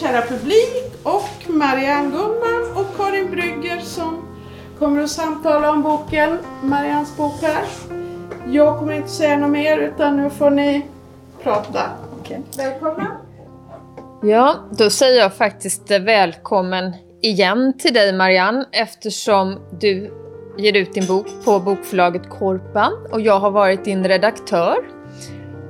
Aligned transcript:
kära 0.00 0.22
publik 0.22 0.92
och 1.02 1.50
Marianne 1.50 2.10
Gullman 2.10 2.76
och 2.76 2.96
Karin 2.96 3.30
Brygger 3.30 3.80
som 3.80 4.28
kommer 4.78 5.02
att 5.02 5.10
samtala 5.10 5.70
om 5.70 5.82
boken, 5.82 6.38
Mariannes 6.62 7.16
bok 7.16 7.34
här. 7.42 7.64
Jag 8.46 8.78
kommer 8.78 8.92
inte 8.92 9.08
säga 9.08 9.38
något 9.38 9.50
mer 9.50 9.78
utan 9.78 10.16
nu 10.16 10.30
får 10.30 10.50
ni 10.50 10.86
prata. 11.42 11.80
Okej. 12.20 12.42
Välkomna! 12.56 13.16
Ja, 14.22 14.54
då 14.70 14.90
säger 14.90 15.20
jag 15.20 15.34
faktiskt 15.34 15.90
välkommen 15.90 16.92
igen 17.22 17.72
till 17.78 17.94
dig 17.94 18.12
Marianne 18.12 18.64
eftersom 18.72 19.60
du 19.80 20.12
ger 20.58 20.76
ut 20.76 20.94
din 20.94 21.06
bok 21.06 21.26
på 21.44 21.60
bokförlaget 21.60 22.30
Korpan 22.30 22.92
och 23.12 23.20
jag 23.20 23.40
har 23.40 23.50
varit 23.50 23.84
din 23.84 24.04
redaktör. 24.04 24.76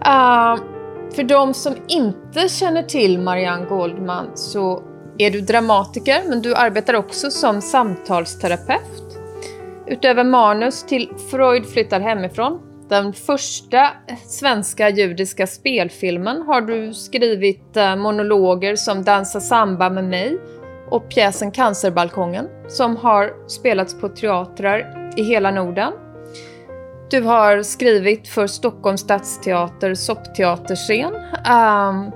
Uh, 0.07 0.74
för 1.15 1.23
de 1.23 1.55
som 1.55 1.75
inte 1.89 2.49
känner 2.49 2.83
till 2.83 3.19
Marianne 3.19 3.67
Goldman 3.67 4.37
så 4.37 4.83
är 5.19 5.31
du 5.31 5.41
dramatiker 5.41 6.23
men 6.29 6.43
du 6.43 6.55
arbetar 6.55 6.95
också 6.95 7.31
som 7.31 7.63
samtalsterapeut. 7.63 9.19
Utöver 9.87 10.25
manus 10.25 10.83
till 10.83 11.11
Freud 11.31 11.67
flyttar 11.67 12.01
hemifrån, 12.01 12.61
den 12.89 13.13
första 13.13 13.89
svenska 14.27 14.89
judiska 14.89 15.47
spelfilmen, 15.47 16.43
har 16.43 16.61
du 16.61 16.95
skrivit 16.95 17.77
eh, 17.77 17.97
monologer 17.97 18.77
som 18.77 19.05
Dansa 19.05 19.41
samba 19.41 19.91
med 19.91 20.05
mig 20.05 20.39
och 20.91 21.09
pjäsen 21.09 21.51
Cancerbalkongen 21.51 22.49
som 22.69 22.97
har 22.97 23.49
spelats 23.49 24.01
på 24.01 24.09
teatrar 24.09 25.11
i 25.17 25.23
hela 25.23 25.51
Norden. 25.51 25.93
Du 27.11 27.21
har 27.21 27.63
skrivit 27.63 28.29
för 28.29 28.47
Stockholms 28.47 29.01
stadsteater 29.01 29.95
soppteaterscen. 29.95 31.15
Um, 31.51 32.13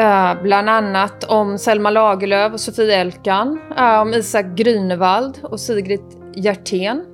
uh, 0.00 0.42
bland 0.42 0.70
annat 0.70 1.24
om 1.24 1.58
Selma 1.58 1.90
Lagerlöf 1.90 2.52
och 2.52 2.60
Sofie 2.60 2.96
Elkan, 2.96 3.60
uh, 3.78 4.00
om 4.00 4.14
Isak 4.14 4.46
Grünewald 4.46 5.44
och 5.44 5.60
Sigrid 5.60 6.00
Hjertén. 6.34 7.04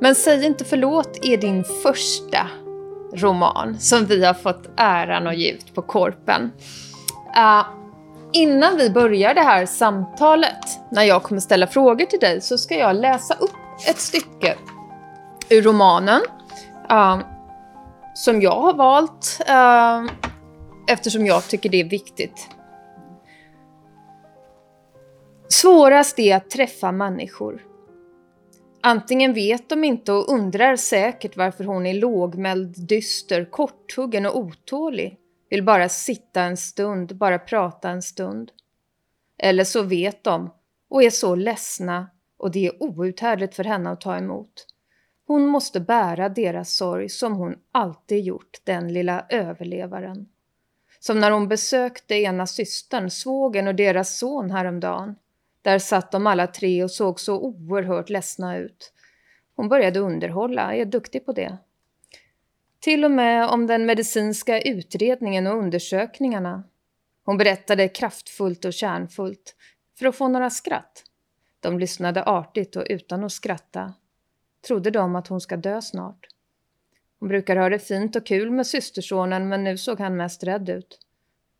Men 0.00 0.14
Säg 0.14 0.46
inte 0.46 0.64
förlåt 0.64 1.18
är 1.22 1.36
din 1.36 1.64
första 1.64 2.48
roman 3.14 3.78
som 3.78 4.06
vi 4.06 4.24
har 4.24 4.34
fått 4.34 4.70
äran 4.76 5.26
att 5.26 5.38
ge 5.38 5.50
ut 5.50 5.74
på 5.74 5.82
Korpen. 5.82 6.52
Uh, 7.36 7.66
innan 8.32 8.76
vi 8.76 8.90
börjar 8.90 9.34
det 9.34 9.40
här 9.40 9.66
samtalet, 9.66 10.64
när 10.90 11.02
jag 11.02 11.22
kommer 11.22 11.40
ställa 11.40 11.66
frågor 11.66 12.04
till 12.04 12.20
dig, 12.20 12.40
så 12.40 12.58
ska 12.58 12.74
jag 12.74 12.96
läsa 12.96 13.34
upp 13.34 13.50
ett 13.88 13.98
stycke 13.98 14.56
ur 15.50 15.62
romanen 15.62 16.22
uh, 16.92 17.20
som 18.14 18.42
jag 18.42 18.60
har 18.60 18.74
valt 18.74 19.40
uh, 19.48 20.12
eftersom 20.88 21.26
jag 21.26 21.48
tycker 21.48 21.68
det 21.68 21.80
är 21.80 21.88
viktigt. 21.88 22.48
Svårast 25.48 26.18
är 26.18 26.36
att 26.36 26.50
träffa 26.50 26.92
människor. 26.92 27.66
Antingen 28.82 29.34
vet 29.34 29.68
de 29.68 29.84
inte 29.84 30.12
och 30.12 30.32
undrar 30.32 30.76
säkert 30.76 31.36
varför 31.36 31.64
hon 31.64 31.86
är 31.86 31.94
lågmäld, 31.94 32.74
dyster, 32.88 33.44
korthuggen 33.44 34.26
och 34.26 34.36
otålig. 34.36 35.18
Vill 35.50 35.64
bara 35.64 35.88
sitta 35.88 36.42
en 36.42 36.56
stund, 36.56 37.16
bara 37.16 37.38
prata 37.38 37.90
en 37.90 38.02
stund. 38.02 38.50
Eller 39.38 39.64
så 39.64 39.82
vet 39.82 40.24
de 40.24 40.50
och 40.90 41.02
är 41.02 41.10
så 41.10 41.34
ledsna 41.34 42.10
och 42.38 42.50
det 42.50 42.66
är 42.66 42.82
outhärdligt 42.82 43.54
för 43.54 43.64
henne 43.64 43.90
att 43.90 44.00
ta 44.00 44.16
emot. 44.16 44.66
Hon 45.30 45.46
måste 45.46 45.80
bära 45.80 46.28
deras 46.28 46.76
sorg 46.76 47.08
som 47.08 47.32
hon 47.34 47.58
alltid 47.72 48.24
gjort, 48.24 48.60
den 48.64 48.92
lilla 48.92 49.26
överlevaren. 49.28 50.28
Som 50.98 51.20
när 51.20 51.30
hon 51.30 51.48
besökte 51.48 52.14
ena 52.14 52.46
systern, 52.46 53.10
svågen 53.10 53.68
och 53.68 53.74
deras 53.74 54.18
son 54.18 54.50
häromdagen. 54.50 55.16
Där 55.62 55.78
satt 55.78 56.12
de 56.12 56.26
alla 56.26 56.46
tre 56.46 56.84
och 56.84 56.90
såg 56.90 57.20
så 57.20 57.40
oerhört 57.40 58.10
ledsna 58.10 58.58
ut. 58.58 58.92
Hon 59.56 59.68
började 59.68 60.00
underhålla, 60.00 60.74
är 60.74 60.84
duktig 60.84 61.26
på 61.26 61.32
det. 61.32 61.58
Till 62.80 63.04
och 63.04 63.10
med 63.10 63.48
om 63.48 63.66
den 63.66 63.86
medicinska 63.86 64.60
utredningen 64.60 65.46
och 65.46 65.58
undersökningarna. 65.58 66.64
Hon 67.24 67.38
berättade 67.38 67.88
kraftfullt 67.88 68.64
och 68.64 68.72
kärnfullt, 68.72 69.56
för 69.98 70.06
att 70.06 70.16
få 70.16 70.28
några 70.28 70.50
skratt. 70.50 71.04
De 71.60 71.78
lyssnade 71.78 72.24
artigt 72.24 72.76
och 72.76 72.86
utan 72.88 73.24
att 73.24 73.32
skratta. 73.32 73.94
Trodde 74.66 74.90
de 74.90 75.16
att 75.16 75.28
hon 75.28 75.40
ska 75.40 75.56
dö 75.56 75.82
snart. 75.82 76.26
Hon 77.18 77.28
brukar 77.28 77.56
ha 77.56 77.68
det 77.68 77.78
fint 77.78 78.16
och 78.16 78.26
kul 78.26 78.50
med 78.50 78.66
systersonen 78.66 79.48
men 79.48 79.64
nu 79.64 79.78
såg 79.78 80.00
han 80.00 80.16
mest 80.16 80.44
rädd 80.44 80.68
ut. 80.68 80.98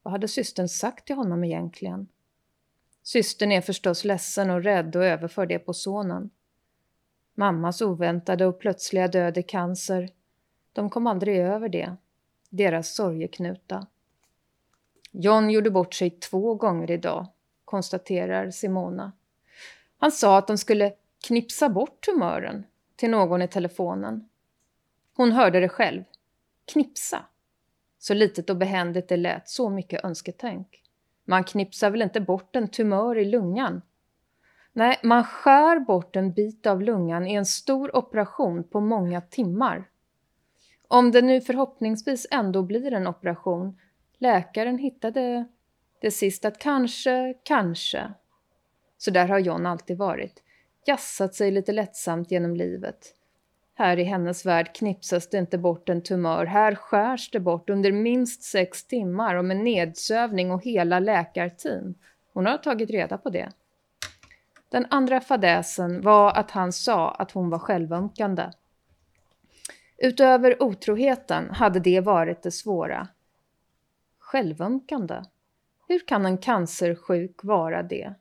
Vad 0.02 0.12
hade 0.12 0.28
systern 0.28 0.68
sagt 0.68 1.06
till 1.06 1.16
honom 1.16 1.44
egentligen? 1.44 2.08
Systern 3.02 3.52
är 3.52 3.60
förstås 3.60 4.04
ledsen 4.04 4.50
och 4.50 4.62
rädd 4.62 4.96
och 4.96 5.04
överför 5.04 5.46
det 5.46 5.58
på 5.58 5.72
sonen. 5.72 6.30
Mammas 7.34 7.82
oväntade 7.82 8.46
och 8.46 8.60
plötsliga 8.60 9.08
död 9.08 9.38
i 9.38 9.42
cancer. 9.42 10.08
De 10.72 10.90
kom 10.90 11.06
aldrig 11.06 11.38
över 11.38 11.68
det. 11.68 11.96
Deras 12.50 12.94
sorgeknuta. 12.94 13.86
John 15.10 15.50
gjorde 15.50 15.70
bort 15.70 15.94
sig 15.94 16.10
två 16.10 16.54
gånger 16.54 16.90
idag, 16.90 17.26
konstaterar 17.64 18.50
Simona. 18.50 19.12
Han 19.98 20.12
sa 20.12 20.38
att 20.38 20.46
de 20.46 20.58
skulle 20.58 20.92
knipsa 21.26 21.68
bort 21.68 22.00
tumören 22.00 22.64
till 23.00 23.10
någon 23.10 23.42
i 23.42 23.48
telefonen. 23.48 24.28
Hon 25.16 25.32
hörde 25.32 25.60
det 25.60 25.68
själv. 25.68 26.04
Knipsa. 26.72 27.24
Så 27.98 28.14
litet 28.14 28.50
och 28.50 28.56
behändigt 28.56 29.08
det 29.08 29.16
lät, 29.16 29.48
så 29.48 29.70
mycket 29.70 30.04
önsketänk. 30.04 30.82
Man 31.24 31.44
knipsar 31.44 31.90
väl 31.90 32.02
inte 32.02 32.20
bort 32.20 32.56
en 32.56 32.68
tumör 32.68 33.18
i 33.18 33.24
lungan? 33.24 33.82
Nej, 34.72 35.00
man 35.02 35.24
skär 35.24 35.80
bort 35.80 36.16
en 36.16 36.32
bit 36.32 36.66
av 36.66 36.82
lungan 36.82 37.26
i 37.26 37.34
en 37.34 37.46
stor 37.46 37.96
operation 37.96 38.64
på 38.64 38.80
många 38.80 39.20
timmar. 39.20 39.88
Om 40.88 41.10
det 41.10 41.22
nu 41.22 41.40
förhoppningsvis 41.40 42.26
ändå 42.30 42.62
blir 42.62 42.92
en 42.92 43.06
operation, 43.06 43.78
läkaren 44.18 44.78
hittade 44.78 45.44
det 46.00 46.10
sist 46.10 46.44
att 46.44 46.58
kanske, 46.58 47.34
kanske. 47.42 48.12
Så 48.98 49.10
där 49.10 49.28
har 49.28 49.38
John 49.38 49.66
alltid 49.66 49.98
varit. 49.98 50.42
Jassat 50.84 51.34
sig 51.34 51.50
lite 51.50 51.72
lättsamt 51.72 52.30
genom 52.30 52.56
livet. 52.56 53.14
Här 53.74 53.98
i 53.98 54.04
hennes 54.04 54.46
värld 54.46 54.74
knipsas 54.74 55.28
det 55.28 55.38
inte 55.38 55.58
bort 55.58 55.88
en 55.88 56.02
tumör. 56.02 56.46
Här 56.46 56.74
skärs 56.74 57.30
det 57.30 57.40
bort 57.40 57.70
under 57.70 57.92
minst 57.92 58.42
sex 58.42 58.84
timmar 58.84 59.34
och 59.34 59.44
med 59.44 59.56
nedsövning 59.56 60.50
och 60.50 60.64
hela 60.64 60.98
läkarteam. 60.98 61.94
Hon 62.32 62.46
har 62.46 62.58
tagit 62.58 62.90
reda 62.90 63.18
på 63.18 63.30
det. 63.30 63.52
Den 64.68 64.86
andra 64.90 65.20
fadäsen 65.20 66.00
var 66.00 66.32
att 66.32 66.50
han 66.50 66.72
sa 66.72 67.10
att 67.10 67.32
hon 67.32 67.50
var 67.50 67.58
självömkande. 67.58 68.50
Utöver 69.98 70.62
otroheten 70.62 71.50
hade 71.50 71.80
det 71.80 72.00
varit 72.00 72.42
det 72.42 72.50
svåra. 72.50 73.08
Självömkande? 74.18 75.22
Hur 75.88 76.06
kan 76.06 76.26
en 76.26 76.38
cancersjuk 76.38 77.44
vara 77.44 77.82
det? 77.82 78.14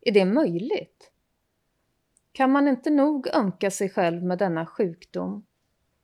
Är 0.00 0.12
det 0.12 0.24
möjligt? 0.24 1.10
Kan 2.36 2.52
man 2.52 2.68
inte 2.68 2.90
nog 2.90 3.28
ömka 3.34 3.70
sig 3.70 3.88
själv 3.88 4.22
med 4.22 4.38
denna 4.38 4.66
sjukdom? 4.66 5.46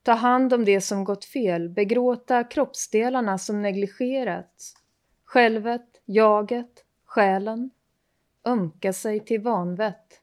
Ta 0.02 0.12
hand 0.12 0.52
om 0.52 0.64
det 0.64 0.80
som 0.80 1.04
gått 1.04 1.24
fel, 1.24 1.68
begråta 1.68 2.44
kroppsdelarna 2.44 3.38
som 3.38 3.62
negligerats, 3.62 4.74
självet, 5.24 5.86
jaget, 6.04 6.84
själen, 7.04 7.70
ömka 8.46 8.92
sig 8.92 9.20
till 9.20 9.40
vanvett, 9.40 10.20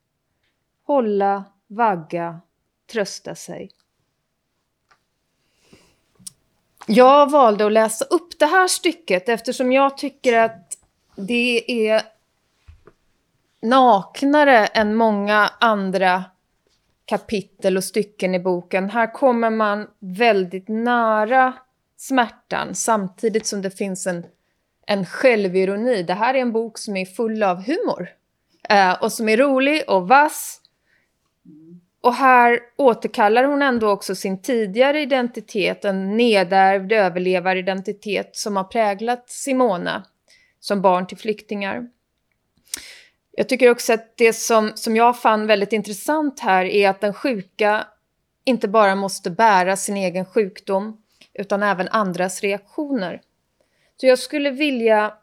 hålla, 0.83 1.43
vagga, 1.67 2.41
trösta 2.91 3.35
sig. 3.35 3.69
Jag 6.87 7.31
valde 7.31 7.65
att 7.65 7.71
läsa 7.71 8.05
upp 8.05 8.39
det 8.39 8.45
här 8.45 8.67
stycket 8.67 9.29
eftersom 9.29 9.71
jag 9.71 9.97
tycker 9.97 10.37
att 10.37 10.77
det 11.15 11.87
är 11.89 12.18
naknare 13.61 14.65
än 14.65 14.95
många 14.95 15.51
andra 15.59 16.23
kapitel 17.05 17.77
och 17.77 17.83
stycken 17.83 18.35
i 18.35 18.39
boken. 18.39 18.89
Här 18.89 19.13
kommer 19.13 19.49
man 19.49 19.87
väldigt 19.99 20.67
nära 20.67 21.53
smärtan 21.97 22.75
samtidigt 22.75 23.45
som 23.45 23.61
det 23.61 23.71
finns 23.71 24.07
en, 24.07 24.25
en 24.87 25.05
självironi. 25.05 26.03
Det 26.03 26.13
här 26.13 26.33
är 26.33 26.39
en 26.39 26.51
bok 26.51 26.77
som 26.77 26.97
är 26.97 27.05
full 27.05 27.43
av 27.43 27.63
humor 27.63 28.09
eh, 28.69 29.03
och 29.03 29.11
som 29.11 29.29
är 29.29 29.37
rolig 29.37 29.83
och 29.87 30.07
vass. 30.07 30.61
Och 32.01 32.13
här 32.13 32.59
återkallar 32.75 33.43
hon 33.43 33.61
ändå 33.61 33.89
också 33.89 34.15
sin 34.15 34.41
tidigare 34.41 35.01
identitet, 35.01 35.85
en 35.85 36.17
nedärvd 36.17 36.91
överlevaridentitet 36.91 38.35
som 38.35 38.55
har 38.55 38.63
präglat 38.63 39.29
Simona 39.29 40.05
som 40.59 40.81
barn 40.81 41.07
till 41.07 41.17
flyktingar. 41.17 41.89
Jag 43.31 43.49
tycker 43.49 43.71
också 43.71 43.93
att 43.93 44.17
det 44.17 44.33
som, 44.33 44.71
som 44.75 44.95
jag 44.95 45.21
fann 45.21 45.47
väldigt 45.47 45.73
intressant 45.73 46.39
här 46.39 46.65
är 46.65 46.89
att 46.89 47.01
den 47.01 47.13
sjuka 47.13 47.87
inte 48.43 48.67
bara 48.67 48.95
måste 48.95 49.29
bära 49.29 49.75
sin 49.75 49.97
egen 49.97 50.25
sjukdom 50.25 51.01
utan 51.33 51.63
även 51.63 51.87
andras 51.87 52.41
reaktioner. 52.41 53.21
Så 53.97 54.05
jag 54.05 54.19
skulle 54.19 54.51
vilja 54.51 55.13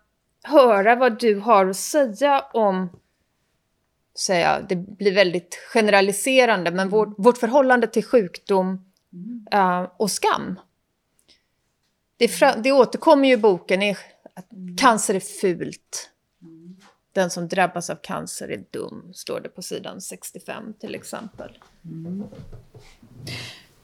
höra 0.43 0.95
vad 0.95 1.21
du 1.21 1.39
har 1.39 1.67
att 1.67 1.77
säga 1.77 2.45
om, 2.53 3.01
säga, 4.19 4.61
det 4.69 4.77
blir 4.77 5.15
väldigt 5.15 5.55
generaliserande, 5.55 6.71
men 6.71 6.89
vårt, 6.89 7.15
vårt 7.19 7.39
förhållande 7.39 7.87
till 7.87 8.05
sjukdom 8.05 8.93
uh, 9.55 9.89
och 9.97 10.11
skam. 10.11 10.61
Det, 12.17 12.29
fra, 12.29 12.57
det 12.57 12.73
återkommer 12.73 13.29
ju 13.29 13.35
i 13.35 13.37
boken, 13.37 13.83
är 13.83 13.99
att 14.35 14.47
cancer 14.81 15.15
är 15.15 15.21
fult. 15.21 16.11
Den 17.17 17.31
som 17.31 17.49
drabbas 17.49 17.91
av 17.91 17.97
cancer 18.03 18.51
är 18.51 18.61
dum, 18.71 19.11
står 19.15 19.41
det 19.41 19.49
på 19.49 19.63
sidan 19.63 20.01
65 20.01 20.75
till 20.81 20.95
exempel. 20.95 21.51
Mm. 21.85 22.25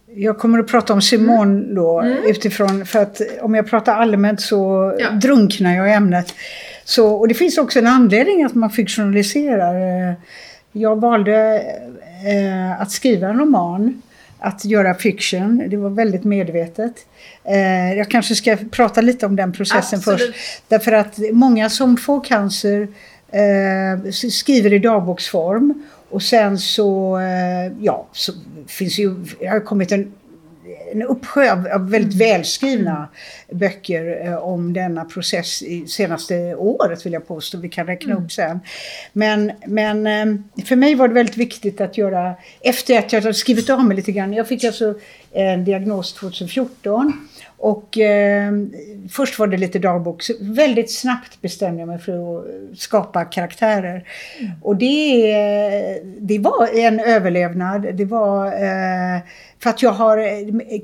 Jag 0.06 0.38
kommer 0.38 0.58
att 0.58 0.66
prata 0.66 0.92
om 0.92 1.02
Simon 1.02 1.58
mm. 1.58 1.74
då 1.74 2.00
mm. 2.00 2.24
utifrån, 2.24 2.86
för 2.86 2.98
att 2.98 3.20
om 3.40 3.54
jag 3.54 3.66
pratar 3.66 3.94
allmänt 3.94 4.40
så 4.40 4.94
ja. 4.98 5.10
drunknar 5.10 5.76
jag 5.76 5.88
i 5.88 5.92
ämnet. 5.92 6.34
Så, 6.84 7.14
och 7.14 7.28
det 7.28 7.34
finns 7.34 7.58
också 7.58 7.78
en 7.78 7.86
anledning 7.86 8.44
att 8.44 8.54
man 8.54 8.70
fiktionaliserar. 8.70 10.16
Jag 10.72 11.00
valde 11.00 11.62
eh, 12.26 12.80
att 12.80 12.90
skriva 12.90 13.28
en 13.28 13.38
roman, 13.38 14.02
att 14.38 14.64
göra 14.64 14.94
fiction. 14.94 15.62
Det 15.68 15.76
var 15.76 15.90
väldigt 15.90 16.24
medvetet. 16.24 17.06
Eh, 17.44 17.94
jag 17.94 18.10
kanske 18.10 18.34
ska 18.34 18.56
prata 18.70 19.00
lite 19.00 19.26
om 19.26 19.36
den 19.36 19.52
processen 19.52 19.98
Absolut. 19.98 20.20
först. 20.20 20.62
Därför 20.68 20.92
att 20.92 21.18
många 21.32 21.70
som 21.70 21.96
får 21.96 22.24
cancer 22.24 22.80
eh, 22.82 22.88
skriver 24.12 24.72
i 24.72 24.78
dagboksform 24.78 25.82
och 26.12 26.22
sen 26.22 26.58
så, 26.58 27.18
eh, 27.18 27.72
ja, 27.80 28.08
så 28.12 28.32
finns 28.66 28.98
ju, 28.98 29.14
det 29.40 29.46
har 29.46 29.60
kommit 29.60 29.92
en, 29.92 30.12
en 30.92 31.02
uppsjö 31.02 31.52
av, 31.52 31.68
av 31.74 31.90
väldigt 31.90 32.14
mm. 32.14 32.28
välskrivna 32.28 33.08
böcker 33.50 34.26
eh, 34.26 34.34
om 34.36 34.72
denna 34.72 35.04
process 35.04 35.62
i 35.62 35.86
senaste 35.86 36.54
året 36.54 37.06
vill 37.06 37.12
jag 37.12 37.28
påstå. 37.28 37.58
Vi 37.58 37.68
kan 37.68 37.86
räkna 37.86 38.12
mm. 38.12 38.24
upp 38.24 38.32
sen. 38.32 38.60
Men, 39.12 39.52
men 39.66 40.06
eh, 40.06 40.64
för 40.64 40.76
mig 40.76 40.94
var 40.94 41.08
det 41.08 41.14
väldigt 41.14 41.36
viktigt 41.36 41.80
att 41.80 41.98
göra, 41.98 42.34
efter 42.60 42.98
att 42.98 43.12
jag 43.12 43.20
hade 43.20 43.34
skrivit 43.34 43.70
av 43.70 43.84
mig 43.84 43.96
lite 43.96 44.12
grann, 44.12 44.32
jag 44.32 44.48
fick 44.48 44.64
alltså 44.64 44.94
en 45.32 45.64
diagnos 45.64 46.12
2014 46.12 47.28
och 47.62 47.98
eh, 47.98 48.52
först 49.10 49.38
var 49.38 49.46
det 49.46 49.56
lite 49.56 49.78
dagbok. 49.78 50.22
väldigt 50.40 50.90
snabbt 50.90 51.40
bestämde 51.40 51.80
jag 51.80 51.88
mig 51.88 51.98
för 51.98 52.38
att 52.38 52.44
skapa 52.78 53.24
karaktärer. 53.24 54.08
Mm. 54.40 54.52
Och 54.62 54.76
det, 54.76 56.02
det 56.18 56.38
var 56.38 56.78
en 56.78 57.00
överlevnad. 57.00 57.86
Det 57.94 58.04
var 58.04 58.46
eh, 58.46 59.20
för 59.58 59.70
att 59.70 59.82
jag 59.82 59.90
har, 59.90 60.18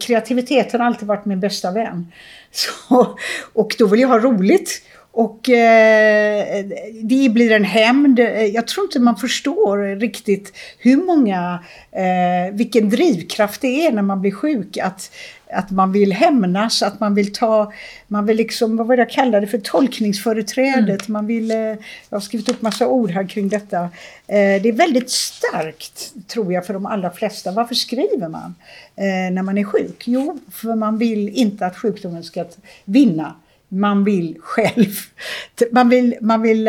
kreativiteten 0.00 0.80
har 0.80 0.86
alltid 0.86 1.08
varit 1.08 1.24
min 1.24 1.40
bästa 1.40 1.70
vän. 1.70 2.12
Så, 2.50 3.16
och 3.52 3.74
då 3.78 3.86
vill 3.86 4.00
jag 4.00 4.08
ha 4.08 4.18
roligt. 4.18 4.82
Och 5.12 5.48
eh, 5.48 6.64
det 7.02 7.28
blir 7.28 7.52
en 7.52 7.64
hämnd. 7.64 8.18
Jag 8.52 8.66
tror 8.66 8.86
inte 8.86 9.00
man 9.00 9.16
förstår 9.16 10.00
riktigt 10.00 10.52
hur 10.78 10.96
många, 10.96 11.64
eh, 11.92 12.54
vilken 12.54 12.90
drivkraft 12.90 13.60
det 13.60 13.86
är 13.86 13.92
när 13.92 14.02
man 14.02 14.20
blir 14.20 14.32
sjuk. 14.32 14.78
Att, 14.78 15.10
att 15.52 15.70
man 15.70 15.92
vill 15.92 16.12
hämnas, 16.12 16.82
att 16.82 17.00
man 17.00 17.14
vill 17.14 17.32
ta, 17.32 17.72
man 18.06 18.26
vill 18.26 18.36
liksom, 18.36 18.76
vad 18.76 18.86
var 18.86 18.96
det 18.96 19.02
jag 19.02 19.10
kallade 19.10 19.40
det 19.40 19.46
för, 19.46 19.58
tolkningsföreträdet. 19.58 21.08
Mm. 21.08 21.12
Man 21.12 21.26
vill, 21.26 21.50
eh, 21.50 21.56
jag 21.56 21.76
har 22.10 22.20
skrivit 22.20 22.48
upp 22.48 22.62
massa 22.62 22.88
ord 22.88 23.10
här 23.10 23.28
kring 23.28 23.48
detta. 23.48 23.80
Eh, 24.26 24.62
det 24.62 24.68
är 24.68 24.72
väldigt 24.72 25.10
starkt, 25.10 26.12
tror 26.26 26.52
jag, 26.52 26.66
för 26.66 26.74
de 26.74 26.86
allra 26.86 27.10
flesta. 27.10 27.52
Varför 27.52 27.74
skriver 27.74 28.28
man 28.28 28.54
eh, 28.96 29.32
när 29.32 29.42
man 29.42 29.58
är 29.58 29.64
sjuk? 29.64 30.02
Jo, 30.06 30.38
för 30.52 30.74
man 30.74 30.98
vill 30.98 31.28
inte 31.28 31.66
att 31.66 31.76
sjukdomen 31.76 32.24
ska 32.24 32.44
vinna. 32.84 33.34
Man 33.68 34.04
vill 34.04 34.36
själv. 34.40 34.94
Man 35.72 35.88
vill, 35.88 36.16
man 36.20 36.42
vill 36.42 36.68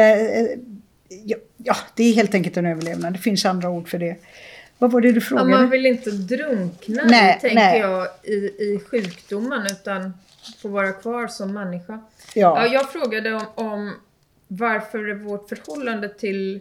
ja, 1.58 1.76
det 1.96 2.04
är 2.04 2.14
helt 2.14 2.34
enkelt 2.34 2.58
en 2.58 2.66
överlevnad. 2.66 3.14
Det 3.14 3.20
finns 3.20 3.46
andra 3.46 3.70
ord 3.70 3.90
för 3.90 4.00
det. 4.00 4.16
Vad 4.78 4.92
var 4.92 5.02
det 5.02 5.12
du 5.12 5.22
frågade? 5.22 5.52
Ja, 5.52 5.58
man 5.58 5.70
vill 5.70 5.86
inte 5.86 6.12
drunkna 6.12 7.04
nej, 7.06 7.40
tänker 7.42 7.56
nej. 7.56 7.80
jag 7.80 8.08
i, 8.24 8.36
i 8.36 8.82
sjukdomen 8.92 9.66
utan 9.66 10.14
få 10.62 10.68
vara 10.68 10.92
kvar 10.92 11.28
som 11.28 11.54
människa. 11.54 12.00
Ja. 12.34 12.66
ja 12.66 12.68
jag 12.68 12.92
frågade 12.92 13.34
om, 13.34 13.46
om 13.56 13.94
varför 14.48 15.14
vårt 15.14 15.50
förhållande 15.50 16.10
till 16.10 16.60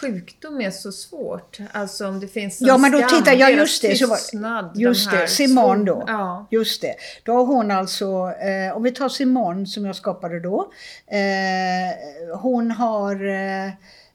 sjukdom 0.00 0.60
är 0.60 0.70
så 0.70 0.92
svårt. 0.92 1.58
Alltså 1.72 2.08
om 2.08 2.20
det 2.20 2.28
finns 2.28 2.60
en 2.60 2.66
Ja 2.66 2.78
men 2.78 2.92
då 2.92 2.98
tittar 2.98 3.32
jag 3.32 3.52
just 3.52 3.82
det. 3.82 3.96
Så 3.96 4.06
var, 4.06 4.72
just 4.74 5.10
det, 5.10 5.28
Simon 5.28 5.84
då. 5.84 6.04
Ja. 6.06 6.46
Just 6.50 6.82
det. 6.82 6.94
Då 7.22 7.32
har 7.32 7.44
hon 7.44 7.70
alltså, 7.70 8.32
eh, 8.40 8.76
om 8.76 8.82
vi 8.82 8.90
tar 8.90 9.08
Simon 9.08 9.66
som 9.66 9.86
jag 9.86 9.96
skapade 9.96 10.40
då. 10.40 10.72
Eh, 11.06 12.38
hon 12.38 12.70
har 12.70 13.28
eh, 13.28 13.72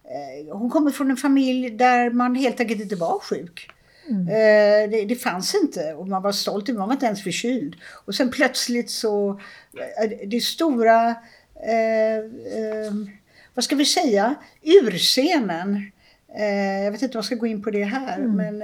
Eh, 0.08 0.58
hon 0.58 0.70
kommer 0.70 0.92
från 0.92 1.12
en 1.12 1.18
familj 1.18 1.70
där 1.70 2.10
man 2.10 2.36
helt 2.36 2.60
enkelt 2.60 2.82
inte 2.82 2.96
var 2.96 3.20
sjuk. 3.20 3.70
Mm. 4.10 4.28
Eh, 4.28 4.90
det, 4.90 5.06
det, 5.06 5.16
fanns 5.16 5.56
inte 5.56 5.94
och 5.94 6.08
man 6.08 6.22
var 6.22 6.32
stolt, 6.32 6.68
man 6.68 6.88
var 6.88 6.94
inte 6.94 7.06
ens 7.06 7.24
förkyld. 7.24 7.76
Och 8.06 8.16
sen 8.16 8.32
plötsligt 8.32 8.90
så, 8.90 9.30
eh, 10.02 10.28
det 10.28 10.40
stora, 10.40 11.16
vad 13.56 13.64
ska 13.64 13.76
vi 13.76 13.86
säga, 13.86 14.36
urscenen. 14.62 15.92
Eh, 16.38 16.84
jag 16.84 16.92
vet 16.92 17.02
inte 17.02 17.18
om 17.18 17.20
jag 17.20 17.26
ska 17.26 17.36
gå 17.36 17.48
in 17.48 17.64
på 17.64 17.72
det 17.72 17.84
här 17.84 18.18
mm. 18.18 18.36
men 18.36 18.64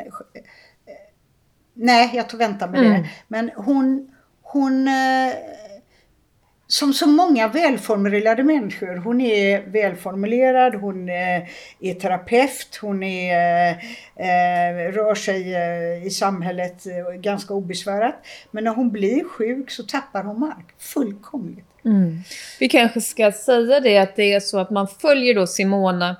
Nej, 1.73 2.11
jag 2.13 2.29
tog 2.29 2.39
vänta 2.39 2.67
med 2.67 2.79
mm. 2.79 3.01
det. 3.01 3.09
Men 3.27 3.51
hon, 3.55 4.11
hon 4.41 4.89
som 6.71 6.93
så 6.93 7.07
många 7.07 7.47
välformulerade 7.47 8.43
människor. 8.43 8.95
Hon 8.95 9.21
är 9.21 9.61
välformulerad, 9.61 10.75
hon 10.75 11.09
är, 11.09 11.49
är 11.79 11.93
terapeut, 11.93 12.79
hon 12.81 13.03
är, 13.03 13.69
eh, 14.15 14.91
rör 14.91 15.15
sig 15.15 15.55
eh, 15.55 16.05
i 16.05 16.09
samhället 16.09 16.85
eh, 16.87 17.13
ganska 17.13 17.53
obesvärat. 17.53 18.15
Men 18.51 18.63
när 18.63 18.71
hon 18.71 18.91
blir 18.91 19.23
sjuk 19.23 19.71
så 19.71 19.83
tappar 19.83 20.23
hon 20.23 20.39
mark 20.39 20.65
fullkomligt. 20.77 21.70
Mm. 21.85 22.19
Vi 22.59 22.69
kanske 22.69 23.01
ska 23.01 23.31
säga 23.31 23.79
det 23.79 23.97
att 23.97 24.15
det 24.15 24.33
är 24.33 24.39
så 24.39 24.59
att 24.59 24.69
man 24.69 24.87
följer 24.87 25.35
då 25.35 25.47
Simona 25.47 26.15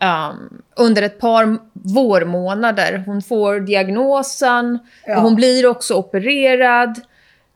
um, 0.00 0.62
under 0.76 1.02
ett 1.02 1.20
par 1.20 1.58
vårmånader. 1.72 3.02
Hon 3.06 3.22
får 3.22 3.60
diagnosen 3.60 4.78
ja. 5.06 5.16
och 5.16 5.22
hon 5.22 5.34
blir 5.34 5.66
också 5.66 5.94
opererad. 5.94 7.00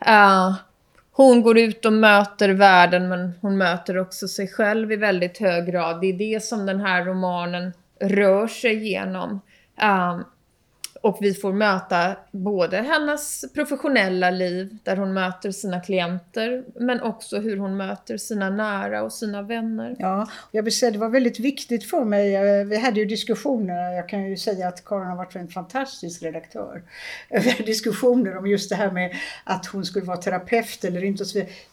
Uh, 0.08 0.54
hon 1.12 1.42
går 1.42 1.58
ut 1.58 1.84
och 1.84 1.92
möter 1.92 2.48
världen 2.48 3.08
men 3.08 3.32
hon 3.40 3.58
möter 3.58 3.98
också 3.98 4.28
sig 4.28 4.48
själv 4.48 4.92
i 4.92 4.96
väldigt 4.96 5.38
hög 5.38 5.66
grad. 5.66 6.00
Det 6.00 6.06
är 6.06 6.18
det 6.18 6.44
som 6.44 6.66
den 6.66 6.80
här 6.80 7.04
romanen 7.04 7.72
rör 8.00 8.46
sig 8.46 8.74
igenom. 8.74 9.40
Um, 9.82 10.24
och 11.00 11.18
vi 11.20 11.34
får 11.34 11.52
möta 11.52 12.16
både 12.30 12.76
hennes 12.76 13.44
professionella 13.54 14.30
liv, 14.30 14.76
där 14.82 14.96
hon 14.96 15.12
möter 15.12 15.50
sina 15.50 15.80
klienter, 15.80 16.64
men 16.74 17.00
också 17.00 17.38
hur 17.38 17.56
hon 17.56 17.76
möter 17.76 18.16
sina 18.16 18.50
nära 18.50 19.02
och 19.02 19.12
sina 19.12 19.42
vänner. 19.42 19.96
Ja, 19.98 20.28
jag 20.50 20.62
vill 20.62 20.76
säga 20.78 20.90
det 20.90 20.98
var 20.98 21.08
väldigt 21.08 21.40
viktigt 21.40 21.90
för 21.90 22.04
mig. 22.04 22.64
Vi 22.64 22.78
hade 22.78 23.00
ju 23.00 23.06
diskussioner, 23.06 23.92
jag 23.92 24.08
kan 24.08 24.28
ju 24.28 24.36
säga 24.36 24.68
att 24.68 24.84
Karin 24.84 25.06
har 25.06 25.16
varit 25.16 25.36
en 25.36 25.48
fantastisk 25.48 26.22
redaktör. 26.22 26.82
Vi 27.30 27.50
hade 27.50 27.62
diskussioner 27.62 28.36
om 28.36 28.46
just 28.46 28.70
det 28.70 28.76
här 28.76 28.90
med 28.90 29.14
att 29.44 29.66
hon 29.66 29.84
skulle 29.84 30.04
vara 30.04 30.16
terapeut 30.16 30.84
eller 30.84 31.04
inte. 31.04 31.24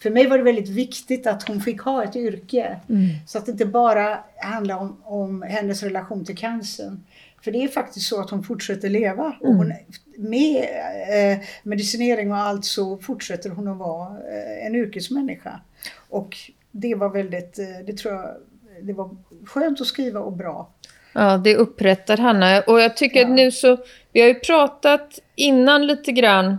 För 0.02 0.10
mig 0.10 0.28
var 0.28 0.38
det 0.38 0.44
väldigt 0.44 0.70
viktigt 0.70 1.28
att 1.28 1.48
hon 1.48 1.62
fick 1.62 1.82
ha 1.82 2.04
ett 2.04 2.16
yrke. 2.16 2.80
Mm. 2.90 3.08
Så 3.28 3.38
att 3.38 3.46
det 3.46 3.52
inte 3.52 3.66
bara 3.66 4.20
handlar 4.38 4.78
om, 4.78 4.98
om 5.04 5.42
hennes 5.42 5.84
relation 5.84 6.26
till 6.26 6.38
cancern. 6.38 7.04
För 7.46 7.52
det 7.52 7.64
är 7.64 7.68
faktiskt 7.68 8.08
så 8.08 8.22
att 8.22 8.30
hon 8.30 8.44
fortsätter 8.44 8.90
leva. 8.90 9.36
Och 9.42 9.54
hon, 9.54 9.74
med 10.18 10.64
eh, 11.10 11.40
medicinering 11.64 12.32
och 12.32 12.38
allt 12.38 12.66
så 12.66 12.98
fortsätter 12.98 13.50
hon 13.50 13.68
att 13.68 13.78
vara 13.78 14.08
eh, 14.08 14.66
en 14.66 14.76
yrkesmänniska. 14.76 15.62
Och 16.10 16.38
det 16.72 16.96
var 16.96 17.10
väldigt, 17.10 17.60
eh, 17.60 17.66
det 17.86 17.98
tror 17.98 18.14
jag, 18.14 18.30
det 18.82 18.94
var 18.94 19.10
skönt 19.46 19.82
att 19.82 19.88
skriva 19.88 20.20
och 20.20 20.34
bra. 20.34 20.70
Ja, 21.14 21.38
det 21.38 21.56
upprättar 21.56 22.18
Hanna. 22.18 22.62
Och 22.62 22.82
jag 22.82 22.98
tycker 22.98 23.20
ja. 23.20 23.26
att 23.26 23.32
nu 23.32 23.52
så, 23.52 23.78
vi 24.12 24.22
har 24.22 24.28
ju 24.28 24.36
pratat 24.36 25.20
innan 25.36 25.88
lite 25.88 26.12
grann 26.12 26.58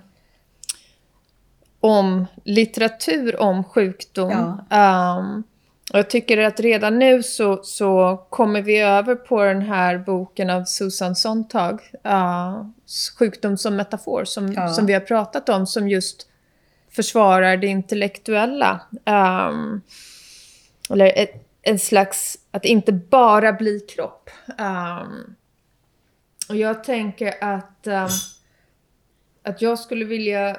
om 1.81 2.27
litteratur 2.45 3.41
om 3.41 3.65
sjukdom. 3.65 4.61
Ja. 4.71 5.19
Um, 5.19 5.43
och 5.93 5.99
jag 5.99 6.11
tycker 6.11 6.39
att 6.39 6.61
redan 6.61 6.99
nu 6.99 7.23
så, 7.23 7.63
så 7.63 8.17
kommer 8.31 8.63
vi 8.63 8.79
över 8.79 9.15
på 9.15 9.45
den 9.45 9.63
här 9.63 9.99
boken 9.99 10.51
av 10.51 10.65
Susan 10.65 11.17
Sontag, 11.17 11.81
uh, 12.07 12.67
Sjukdom 13.19 13.57
som 13.57 13.77
metafor, 13.77 14.25
som, 14.25 14.53
ja. 14.53 14.69
som 14.69 14.87
vi 14.87 14.93
har 14.93 15.01
pratat 15.01 15.49
om, 15.49 15.67
som 15.67 15.89
just 15.89 16.29
försvarar 16.91 17.57
det 17.57 17.67
intellektuella. 17.67 18.81
Um, 19.05 19.81
eller 20.91 21.13
ett, 21.19 21.49
en 21.63 21.79
slags, 21.79 22.39
att 22.51 22.65
inte 22.65 22.93
bara 22.93 23.53
bli 23.53 23.81
kropp. 23.81 24.31
Um, 24.59 25.37
och 26.49 26.57
jag 26.57 26.85
tänker 26.85 27.45
att, 27.45 27.87
um, 27.87 28.09
att 29.43 29.63
jag 29.63 29.79
skulle 29.79 30.05
vilja 30.05 30.57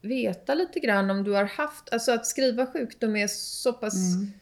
veta 0.00 0.54
lite 0.54 0.80
grann 0.80 1.10
om 1.10 1.24
du 1.24 1.32
har 1.32 1.44
haft, 1.44 1.92
alltså 1.92 2.12
att 2.12 2.26
skriva 2.26 2.66
sjukdom 2.66 3.16
är 3.16 3.26
så 3.26 3.72
pass 3.72 4.14
mm 4.14 4.32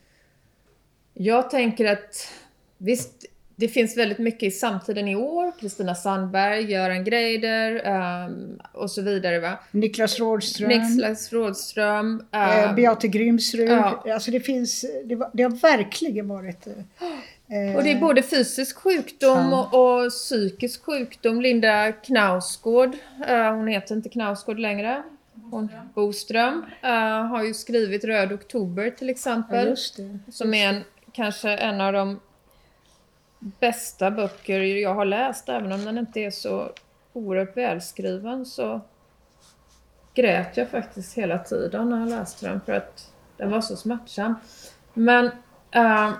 Jag 1.19 1.51
tänker 1.51 1.93
att 1.93 2.33
visst, 2.79 3.25
det 3.57 3.69
finns 3.69 3.97
väldigt 3.97 4.19
mycket 4.19 4.43
i 4.43 4.51
samtiden 4.51 5.09
i 5.09 5.17
år. 5.17 5.53
Kristina 5.61 5.95
Sandberg, 5.95 6.73
Göran 6.73 7.05
Greider 7.05 7.93
um, 8.27 8.61
och 8.73 8.91
så 8.91 9.03
vidare. 9.03 9.41
Va? 9.41 9.59
Niklas 9.71 10.19
Rådström. 10.19 10.69
Niklas 10.69 11.33
Rådström. 11.33 12.25
Uh, 12.35 12.75
Beate 12.75 13.09
Grimsrud. 13.09 13.69
Ja. 13.69 14.05
Alltså 14.13 14.31
det 14.31 14.41
finns, 14.41 14.85
det, 15.05 15.15
var, 15.15 15.31
det 15.33 15.43
har 15.43 15.51
verkligen 15.51 16.29
varit... 16.29 16.67
Uh, 16.67 17.77
och 17.77 17.83
det 17.83 17.93
är 17.93 18.01
både 18.01 18.23
fysisk 18.23 18.77
sjukdom 18.77 19.53
och, 19.53 20.05
och, 20.05 20.11
psykisk 20.11 20.85
sjukdom. 20.85 21.41
Linda 21.41 21.93
Knausgård, 21.93 22.95
uh, 23.31 23.51
hon 23.55 23.67
heter 23.67 23.95
inte 23.95 24.09
Knausgård 24.09 24.59
längre. 24.59 25.03
Hon, 25.51 25.69
Boström 25.95 26.65
har 27.31 27.45
ju 27.45 27.55
skrivit 27.55 28.05
Röd 28.05 28.33
Oktober 28.33 28.91
till 28.91 29.11
exempel. 29.11 29.77
Ja, 29.99 30.05
som 30.33 30.55
är 30.55 30.69
en, 30.69 30.83
kanske 31.17 31.51
en 31.51 31.81
av 31.81 31.93
de 31.93 32.21
bästa 33.39 34.11
böcker 34.11 34.61
jag 34.61 34.95
har 34.95 35.05
läst, 35.05 35.49
även 35.49 35.73
om 35.73 35.85
den 35.85 35.99
inte 35.99 36.21
är 36.21 36.31
så 36.31 36.71
oerhört 37.13 37.57
välskriven, 37.57 38.47
så 38.47 38.81
grät 40.15 40.57
jag 40.57 40.71
faktiskt 40.71 41.19
hela 41.19 41.39
tiden 41.39 41.91
när 41.91 42.01
jag 42.01 42.09
läste 42.09 42.49
den 42.49 42.61
för 42.61 42.73
att 42.73 43.13
den 43.37 43.51
var 43.51 43.61
så 43.61 43.77
smärtsam. 43.77 44.35
Men 44.95 45.25
uh, 45.77 46.13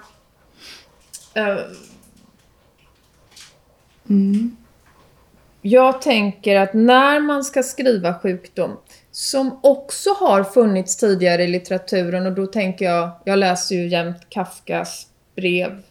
uh, 1.37 1.59
mm. 4.09 4.57
Jag 5.63 6.03
tänker 6.03 6.57
att 6.57 6.75
när 6.75 7.21
man 7.21 7.45
ska 7.45 7.63
skriva 7.63 8.19
sjukdom, 8.19 8.77
som 9.17 9.61
också 9.63 10.11
har 10.11 10.45
funnits 10.45 10.97
tidigare 10.97 11.45
i 11.45 11.47
litteraturen 11.47 12.27
och 12.27 12.33
då 12.33 12.47
tänker 12.47 12.85
jag, 12.85 13.11
jag 13.25 13.39
läser 13.39 13.75
ju 13.75 13.89
jämt 13.89 14.27
Kafkas 14.29 15.07
brev 15.37 15.83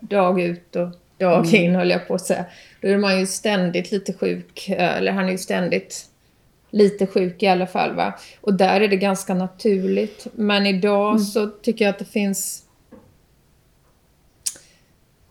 dag 0.00 0.40
ut 0.40 0.76
och 0.76 0.88
dag 1.18 1.46
mm. 1.46 1.54
in 1.54 1.74
höll 1.74 1.90
jag 1.90 2.08
på 2.08 2.14
att 2.14 2.26
säga. 2.26 2.44
Då 2.80 2.88
är 2.88 2.98
man 2.98 3.20
ju 3.20 3.26
ständigt 3.26 3.92
lite 3.92 4.12
sjuk, 4.12 4.68
eh, 4.68 4.96
eller 4.96 5.12
han 5.12 5.24
är 5.24 5.30
ju 5.30 5.38
ständigt 5.38 6.04
lite 6.70 7.06
sjuk 7.06 7.42
i 7.42 7.46
alla 7.46 7.66
fall. 7.66 7.94
Va? 7.94 8.14
Och 8.40 8.54
där 8.54 8.80
är 8.80 8.88
det 8.88 8.96
ganska 8.96 9.34
naturligt. 9.34 10.26
Men 10.32 10.66
idag 10.66 11.10
mm. 11.10 11.24
så 11.24 11.46
tycker 11.46 11.84
jag 11.84 11.92
att 11.92 11.98
det 11.98 12.04
finns 12.04 12.60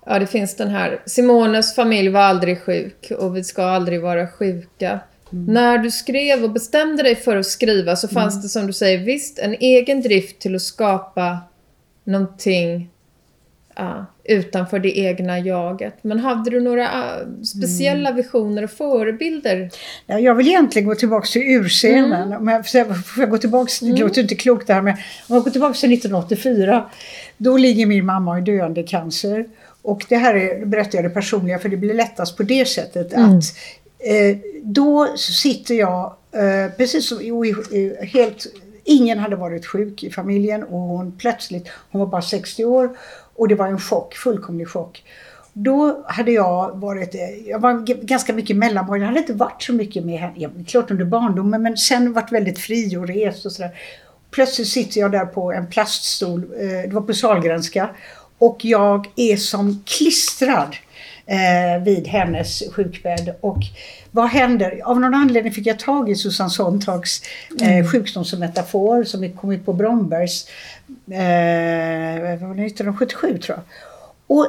Ja, 0.05 0.19
det 0.19 0.27
finns 0.27 0.55
den 0.55 0.69
här. 0.69 1.01
Simones 1.05 1.75
familj 1.75 2.09
var 2.09 2.21
aldrig 2.21 2.61
sjuk 2.61 3.11
och 3.19 3.35
vi 3.37 3.43
ska 3.43 3.63
aldrig 3.63 4.01
vara 4.01 4.27
sjuka. 4.27 4.99
Mm. 5.33 5.53
När 5.53 5.77
du 5.77 5.91
skrev 5.91 6.43
och 6.43 6.51
bestämde 6.51 7.03
dig 7.03 7.15
för 7.15 7.37
att 7.37 7.45
skriva 7.45 7.95
så 7.95 8.07
fanns 8.07 8.33
mm. 8.33 8.41
det 8.41 8.49
som 8.49 8.67
du 8.67 8.73
säger 8.73 8.97
visst 8.97 9.39
en 9.39 9.53
egen 9.53 10.01
drift 10.01 10.39
till 10.39 10.55
att 10.55 10.61
skapa 10.61 11.37
någonting 12.03 12.89
uh, 13.79 14.03
utanför 14.23 14.79
det 14.79 14.99
egna 14.99 15.39
jaget. 15.39 15.93
Men 16.01 16.19
hade 16.19 16.49
du 16.49 16.61
några 16.61 16.83
uh, 16.83 17.41
speciella 17.43 18.09
mm. 18.09 18.15
visioner 18.15 18.63
och 18.63 18.71
förebilder? 18.71 19.69
Ja, 20.05 20.19
jag 20.19 20.35
vill 20.35 20.47
egentligen 20.47 20.87
gå 20.87 20.95
tillbaka 20.95 21.27
till 21.27 21.41
urscenen. 21.41 22.27
Mm. 22.27 22.41
Om 22.41 22.47
jag, 22.47 22.67
får 22.67 23.21
jag 23.21 23.29
gå 23.29 23.37
tillbaka, 23.37 23.71
mm. 23.81 23.95
det 23.95 24.01
låter 24.01 24.21
inte 24.21 24.35
klokt 24.35 24.67
det 24.67 24.73
här 24.73 24.81
men 24.81 24.93
om 25.27 25.35
jag 25.35 25.43
går 25.43 25.51
tillbaka 25.51 25.73
till 25.73 25.93
1984. 25.93 26.89
Då 27.37 27.57
ligger 27.57 27.85
min 27.85 28.05
mamma 28.05 28.39
i 28.39 28.41
döende 28.41 28.83
cancer. 28.83 29.45
Och 29.81 30.05
det 30.09 30.15
här 30.15 30.35
är, 30.35 30.65
berättar 30.65 30.97
jag 30.97 31.05
det 31.05 31.09
personliga 31.09 31.59
för 31.59 31.69
det 31.69 31.77
blir 31.77 31.93
lättast 31.93 32.37
på 32.37 32.43
det 32.43 32.65
sättet 32.67 33.13
mm. 33.13 33.37
att 33.37 33.43
Eh, 34.03 34.37
då 34.63 35.17
sitter 35.17 35.75
jag, 35.75 36.15
eh, 36.31 36.71
precis 36.77 37.09
som 37.09 37.19
helt 38.01 38.47
Ingen 38.85 39.19
hade 39.19 39.35
varit 39.35 39.65
sjuk 39.65 40.03
i 40.03 40.11
familjen 40.11 40.63
och 40.63 40.79
hon 40.79 41.11
plötsligt, 41.17 41.69
hon 41.91 41.99
var 41.99 42.07
bara 42.07 42.21
60 42.21 42.65
år 42.65 42.97
och 43.35 43.47
det 43.47 43.55
var 43.55 43.67
en 43.67 43.79
chock, 43.79 44.15
fullkomlig 44.15 44.67
chock. 44.67 45.03
Då 45.53 46.03
hade 46.07 46.31
jag 46.31 46.79
varit, 46.79 47.15
eh, 47.15 47.49
jag 47.49 47.59
var 47.59 48.03
ganska 48.05 48.33
mycket 48.33 48.55
mellanbarn, 48.55 49.01
jag 49.01 49.07
hade 49.07 49.19
inte 49.19 49.33
varit 49.33 49.63
så 49.63 49.73
mycket 49.73 50.05
med 50.05 50.19
henne, 50.19 50.33
ja, 50.35 50.49
klart 50.67 50.91
under 50.91 51.05
barndomen 51.05 51.61
men 51.61 51.77
sen 51.77 52.13
varit 52.13 52.31
väldigt 52.31 52.59
fri 52.59 52.97
och 52.97 53.07
rest 53.07 53.45
och 53.45 53.51
sådär. 53.51 53.71
Plötsligt 54.31 54.67
sitter 54.67 55.01
jag 55.01 55.11
där 55.11 55.25
på 55.25 55.51
en 55.51 55.67
plaststol, 55.67 56.49
det 56.59 56.93
var 56.93 57.01
på 57.01 57.13
Sahlgrenska, 57.13 57.89
och 58.37 58.65
jag 58.65 59.07
är 59.15 59.37
som 59.37 59.83
klistrad 59.85 60.75
eh, 61.25 61.83
vid 61.83 62.07
hennes 62.07 62.63
sjukbädd. 62.71 63.35
Och 63.41 63.59
vad 64.11 64.27
händer? 64.27 64.81
Av 64.83 64.99
någon 64.99 65.13
anledning 65.13 65.53
fick 65.53 65.67
jag 65.67 65.79
tag 65.79 66.09
i 66.09 66.15
Susanne 66.15 66.49
Sontags 66.49 67.21
eh, 67.61 67.73
mm. 67.73 67.87
sjukdom 67.87 68.25
som 68.25 68.39
metafor 68.39 69.03
som 69.03 69.31
kom 69.31 69.51
ut 69.51 69.65
på 69.65 69.73
Brombergs 69.73 70.47
eh, 71.11 72.33
1977 72.33 73.37
tror 73.37 73.57
jag. 73.57 73.63
Och 74.27 74.47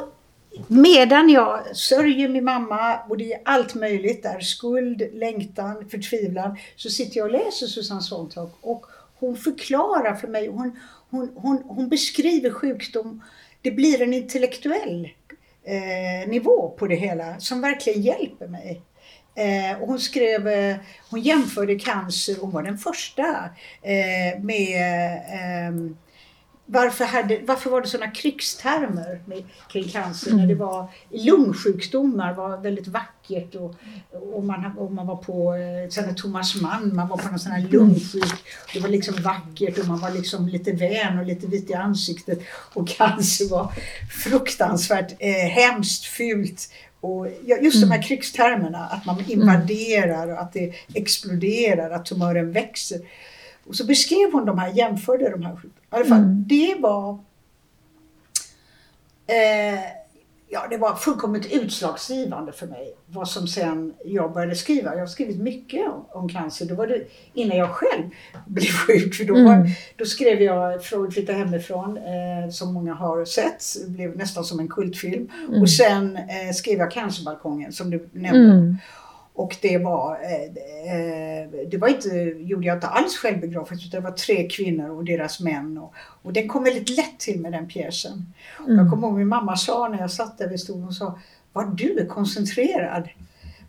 medan 0.67 1.29
jag 1.29 1.75
sörjer 1.77 2.29
min 2.29 2.43
mamma 2.43 2.99
och 3.09 3.17
det 3.17 3.33
är 3.33 3.41
allt 3.45 3.75
möjligt 3.75 4.23
där, 4.23 4.39
skuld, 4.39 5.03
längtan, 5.13 5.89
förtvivlan, 5.89 6.57
så 6.75 6.89
sitter 6.89 7.17
jag 7.17 7.25
och 7.25 7.31
läser 7.31 7.67
Susanne 7.67 8.01
Sontag 8.01 8.49
och 8.61 8.85
hon 9.19 9.37
förklarar 9.37 10.15
för 10.15 10.27
mig, 10.27 10.47
hon, 10.47 10.79
hon, 11.09 11.31
hon, 11.35 11.63
hon 11.67 11.89
beskriver 11.89 12.49
sjukdom, 12.49 13.21
det 13.61 13.71
blir 13.71 14.01
en 14.01 14.13
intellektuell 14.13 15.09
eh, 15.67 16.29
nivå 16.29 16.75
på 16.77 16.87
det 16.87 16.95
hela 16.95 17.39
som 17.39 17.61
verkligen 17.61 18.01
hjälper 18.01 18.47
mig. 18.47 18.81
Eh, 19.35 19.81
och 19.81 19.87
hon 19.87 19.99
skrev, 19.99 20.47
eh, 20.47 20.75
hon 21.09 21.21
jämförde 21.21 21.79
cancer, 21.79 22.35
hon 22.41 22.51
var 22.51 22.63
den 22.63 22.77
första, 22.77 23.49
eh, 23.81 24.39
med 24.41 25.17
eh, 25.33 25.75
varför, 26.65 27.05
hade, 27.05 27.39
varför 27.45 27.69
var 27.69 27.81
det 27.81 27.87
sådana 27.87 28.11
krigstermer 28.11 29.21
med, 29.25 29.43
kring 29.69 29.89
cancer 29.89 30.31
mm. 30.31 30.41
när 30.41 30.47
det 30.47 30.55
var 30.55 30.87
lungsjukdomar 31.09 32.33
var 32.33 32.57
väldigt 32.57 32.87
vackert 32.87 33.55
och, 33.55 33.75
och, 34.33 34.43
man, 34.43 34.77
och 34.77 34.91
man 34.91 35.07
var 35.07 35.15
på, 35.15 35.53
eh, 35.53 35.89
sen 35.89 36.15
Thomas 36.15 36.61
Mann, 36.61 36.95
man 36.95 37.07
var 37.07 37.17
på 37.17 37.29
någon 37.29 37.39
sån 37.39 37.51
här 37.51 37.67
lungsjuk, 37.69 38.45
det 38.73 38.79
var 38.79 38.89
liksom 38.89 39.15
vackert 39.23 39.77
och 39.77 39.87
man 39.87 39.99
var 39.99 40.11
liksom 40.11 40.47
lite 40.47 40.71
vän 40.71 41.19
och 41.19 41.25
lite 41.25 41.47
vit 41.47 41.69
i 41.69 41.73
ansiktet 41.73 42.39
och 42.73 42.87
cancer 42.97 43.49
var 43.49 43.73
fruktansvärt 44.23 45.13
eh, 45.19 45.49
hemskt, 45.49 46.05
fult 46.05 46.69
och 46.99 47.27
just 47.61 47.81
de 47.81 47.87
här 47.87 47.97
mm. 47.97 48.07
krigstermerna, 48.07 48.85
att 48.85 49.05
man 49.05 49.23
invaderar 49.27 50.27
och 50.27 50.41
att 50.41 50.53
det 50.53 50.73
exploderar, 50.93 51.91
att 51.91 52.05
tumören 52.05 52.51
växer. 52.51 52.99
Och 53.67 53.75
så 53.75 53.85
beskrev 53.85 54.31
hon 54.31 54.45
de 54.45 54.59
här, 54.59 54.73
jämförde 54.73 55.29
de 55.29 55.43
här. 55.43 55.57
I 55.95 55.99
alla 55.99 56.09
fall, 56.09 56.23
mm. 56.23 56.45
det 56.47 56.75
var 56.79 57.19
eh, 59.27 59.79
ja, 60.49 60.67
det 60.69 60.77
var 60.77 60.95
fullkomligt 60.95 61.53
utslagsgivande 61.53 62.51
för 62.51 62.67
mig 62.67 62.93
vad 63.05 63.27
som 63.27 63.47
sen 63.47 63.93
jag 64.05 64.33
började 64.33 64.55
skriva. 64.55 64.93
Jag 64.93 64.99
har 64.99 65.07
skrivit 65.07 65.39
mycket 65.39 65.87
om, 65.87 66.05
om 66.09 66.29
cancer. 66.29 66.65
Då 66.65 66.75
var 66.75 66.87
det 66.87 67.03
innan 67.33 67.57
jag 67.57 67.69
själv 67.69 68.03
blev 68.45 68.71
sjuk. 68.71 69.15
För 69.15 69.23
då, 69.23 69.33
var, 69.33 69.53
mm. 69.53 69.67
då 69.95 70.05
skrev 70.05 70.41
jag 70.41 70.83
Freud 70.83 71.13
flyttar 71.13 71.33
hemifrån 71.33 71.97
eh, 71.97 72.49
som 72.51 72.73
många 72.73 72.93
har 72.93 73.25
sett. 73.25 73.63
Det 73.85 73.91
blev 73.91 74.17
nästan 74.17 74.43
som 74.43 74.59
en 74.59 74.67
kultfilm. 74.67 75.29
Mm. 75.47 75.61
Och 75.61 75.69
sen 75.69 76.17
eh, 76.17 76.53
skrev 76.53 76.77
jag 76.79 76.91
Cancerbalkongen 76.91 77.73
som 77.73 77.89
du 77.89 78.09
nämnde. 78.11 78.77
Och 79.35 79.57
det 79.61 79.77
var, 79.77 80.17
eh, 80.23 80.43
eh, 80.93 81.49
det 81.67 81.77
var 81.77 81.87
inte, 81.87 82.09
gjorde 82.37 82.67
jag 82.67 82.77
inte 82.77 82.87
alls 82.87 83.17
självbiografiskt 83.17 83.85
utan 83.85 84.01
det 84.01 84.09
var 84.09 84.17
tre 84.17 84.49
kvinnor 84.49 84.89
och 84.89 85.05
deras 85.05 85.39
män. 85.39 85.77
Och, 85.77 85.93
och 86.23 86.33
den 86.33 86.47
kom 86.47 86.63
väldigt 86.63 86.89
lätt 86.89 87.19
till 87.19 87.39
med 87.39 87.51
den 87.51 87.67
pjäsen. 87.67 88.33
Mm. 88.59 88.77
Jag 88.77 88.89
kommer 88.89 89.07
ihåg 89.07 89.17
min 89.17 89.27
mamma 89.27 89.55
sa 89.55 89.87
när 89.87 89.99
jag 89.99 90.11
satt 90.11 90.37
där 90.37 90.47
vid 90.47 90.59
stolen, 90.59 90.83
hon 90.83 90.93
sa 90.93 91.19
Vad 91.53 91.77
du 91.77 91.99
är 91.99 92.05
koncentrerad. 92.05 93.09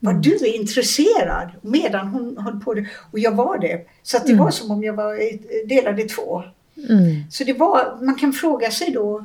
Vad 0.00 0.12
mm. 0.12 0.22
du 0.22 0.34
är 0.34 0.56
intresserad. 0.56 1.50
Medan 1.60 2.08
hon 2.08 2.38
höll 2.38 2.60
på 2.60 2.74
det. 2.74 2.86
Och 3.12 3.18
jag 3.18 3.32
var 3.32 3.58
det. 3.58 3.86
Så 4.02 4.18
det 4.18 4.32
mm. 4.32 4.44
var 4.44 4.50
som 4.50 4.70
om 4.70 4.84
jag 4.84 4.94
var 4.94 5.18
delad 5.66 6.00
i 6.00 6.04
två. 6.04 6.42
Mm. 6.88 7.30
Så 7.30 7.44
det 7.44 7.52
var, 7.52 7.98
man 8.02 8.14
kan 8.14 8.32
fråga 8.32 8.70
sig 8.70 8.90
då, 8.90 9.24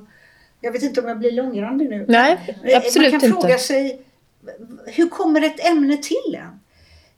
jag 0.62 0.72
vet 0.72 0.84
inte 0.84 1.02
om 1.02 1.08
jag 1.08 1.20
blir 1.20 1.32
långrandig 1.32 1.90
nu. 1.90 2.06
Nej, 2.08 2.58
absolut 2.76 3.12
Man 3.12 3.20
kan 3.20 3.30
inte. 3.30 3.42
fråga 3.42 3.58
sig 3.58 4.02
hur 4.86 5.10
kommer 5.10 5.42
ett 5.42 5.68
ämne 5.68 5.98
till 5.98 6.36
en? 6.36 6.60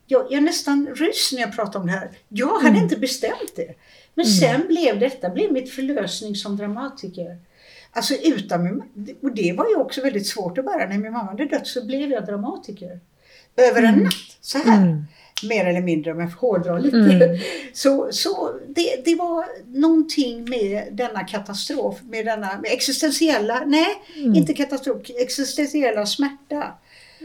Jag, 0.07 0.27
jag 0.29 0.43
nästan 0.43 0.87
ryser 0.95 1.35
när 1.35 1.41
jag 1.41 1.55
pratar 1.55 1.79
om 1.79 1.85
det 1.85 1.91
här. 1.91 2.11
Jag 2.29 2.57
hade 2.57 2.69
mm. 2.69 2.83
inte 2.83 2.95
bestämt 2.97 3.53
det. 3.55 3.75
Men 4.13 4.25
mm. 4.25 4.35
sen 4.35 4.67
blev 4.67 4.99
detta 4.99 5.29
blev 5.29 5.51
mitt 5.51 5.71
förlösning 5.71 6.35
som 6.35 6.57
dramatiker. 6.57 7.37
Alltså 7.91 8.13
utan 8.13 8.63
min, 8.63 8.83
och 9.21 9.35
det 9.35 9.53
var 9.53 9.69
ju 9.69 9.75
också 9.75 10.01
väldigt 10.01 10.27
svårt 10.27 10.57
att 10.57 10.65
bära. 10.65 10.89
När 10.89 10.97
min 10.97 11.11
mamma 11.11 11.29
hade 11.29 11.45
dött 11.45 11.67
så 11.67 11.85
blev 11.85 12.11
jag 12.11 12.25
dramatiker. 12.25 12.99
Över 13.57 13.83
en 13.83 13.93
mm. 13.93 14.03
natt, 14.03 14.37
så 14.41 14.57
här. 14.57 14.81
Mm. 14.83 15.03
Mer 15.49 15.65
eller 15.65 15.81
mindre 15.81 16.11
om 16.11 16.19
jag 16.19 16.33
får 16.33 16.39
hårdra 16.39 16.79
lite. 16.79 16.97
Mm. 16.97 17.39
Så, 17.73 18.07
så 18.11 18.59
det, 18.67 19.05
det 19.05 19.15
var 19.15 19.45
någonting 19.79 20.49
med 20.49 20.87
denna 20.91 21.23
katastrof, 21.23 22.01
med 22.03 22.25
denna 22.25 22.59
med 22.61 22.71
existentiella, 22.71 23.63
nej 23.65 23.87
inte 24.15 24.53
katastrof, 24.53 24.97
existentiella 25.19 26.05
smärta 26.05 26.73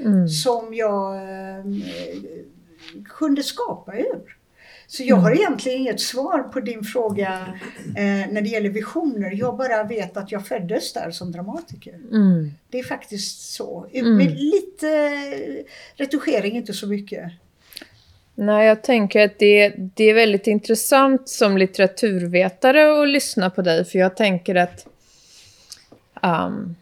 mm. 0.05 0.29
som 0.29 0.75
jag 0.75 1.17
eh, 1.17 1.65
kunde 3.05 3.43
skapa 3.43 3.97
ur. 3.97 4.39
Så 4.87 5.03
jag 5.03 5.17
har 5.17 5.33
egentligen 5.33 5.81
inget 5.81 6.01
svar 6.01 6.43
på 6.43 6.61
din 6.61 6.85
fråga 6.85 7.55
eh, 7.97 8.33
när 8.33 8.43
det 8.43 8.49
gäller 8.49 8.71
visioner. 8.71 9.31
Jag 9.31 9.57
bara 9.57 9.85
vet 9.85 10.17
att 10.17 10.33
jag 10.33 10.47
föddes 10.47 10.93
där 10.93 11.11
som 11.11 11.33
dramatiker. 11.33 11.95
Mm. 11.95 12.51
Det 12.69 12.79
är 12.79 12.83
faktiskt 12.83 13.53
så. 13.53 13.87
Mm. 13.93 14.17
Med 14.17 14.31
lite 14.39 14.89
retuschering, 15.95 16.57
inte 16.57 16.73
så 16.73 16.87
mycket. 16.87 17.33
Nej, 18.35 18.67
jag 18.67 18.83
tänker 18.83 19.25
att 19.25 19.39
det, 19.39 19.69
det 19.77 20.05
är 20.05 20.15
väldigt 20.15 20.47
intressant 20.47 21.29
som 21.29 21.59
litteraturvetare 21.59 23.03
att 23.03 23.09
lyssna 23.09 23.51
på 23.51 23.63
dig, 23.63 23.85
för 23.85 23.99
jag 23.99 24.17
tänker 24.17 24.55
att 24.55 24.87
um, 26.23 26.77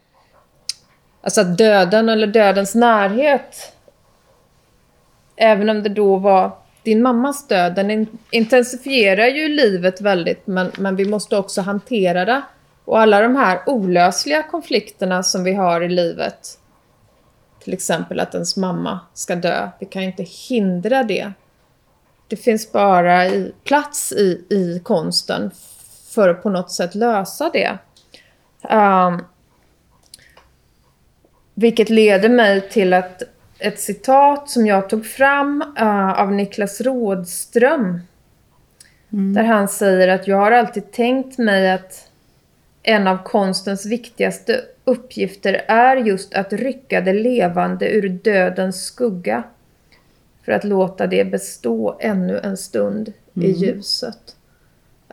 alltså 1.27 1.41
att 1.41 1.57
döden 1.57 2.09
eller 2.09 2.27
dödens 2.27 2.75
närhet, 2.75 3.73
även 5.35 5.69
om 5.69 5.83
det 5.83 5.89
då 5.89 6.17
var 6.17 6.51
din 6.83 7.01
mammas 7.01 7.47
död, 7.47 7.75
den 7.75 8.07
intensifierar 8.31 9.27
ju 9.27 9.47
livet 9.47 10.01
väldigt, 10.01 10.47
men, 10.47 10.71
men 10.77 10.95
vi 10.95 11.05
måste 11.05 11.37
också 11.37 11.61
hantera 11.61 12.25
det. 12.25 12.41
Och 12.85 12.99
alla 12.99 13.21
de 13.21 13.35
här 13.35 13.59
olösliga 13.65 14.43
konflikterna 14.43 15.23
som 15.23 15.43
vi 15.43 15.53
har 15.53 15.81
i 15.81 15.89
livet, 15.89 16.59
till 17.59 17.73
exempel 17.73 18.19
att 18.19 18.33
ens 18.33 18.57
mamma 18.57 18.99
ska 19.13 19.35
dö, 19.35 19.69
vi 19.79 19.85
kan 19.85 20.01
ju 20.01 20.07
inte 20.07 20.23
hindra 20.23 21.03
det. 21.03 21.31
Det 22.27 22.35
finns 22.35 22.71
bara 22.71 23.27
i, 23.27 23.53
plats 23.63 24.11
i, 24.11 24.45
i 24.49 24.81
konsten 24.83 25.51
för 26.09 26.29
att 26.29 26.43
på 26.43 26.49
något 26.49 26.71
sätt 26.71 26.95
lösa 26.95 27.49
det. 27.53 27.77
Um, 28.69 29.23
vilket 31.59 31.89
leder 31.89 32.29
mig 32.29 32.69
till 32.69 32.93
att 32.93 33.23
ett 33.59 33.79
citat 33.79 34.49
som 34.49 34.67
jag 34.67 34.89
tog 34.89 35.05
fram 35.05 35.63
uh, 35.79 36.21
av 36.21 36.31
Niklas 36.31 36.81
Rådström. 36.81 37.99
Där 39.09 39.43
han 39.43 39.67
säger 39.67 40.07
att 40.07 40.27
jag 40.27 40.37
har 40.37 40.51
alltid 40.51 40.91
tänkt 40.91 41.37
mig 41.37 41.71
att 41.71 42.09
en 42.83 43.07
av 43.07 43.23
konstens 43.23 43.85
viktigaste 43.85 44.61
uppgifter 44.83 45.65
är 45.67 45.97
just 45.97 46.33
att 46.33 46.53
rycka 46.53 47.01
det 47.01 47.13
levande 47.13 47.89
ur 47.89 48.09
dödens 48.09 48.83
skugga 48.83 49.43
för 50.45 50.51
att 50.51 50.63
låta 50.63 51.07
det 51.07 51.25
bestå 51.25 51.97
ännu 51.99 52.39
en 52.43 52.57
stund 52.57 53.13
i 53.33 53.51
ljuset. 53.51 54.35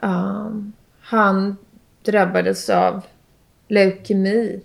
Um, 0.03 0.73
han 1.01 1.57
drabbades 2.03 2.71
av 2.71 3.03
leukemi. 3.69 4.61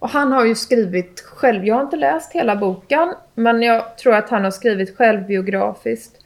Och 0.00 0.08
han 0.08 0.32
har 0.32 0.44
ju 0.44 0.54
skrivit 0.54 1.20
själv, 1.20 1.66
jag 1.66 1.74
har 1.74 1.82
inte 1.82 1.96
läst 1.96 2.32
hela 2.32 2.56
boken, 2.56 3.14
men 3.34 3.62
jag 3.62 3.98
tror 3.98 4.14
att 4.14 4.30
han 4.30 4.44
har 4.44 4.50
skrivit 4.50 4.96
självbiografiskt. 4.96 6.16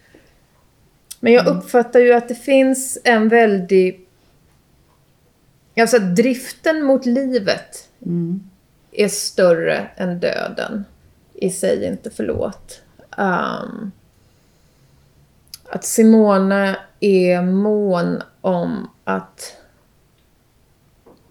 Men 1.21 1.33
jag 1.33 1.47
uppfattar 1.47 2.01
ju 2.01 2.13
att 2.13 2.29
det 2.29 2.35
finns 2.35 2.99
en 3.05 3.29
väldig... 3.29 4.09
Alltså 5.77 5.99
driften 5.99 6.83
mot 6.83 7.07
livet 7.07 7.89
är 8.93 9.09
större 9.09 9.89
än 9.97 10.21
döden. 10.21 10.85
I 11.35 11.51
sig 11.51 11.85
inte 11.85 12.11
förlåt. 12.11 12.83
Um, 13.17 13.93
att 15.69 15.85
Simone 15.85 16.77
är 17.01 17.43
mån 17.43 18.23
om 18.41 18.91
att 19.05 19.57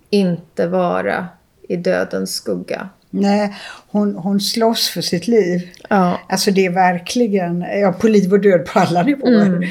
inte 0.09 0.67
vara 0.67 1.27
i 1.73 1.77
dödens 1.77 2.33
skugga. 2.35 2.89
Nej, 3.09 3.55
hon, 3.87 4.15
hon 4.15 4.39
slåss 4.39 4.89
för 4.89 5.01
sitt 5.01 5.27
liv. 5.27 5.69
Ja. 5.89 6.19
Alltså 6.29 6.51
det 6.51 6.65
är 6.65 6.69
verkligen, 6.69 7.61
ja 7.61 7.93
på 7.93 8.07
liv 8.07 8.33
och 8.33 8.39
död 8.39 8.65
på 8.65 8.79
alla 8.79 9.03
nivåer. 9.03 9.45
Mm. 9.45 9.69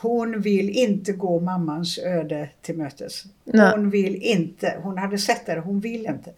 Hon 0.00 0.40
vill 0.40 0.70
inte 0.70 1.12
gå 1.12 1.40
mammans 1.40 1.98
öde 1.98 2.48
till 2.62 2.76
mötes. 2.76 3.24
Nej. 3.44 3.72
Hon 3.74 3.90
vill 3.90 4.16
inte, 4.16 4.78
hon 4.82 4.98
hade 4.98 5.18
sett 5.18 5.46
det, 5.46 5.60
hon 5.60 5.80
vill 5.80 6.06
inte. 6.06 6.32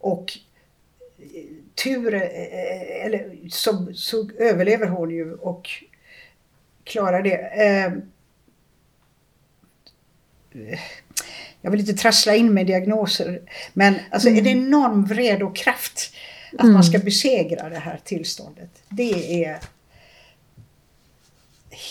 Och 0.00 0.38
eh, 1.18 1.44
tur, 1.84 2.14
eh, 2.14 3.06
eller 3.06 3.48
så, 3.50 3.86
så 3.94 4.30
överlever 4.38 4.86
hon 4.86 5.10
ju 5.10 5.34
och 5.34 5.68
klarar 6.84 7.22
det. 7.22 7.36
Eh, 7.36 7.92
jag 11.64 11.70
vill 11.70 11.80
inte 11.80 11.94
trassla 11.94 12.34
in 12.34 12.54
med 12.54 12.66
diagnoser, 12.66 13.40
men 13.72 13.94
alltså 14.10 14.28
Mm. 14.28 14.46
en 14.46 14.52
enorm 14.52 15.04
vrede 15.04 15.44
och 15.44 15.56
kraft 15.56 16.14
att 16.58 16.66
man 16.66 16.84
ska 16.84 16.98
besegra 16.98 17.68
det 17.68 17.78
här 17.78 18.00
tillståndet. 18.04 18.70
Det 18.88 19.44
är 19.44 19.58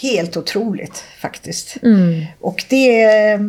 helt 0.02 0.38
otroligt 0.38 1.04
faktiskt. 1.20 1.76
Mm. 1.84 2.26
Och 2.40 2.66
det 2.70 3.04
eh, 3.04 3.40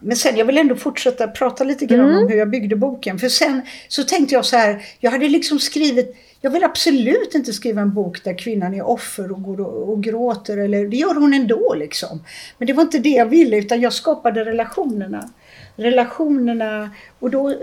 Men 0.00 0.16
sen, 0.16 0.36
jag 0.36 0.44
vill 0.44 0.58
ändå 0.58 0.76
fortsätta 0.76 1.28
prata 1.28 1.64
lite 1.64 1.86
grann 1.86 2.00
Mm. 2.10 2.22
om 2.22 2.28
hur 2.28 2.38
jag 2.38 2.50
byggde 2.50 2.76
boken. 2.76 3.18
För 3.18 3.28
sen 3.28 3.62
så 3.88 4.04
tänkte 4.04 4.34
jag 4.34 4.44
så 4.44 4.56
här, 4.56 4.84
jag 5.00 5.10
hade 5.10 5.28
liksom 5.28 5.58
skrivit, 5.58 6.16
jag 6.44 6.50
vill 6.50 6.64
absolut 6.64 7.34
inte 7.34 7.52
skriva 7.52 7.80
en 7.80 7.94
bok 7.94 8.24
där 8.24 8.38
kvinnan 8.38 8.74
är 8.74 8.86
offer 8.86 9.32
och 9.32 9.42
går 9.42 9.60
och, 9.60 9.92
och 9.92 10.02
gråter, 10.02 10.56
eller 10.56 10.86
det 10.86 10.96
gör 10.96 11.14
hon 11.14 11.34
ändå 11.34 11.74
liksom. 11.74 12.24
Men 12.58 12.66
det 12.66 12.72
var 12.72 12.82
inte 12.82 12.98
det 12.98 13.08
jag 13.08 13.26
ville, 13.26 13.56
utan 13.56 13.80
jag 13.80 13.92
skapade 13.92 14.44
relationerna. 14.44 15.30
Relationerna, 15.76 16.90
och 17.18 17.30
då, 17.30 17.48
eh, 17.48 17.54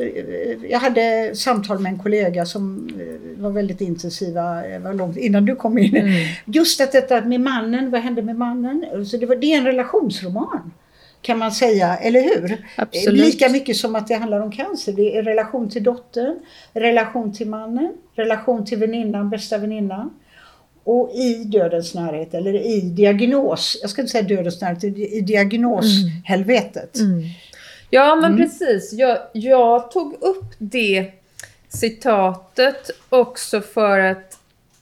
jag 0.69 0.79
hade 0.79 1.35
samtal 1.35 1.79
med 1.79 1.91
en 1.91 1.99
kollega 1.99 2.45
som 2.45 2.89
eh, 2.99 3.41
var 3.41 3.49
väldigt 3.49 3.81
intensiva, 3.81 4.65
eh, 4.65 4.79
var 4.79 4.93
långt 4.93 5.17
innan 5.17 5.45
du 5.45 5.55
kom 5.55 5.77
in. 5.77 5.95
Mm. 5.95 6.13
Just 6.45 6.81
att 6.81 6.91
detta 6.91 7.21
med 7.21 7.41
mannen, 7.41 7.91
vad 7.91 8.01
hände 8.01 8.21
med 8.21 8.35
mannen? 8.35 9.05
Så 9.05 9.17
det, 9.17 9.25
var, 9.25 9.35
det 9.35 9.53
är 9.53 9.57
en 9.57 9.65
relationsroman. 9.65 10.71
Kan 11.21 11.37
man 11.37 11.51
säga, 11.51 11.97
eller 11.97 12.21
hur? 12.21 12.65
Absolut. 12.75 13.25
Lika 13.25 13.49
mycket 13.49 13.77
som 13.77 13.95
att 13.95 14.07
det 14.07 14.13
handlar 14.13 14.39
om 14.39 14.51
cancer. 14.51 14.93
Det 14.93 15.17
är 15.17 15.23
relation 15.23 15.69
till 15.69 15.83
dottern, 15.83 16.39
relation 16.73 17.33
till 17.33 17.47
mannen, 17.47 17.93
relation 18.15 18.65
till 18.65 18.77
väninnan, 18.77 19.29
bästa 19.29 19.57
väninnan. 19.57 20.09
Och 20.83 21.11
i 21.15 21.43
dödens 21.43 21.95
närhet, 21.95 22.33
eller 22.33 22.53
i 22.53 22.81
diagnos, 22.81 23.79
jag 23.81 23.89
ska 23.89 24.01
inte 24.01 24.11
säga 24.11 24.23
dödens 24.23 24.61
närhet, 24.61 24.83
i 24.83 25.21
diagnoshelvetet. 25.21 26.99
Mm. 26.99 27.23
Ja, 27.89 28.15
men 28.15 28.37
precis. 28.37 28.93
Jag, 28.93 29.17
jag 29.33 29.91
tog 29.91 30.13
upp 30.13 30.53
det 30.57 31.11
citatet 31.69 32.91
också 33.09 33.61
för 33.61 33.99
att 33.99 34.39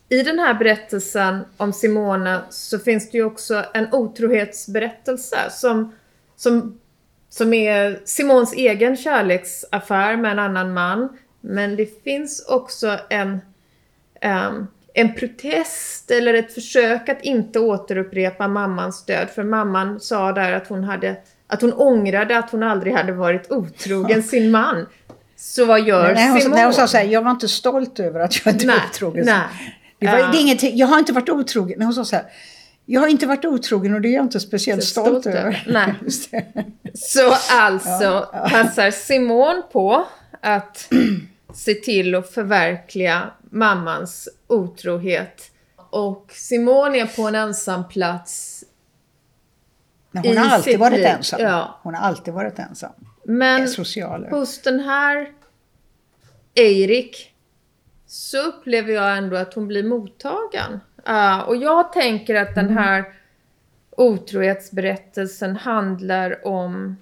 i 0.09 0.23
den 0.23 0.39
här 0.39 0.53
berättelsen 0.53 1.39
om 1.57 1.73
Simona 1.73 2.41
så 2.49 2.79
finns 2.79 3.11
det 3.11 3.17
ju 3.17 3.23
också 3.23 3.63
en 3.73 3.93
otrohetsberättelse 3.93 5.37
som, 5.51 5.93
som, 6.37 6.79
som 7.29 7.53
är 7.53 7.99
Simons 8.05 8.53
egen 8.53 8.97
kärleksaffär 8.97 10.15
med 10.17 10.31
en 10.31 10.39
annan 10.39 10.73
man. 10.73 11.17
Men 11.41 11.75
det 11.75 12.03
finns 12.03 12.45
också 12.47 12.99
en, 13.09 13.39
ehm, 14.21 14.67
en 14.93 15.15
protest 15.15 16.11
eller 16.11 16.33
ett 16.33 16.53
försök 16.53 17.09
att 17.09 17.21
inte 17.21 17.59
återupprepa 17.59 18.47
mammans 18.47 19.05
död. 19.05 19.27
För 19.35 19.43
mamman 19.43 19.99
sa 19.99 20.31
där 20.31 20.51
att 20.53 20.67
hon, 20.67 20.83
hade, 20.83 21.15
att 21.47 21.61
hon 21.61 21.73
ångrade 21.73 22.37
att 22.37 22.49
hon 22.49 22.63
aldrig 22.63 22.93
hade 22.93 23.11
varit 23.11 23.51
otrogen 23.51 24.23
sin 24.23 24.51
man. 24.51 24.85
Så 25.35 25.65
vad 25.65 25.81
gör 25.87 26.13
Nej, 26.13 26.29
hon, 26.29 26.41
Simone? 26.41 26.55
nej, 26.55 26.65
hon 26.65 26.73
sa 26.73 26.87
så 26.87 26.97
här, 26.97 27.05
jag 27.05 27.21
var 27.21 27.31
inte 27.31 27.47
stolt 27.47 27.99
över 27.99 28.19
att 28.19 28.45
jag 28.45 28.53
inte 28.53 28.67
var 28.67 28.75
otrogen. 28.91 29.25
nej. 29.25 29.75
Det, 29.99 30.05
var, 30.05 30.17
det 30.17 30.37
är 30.37 30.41
ingenting, 30.41 30.77
jag 30.77 30.87
har 30.87 30.99
inte 30.99 31.13
varit 31.13 31.29
otrogen. 31.29 31.75
Nej, 31.77 31.85
hon 31.85 31.93
sa 31.93 32.05
så 32.05 32.15
här, 32.15 32.25
jag 32.89 33.01
har 33.01 33.07
inte 33.07 33.25
varit 33.27 33.45
otrogen 33.45 33.93
och 33.93 34.01
det 34.01 34.07
är 34.07 34.13
jag 34.13 34.25
inte 34.25 34.39
speciellt 34.39 34.83
Så 34.83 34.89
stolt, 34.89 35.21
stolt 35.21 35.35
över. 35.35 35.63
Nej. 35.67 35.93
Så 36.93 37.33
alltså 37.51 38.29
passar 38.49 38.91
Simone 38.91 39.61
på 39.71 40.07
att 40.41 40.89
se 41.53 41.73
till 41.73 42.15
att 42.15 42.29
förverkliga 42.33 43.31
mammans 43.41 44.29
otrohet. 44.47 45.51
Och 45.89 46.31
Simone 46.33 46.97
är 46.97 47.05
på 47.05 47.21
en 47.21 47.35
ensam 47.35 47.87
plats. 47.87 48.63
Men 50.11 50.23
hon 50.25 50.37
har 50.37 50.45
alltid 50.45 50.79
varit 50.79 50.97
liv, 50.97 51.05
ensam. 51.05 51.41
ja. 51.41 51.79
Hon 51.83 51.95
har 51.95 52.01
alltid 52.01 52.33
varit 52.33 52.59
ensam. 52.59 52.91
Men 53.23 53.67
hos 54.29 54.61
den 54.61 54.79
här 54.79 55.31
Eirik 56.55 57.33
så 58.05 58.37
upplever 58.37 58.93
jag 58.93 59.17
ändå 59.17 59.37
att 59.37 59.53
hon 59.53 59.67
blir 59.67 59.83
mottagen. 59.83 60.79
Ah, 61.09 61.41
och 61.41 61.55
jag 61.55 61.93
tänker 61.93 62.35
att 62.35 62.55
den 62.55 62.77
här 62.77 63.05
otrohetsberättelsen 63.91 65.55
handlar 65.55 66.47
om 66.47 66.97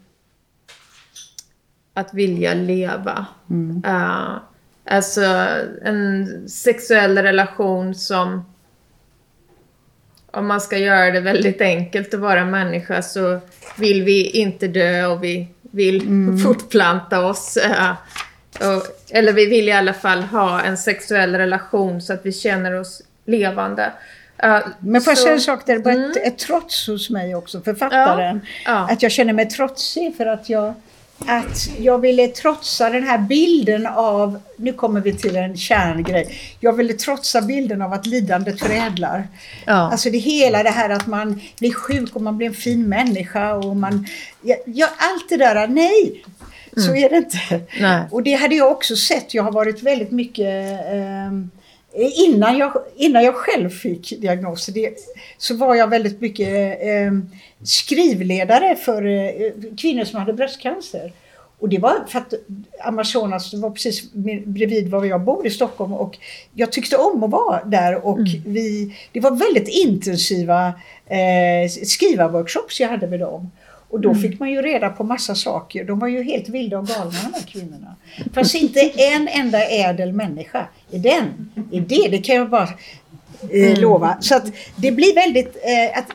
att 1.93 2.13
vilja 2.13 2.53
leva. 2.53 3.25
Ah, 3.83 4.39
alltså 4.85 5.21
en 5.83 6.49
sexuell 6.49 7.17
relation 7.17 7.95
som 7.95 8.45
om 10.31 10.47
man 10.47 10.61
ska 10.61 10.77
göra 10.77 11.11
det 11.11 11.21
väldigt 11.21 11.61
enkelt 11.61 12.13
att 12.13 12.19
vara 12.19 12.45
människa 12.45 13.01
så 13.01 13.39
vill 13.77 14.03
vi 14.03 14.29
inte 14.29 14.67
dö 14.67 15.05
och 15.05 15.23
vi 15.23 15.47
vill 15.61 16.01
fortplanta 16.43 17.25
oss. 17.25 17.57
eh, 17.57 17.91
och, 18.59 18.83
eller 19.11 19.33
vi 19.33 19.45
vill 19.45 19.69
i 19.69 19.71
alla 19.71 19.93
fall 19.93 20.21
ha 20.21 20.61
en 20.61 20.77
sexuell 20.77 21.35
relation 21.35 22.01
så 22.01 22.13
att 22.13 22.25
vi 22.25 22.31
känner 22.31 22.73
oss 22.79 23.01
levande. 23.25 23.91
Uh, 24.43 24.59
Men 24.79 25.01
får 25.01 25.11
jag 25.11 25.17
säga 25.17 25.33
en 25.33 25.41
sak, 25.41 25.61
det 25.65 25.73
mm. 25.73 26.11
ett, 26.11 26.17
ett 26.17 26.37
trots 26.37 26.87
hos 26.87 27.09
mig 27.09 27.35
också, 27.35 27.61
författaren. 27.61 28.41
Ja, 28.65 28.71
ja. 28.71 28.93
Att 28.93 29.03
jag 29.03 29.11
känner 29.11 29.33
mig 29.33 29.49
trotsig 29.49 30.17
för 30.17 30.25
att 30.25 30.49
jag 30.49 30.73
att 31.19 31.69
jag 31.79 31.99
ville 31.99 32.27
trotsa 32.27 32.89
den 32.89 33.03
här 33.03 33.17
bilden 33.17 33.87
av, 33.87 34.41
nu 34.57 34.73
kommer 34.73 35.01
vi 35.01 35.13
till 35.13 35.35
en 35.35 35.57
kärngrej, 35.57 36.39
jag 36.59 36.73
ville 36.73 36.93
trotsa 36.93 37.41
bilden 37.41 37.81
av 37.81 37.93
att 37.93 38.05
lidandet 38.05 38.59
förädlar. 38.59 39.27
Ja. 39.65 39.73
Alltså 39.73 40.09
det 40.09 40.17
hela 40.17 40.63
det 40.63 40.69
här 40.69 40.89
att 40.89 41.07
man 41.07 41.41
blir 41.59 41.73
sjuk 41.73 42.15
och 42.15 42.21
man 42.21 42.37
blir 42.37 42.47
en 42.47 42.53
fin 42.53 42.89
människa 42.89 43.53
och 43.53 43.75
man, 43.75 44.07
ja, 44.41 44.55
ja 44.65 44.87
allt 44.97 45.29
det 45.29 45.37
där, 45.37 45.67
nej! 45.67 46.23
Så 46.77 46.89
mm. 46.91 47.03
är 47.03 47.09
det 47.09 47.17
inte. 47.17 47.61
Nej. 47.79 48.03
Och 48.11 48.23
det 48.23 48.33
hade 48.33 48.55
jag 48.55 48.71
också 48.71 48.95
sett, 48.95 49.33
jag 49.33 49.43
har 49.43 49.51
varit 49.51 49.83
väldigt 49.83 50.11
mycket 50.11 50.65
eh, 50.93 51.31
Innan 51.95 52.57
jag, 52.57 52.73
innan 52.95 53.23
jag 53.23 53.35
själv 53.35 53.69
fick 53.69 54.21
diagnosen 54.21 54.73
det, 54.73 54.93
så 55.37 55.55
var 55.55 55.75
jag 55.75 55.89
väldigt 55.89 56.21
mycket 56.21 56.81
eh, 56.81 57.11
skrivledare 57.63 58.75
för 58.75 59.05
eh, 59.05 59.51
kvinnor 59.77 60.03
som 60.03 60.19
hade 60.19 60.33
bröstcancer. 60.33 61.13
Och 61.59 61.69
det 61.69 61.79
var 61.79 62.05
för 62.07 62.19
att 62.19 62.33
Amazonas 62.79 63.53
var 63.53 63.69
precis 63.69 64.13
bredvid 64.45 64.89
var 64.89 65.05
jag 65.05 65.21
bor 65.21 65.47
i 65.47 65.49
Stockholm 65.49 65.93
och 65.93 66.17
jag 66.53 66.71
tyckte 66.71 66.97
om 66.97 67.23
att 67.23 67.31
vara 67.31 67.63
där 67.65 68.05
och 68.05 68.19
mm. 68.19 68.41
vi, 68.45 68.95
det 69.11 69.19
var 69.19 69.31
väldigt 69.31 69.67
intensiva 69.67 70.67
eh, 71.05 71.69
skrivarworkshops 71.85 72.79
jag 72.79 72.89
hade 72.89 73.07
med 73.07 73.19
dem. 73.19 73.51
Och 73.95 74.01
då 74.01 74.09
mm. 74.09 74.21
fick 74.21 74.39
man 74.39 74.51
ju 74.51 74.61
reda 74.61 74.89
på 74.89 75.03
massa 75.03 75.35
saker. 75.35 75.83
De 75.83 75.99
var 75.99 76.07
ju 76.07 76.23
helt 76.23 76.49
vilda 76.49 76.79
och 76.79 76.87
galna 76.87 77.11
de 77.11 77.33
här 77.33 77.43
kvinnorna. 77.47 77.95
Fast 78.33 78.55
inte 78.55 78.79
en 78.79 79.27
enda 79.27 79.65
ädel 79.65 80.13
människa 80.13 80.67
är 80.91 80.99
den. 80.99 81.51
Är 81.71 81.81
det, 81.81 82.07
det 82.11 82.17
kan 82.17 82.35
jag 82.35 82.49
bara 82.49 82.69
eh, 83.49 83.67
mm. 83.67 83.81
lova. 83.81 84.17
Så 84.19 84.35
att 84.35 84.45
det 84.75 84.91
blir 84.91 85.15
väldigt... 85.15 85.55
Eh, 85.55 85.99
att, 85.99 86.05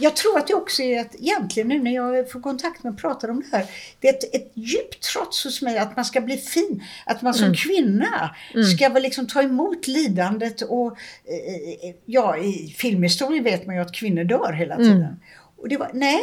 jag 0.00 0.16
tror 0.16 0.38
att 0.38 0.46
det 0.46 0.54
också 0.54 0.82
är 0.82 1.00
att 1.00 1.14
egentligen 1.14 1.68
nu 1.68 1.78
när 1.82 1.90
jag 1.90 2.30
får 2.30 2.40
kontakt 2.40 2.82
med 2.82 2.92
och 2.92 2.98
pratar 2.98 3.30
om 3.30 3.40
det 3.40 3.56
här. 3.56 3.66
Det 4.00 4.08
är 4.08 4.14
ett, 4.14 4.34
ett 4.34 4.52
djupt 4.54 5.12
trots 5.12 5.44
hos 5.44 5.62
mig 5.62 5.78
att 5.78 5.96
man 5.96 6.04
ska 6.04 6.20
bli 6.20 6.36
fin. 6.36 6.84
Att 7.06 7.22
man 7.22 7.34
som 7.34 7.44
mm. 7.44 7.56
kvinna 7.56 8.36
mm. 8.54 8.66
ska 8.66 8.88
väl 8.88 9.02
liksom 9.02 9.26
ta 9.26 9.42
emot 9.42 9.86
lidandet 9.86 10.62
och 10.62 10.86
eh, 11.24 11.88
eh 11.88 11.94
ja, 12.06 12.36
i 12.36 12.74
filmhistorien 12.78 13.44
vet 13.44 13.66
man 13.66 13.74
ju 13.74 13.82
att 13.82 13.92
kvinnor 13.92 14.24
dör 14.24 14.52
hela 14.52 14.76
tiden. 14.76 14.96
Mm. 14.96 15.16
Och 15.56 15.68
det 15.68 15.76
var, 15.76 15.90
nej, 15.94 16.20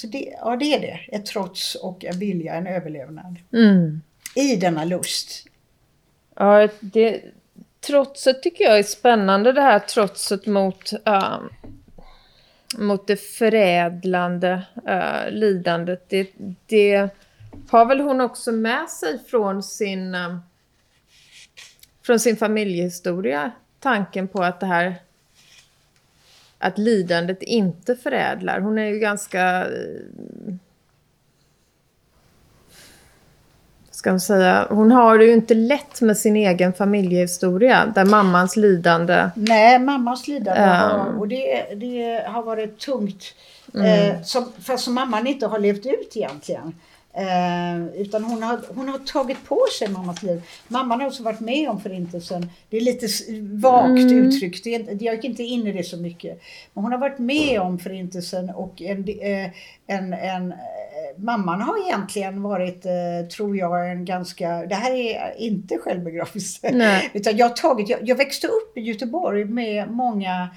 så 0.00 0.06
det, 0.06 0.34
ja, 0.40 0.56
det 0.56 0.74
är 0.74 0.80
det. 0.80 1.16
Ett 1.16 1.26
trots 1.26 1.74
och 1.74 2.04
en 2.04 2.18
vilja, 2.18 2.54
en 2.54 2.66
överlevnad. 2.66 3.38
Mm. 3.52 4.00
I 4.34 4.56
denna 4.56 4.84
lust. 4.84 5.46
Ja, 6.36 6.68
det, 6.80 7.22
trotset 7.86 8.42
tycker 8.42 8.64
jag 8.64 8.78
är 8.78 8.82
spännande. 8.82 9.52
Det 9.52 9.60
här 9.60 9.78
trotset 9.78 10.46
mot, 10.46 10.92
uh, 11.08 11.40
mot 12.78 13.06
det 13.06 13.16
förädlande 13.16 14.62
uh, 14.88 15.30
lidandet. 15.30 16.08
Det, 16.08 16.32
det 16.66 17.08
har 17.70 17.86
väl 17.86 18.00
hon 18.00 18.20
också 18.20 18.52
med 18.52 18.88
sig 18.88 19.18
från 19.18 19.62
sin, 19.62 20.14
uh, 20.14 20.38
från 22.06 22.20
sin 22.20 22.36
familjehistoria. 22.36 23.50
Tanken 23.80 24.28
på 24.28 24.42
att 24.42 24.60
det 24.60 24.66
här 24.66 24.94
att 26.60 26.78
lidandet 26.78 27.42
inte 27.42 27.96
förädlar. 27.96 28.60
Hon 28.60 28.78
är 28.78 28.86
ju 28.86 28.98
ganska... 28.98 29.66
Eh, 29.66 30.54
ska 33.90 34.10
man 34.10 34.20
säga, 34.20 34.66
hon 34.70 34.92
har 34.92 35.18
det 35.18 35.24
ju 35.24 35.32
inte 35.32 35.54
lätt 35.54 36.00
med 36.00 36.16
sin 36.16 36.36
egen 36.36 36.72
familjehistoria 36.72 37.86
där 37.94 38.04
mammans 38.04 38.56
lidande... 38.56 39.30
Nej, 39.34 39.78
mammans 39.78 40.28
lidande 40.28 40.60
har, 40.60 41.18
och 41.18 41.28
det, 41.28 41.74
det 41.74 42.24
har 42.26 42.42
varit 42.42 42.78
tungt. 42.78 43.34
Mm. 43.74 44.10
Eh, 44.10 44.22
som, 44.22 44.52
fast 44.60 44.84
som 44.84 44.94
mamman 44.94 45.26
inte 45.26 45.46
har 45.46 45.58
levt 45.58 45.86
ut 45.86 46.16
egentligen. 46.16 46.74
Eh, 47.20 48.00
utan 48.00 48.24
hon 48.24 48.42
har, 48.42 48.60
hon 48.74 48.88
har 48.88 48.98
tagit 48.98 49.44
på 49.44 49.66
sig 49.78 49.88
mammas 49.88 50.22
liv. 50.22 50.42
Mamman 50.68 51.00
har 51.00 51.06
också 51.06 51.22
varit 51.22 51.40
med 51.40 51.68
om 51.68 51.80
förintelsen. 51.80 52.50
Det 52.70 52.76
är 52.76 52.80
lite 52.80 53.06
vagt 53.60 53.98
mm. 53.98 54.18
uttryckt, 54.18 54.64
det 54.64 55.02
jag 55.02 55.14
gick 55.14 55.24
inte 55.24 55.42
in 55.42 55.66
i 55.66 55.72
det 55.72 55.82
så 55.82 55.96
mycket. 55.96 56.40
Men 56.74 56.84
hon 56.84 56.92
har 56.92 56.98
varit 56.98 57.18
med 57.18 57.60
om 57.60 57.78
förintelsen 57.78 58.50
och 58.50 58.82
en, 58.82 59.08
eh, 59.08 59.50
en, 59.86 60.12
en, 60.12 60.52
eh, 60.52 60.58
mamman 61.16 61.60
har 61.60 61.86
egentligen 61.88 62.42
varit, 62.42 62.86
eh, 62.86 63.28
tror 63.36 63.56
jag, 63.56 63.90
en 63.90 64.04
ganska, 64.04 64.48
det 64.66 64.74
här 64.74 64.92
är 64.92 65.34
inte 65.38 65.78
självbegravelse. 65.78 66.68
Utan 67.12 67.36
jag, 67.36 67.56
tagit, 67.56 67.88
jag, 67.88 68.00
jag 68.02 68.16
växte 68.16 68.46
upp 68.46 68.78
i 68.78 68.80
Göteborg 68.80 69.44
med 69.44 69.90
många 69.90 70.48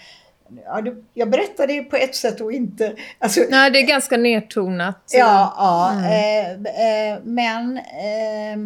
ja, 0.66 0.84
jag 1.14 1.30
berättar 1.30 1.68
det 1.68 1.84
på 1.84 1.96
ett 1.96 2.16
sätt 2.16 2.42
och 2.42 2.54
inte... 2.54 2.96
Alltså, 3.20 3.42
Nej, 3.50 3.72
det 3.72 3.80
är 3.80 3.88
ganska 3.88 4.18
nedtonat. 4.18 5.12
Ja, 5.14 5.54
ja 5.58 5.92
mm. 5.92 6.66
eh, 6.66 7.14
eh, 7.14 7.20
men 7.24 7.78
eh, 7.78 8.58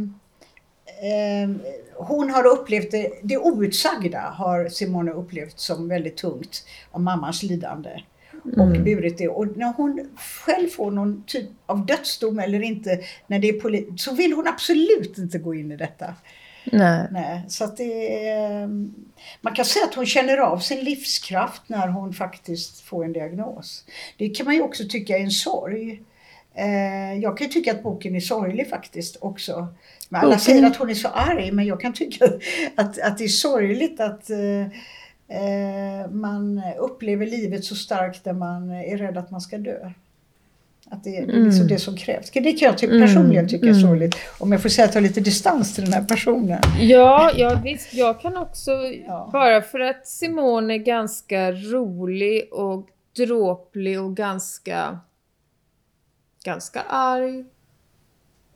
hon 1.95 2.29
har 2.29 2.45
upplevt 2.45 2.91
det, 2.91 3.11
det 3.23 3.37
outsagda 3.37 4.19
har 4.19 4.69
Simone 4.69 5.11
upplevt 5.11 5.59
som 5.59 5.87
väldigt 5.87 6.17
tungt 6.17 6.65
av 6.91 7.01
mammans 7.01 7.43
lidande. 7.43 7.89
Mm. 8.45 8.59
Och 8.59 8.83
burit 8.83 9.17
det. 9.17 9.27
Och 9.27 9.57
när 9.57 9.73
hon 9.73 10.09
själv 10.45 10.67
får 10.67 10.91
någon 10.91 11.23
typ 11.27 11.49
av 11.65 11.85
dödsdom 11.85 12.39
eller 12.39 12.61
inte, 12.61 12.99
när 13.27 13.39
det 13.39 13.49
är 13.49 13.97
så 13.97 14.13
vill 14.13 14.33
hon 14.33 14.47
absolut 14.47 15.17
inte 15.17 15.37
gå 15.37 15.55
in 15.55 15.71
i 15.71 15.77
detta. 15.77 16.13
Nej. 16.71 17.07
Nej. 17.11 17.43
Så 17.47 17.63
att 17.63 17.77
det 17.77 18.27
är, 18.29 18.67
man 19.41 19.55
kan 19.55 19.65
säga 19.65 19.85
att 19.85 19.95
hon 19.95 20.05
känner 20.05 20.37
av 20.37 20.59
sin 20.59 20.79
livskraft 20.79 21.61
när 21.67 21.87
hon 21.87 22.13
faktiskt 22.13 22.81
får 22.81 23.05
en 23.05 23.13
diagnos. 23.13 23.85
Det 24.17 24.29
kan 24.29 24.45
man 24.45 24.55
ju 24.55 24.61
också 24.61 24.83
tycka 24.89 25.17
är 25.17 25.21
en 25.21 25.31
sorg. 25.31 26.01
Eh, 26.55 27.19
jag 27.21 27.37
kan 27.37 27.49
tycka 27.49 27.71
att 27.71 27.83
boken 27.83 28.15
är 28.15 28.19
sorglig 28.19 28.69
faktiskt 28.69 29.17
också. 29.21 29.67
Men 30.09 30.21
alla 30.21 30.39
säger 30.39 30.67
att 30.67 30.75
hon 30.75 30.89
är 30.89 30.93
så 30.93 31.07
arg, 31.07 31.51
men 31.51 31.65
jag 31.65 31.81
kan 31.81 31.93
tycka 31.93 32.25
att, 32.75 32.99
att 32.99 33.17
det 33.17 33.23
är 33.23 33.27
sorgligt 33.27 33.99
att 33.99 34.29
eh, 34.29 34.61
eh, 35.37 36.09
man 36.09 36.61
upplever 36.79 37.25
livet 37.25 37.65
så 37.65 37.75
starkt 37.75 38.23
där 38.23 38.33
man 38.33 38.71
är 38.71 38.97
rädd 38.97 39.17
att 39.17 39.31
man 39.31 39.41
ska 39.41 39.57
dö. 39.57 39.91
Att 40.89 41.03
det, 41.03 41.17
är 41.17 41.25
liksom 41.25 41.51
mm. 41.51 41.67
det 41.67 41.79
som 41.79 41.97
krävs. 41.97 42.31
Det 42.31 42.53
kan 42.53 42.65
jag 42.65 42.77
ty 42.77 42.87
mm. 42.87 43.01
personligen 43.01 43.47
tycka 43.47 43.65
är 43.65 43.69
mm. 43.69 43.81
sorgligt. 43.81 44.15
Om 44.37 44.51
jag 44.51 44.61
får 44.61 44.69
säga 44.69 44.85
att 44.85 44.93
ta 44.93 44.99
lite 44.99 45.19
distans 45.19 45.75
till 45.75 45.83
den 45.83 45.93
här 45.93 46.03
personen. 46.03 46.61
Ja, 46.79 47.31
ja 47.35 47.61
visst. 47.63 47.93
Jag 47.93 48.21
kan 48.21 48.37
också, 48.37 48.71
ja. 49.07 49.29
bara 49.33 49.61
för 49.61 49.79
att 49.79 50.07
Simone 50.07 50.73
är 50.73 50.77
ganska 50.77 51.51
rolig 51.51 52.53
och 52.53 52.89
dråplig 53.15 54.01
och 54.01 54.15
ganska, 54.15 54.99
ganska 56.43 56.81
arg 56.81 57.45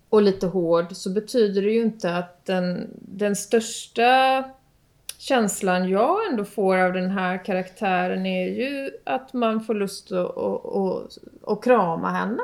och 0.10 0.22
lite 0.22 0.48
hård 0.48 0.96
så 0.96 1.10
betyder 1.10 1.62
det 1.62 1.72
ju 1.72 1.82
inte 1.82 2.16
att 2.16 2.46
den, 2.46 2.90
den 2.96 3.36
största 3.36 4.44
känslan 5.22 5.90
jag 5.90 6.30
ändå 6.30 6.46
får 6.46 6.78
av 6.78 6.94
den 6.94 7.12
här 7.12 7.46
karaktären 7.46 8.26
är 8.26 8.48
ju 8.48 8.92
att 9.04 9.34
man 9.34 9.64
får 9.64 9.74
lust 9.74 10.12
att, 10.12 10.38
att, 10.38 10.66
att, 10.66 11.18
att 11.48 11.64
krama 11.64 12.12
henne. 12.12 12.44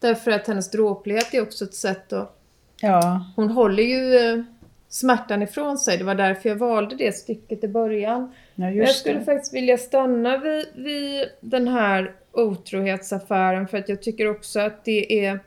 Därför 0.00 0.30
att 0.30 0.46
hennes 0.46 0.70
dråplighet 0.70 1.34
är 1.34 1.42
också 1.42 1.64
ett 1.64 1.74
sätt 1.74 2.12
att... 2.12 2.40
Ja. 2.80 3.24
Hon 3.36 3.50
håller 3.50 3.82
ju 3.82 4.16
eh, 4.16 4.42
smärtan 4.88 5.42
ifrån 5.42 5.78
sig. 5.78 5.98
Det 5.98 6.04
var 6.04 6.14
därför 6.14 6.48
jag 6.48 6.56
valde 6.56 6.96
det 6.96 7.12
stycket 7.12 7.64
i 7.64 7.68
början. 7.68 8.32
Ja, 8.54 8.70
jag 8.70 8.88
skulle 8.88 9.18
det. 9.18 9.24
faktiskt 9.24 9.54
vilja 9.54 9.78
stanna 9.78 10.36
vid, 10.36 10.66
vid 10.74 11.28
den 11.40 11.68
här 11.68 12.14
otrohetsaffären 12.32 13.68
för 13.68 13.78
att 13.78 13.88
jag 13.88 14.02
tycker 14.02 14.30
också 14.30 14.60
att 14.60 14.84
det 14.84 15.26
är... 15.26 15.40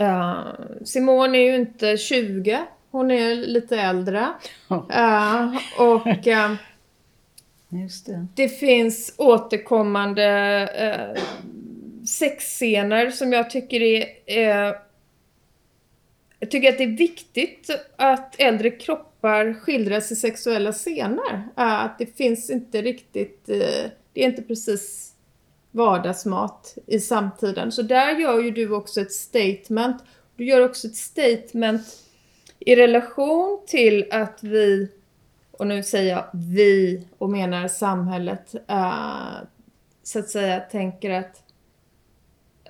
Uh, 0.00 0.44
Simone 0.84 1.38
är 1.38 1.42
ju 1.42 1.54
inte 1.54 1.96
20 1.96 2.66
hon 2.90 3.10
är 3.10 3.34
lite 3.34 3.80
äldre. 3.80 4.28
Uh, 4.70 5.56
och 5.78 6.06
uh, 6.06 6.54
det. 7.68 8.26
det. 8.34 8.48
finns 8.48 9.14
återkommande 9.16 11.14
uh, 11.16 11.22
sexscener 12.06 13.10
som 13.10 13.32
jag 13.32 13.50
tycker 13.50 13.82
är... 13.82 14.06
Uh, 14.70 14.76
jag 16.38 16.50
tycker 16.50 16.68
att 16.68 16.78
det 16.78 16.84
är 16.84 16.96
viktigt 16.96 17.70
att 17.96 18.40
äldre 18.40 18.70
kroppar 18.70 19.54
skildras 19.54 20.12
i 20.12 20.16
sexuella 20.16 20.72
scener. 20.72 21.48
att 21.54 21.98
det 21.98 22.16
finns 22.16 22.50
inte 22.50 22.82
riktigt... 22.82 23.46
det 23.46 23.90
är 24.14 24.24
inte 24.24 24.42
precis 24.42 25.12
vardagsmat 25.70 26.78
i 26.86 27.00
samtiden. 27.00 27.72
Så 27.72 27.82
där 27.82 28.16
gör 28.16 28.42
ju 28.42 28.50
du 28.50 28.70
också 28.70 29.00
ett 29.00 29.12
statement. 29.12 29.96
Du 30.36 30.44
gör 30.44 30.60
också 30.60 30.86
ett 30.86 30.96
statement 30.96 32.05
i 32.66 32.76
relation 32.76 33.60
till 33.66 34.06
att 34.10 34.42
vi, 34.42 34.90
och 35.50 35.66
nu 35.66 35.82
säger 35.82 36.16
jag 36.16 36.24
vi 36.32 37.06
och 37.18 37.30
menar 37.30 37.68
samhället, 37.68 38.54
uh, 38.70 39.32
så 40.02 40.18
att 40.18 40.28
säga 40.28 40.60
tänker 40.60 41.10
att 41.10 41.42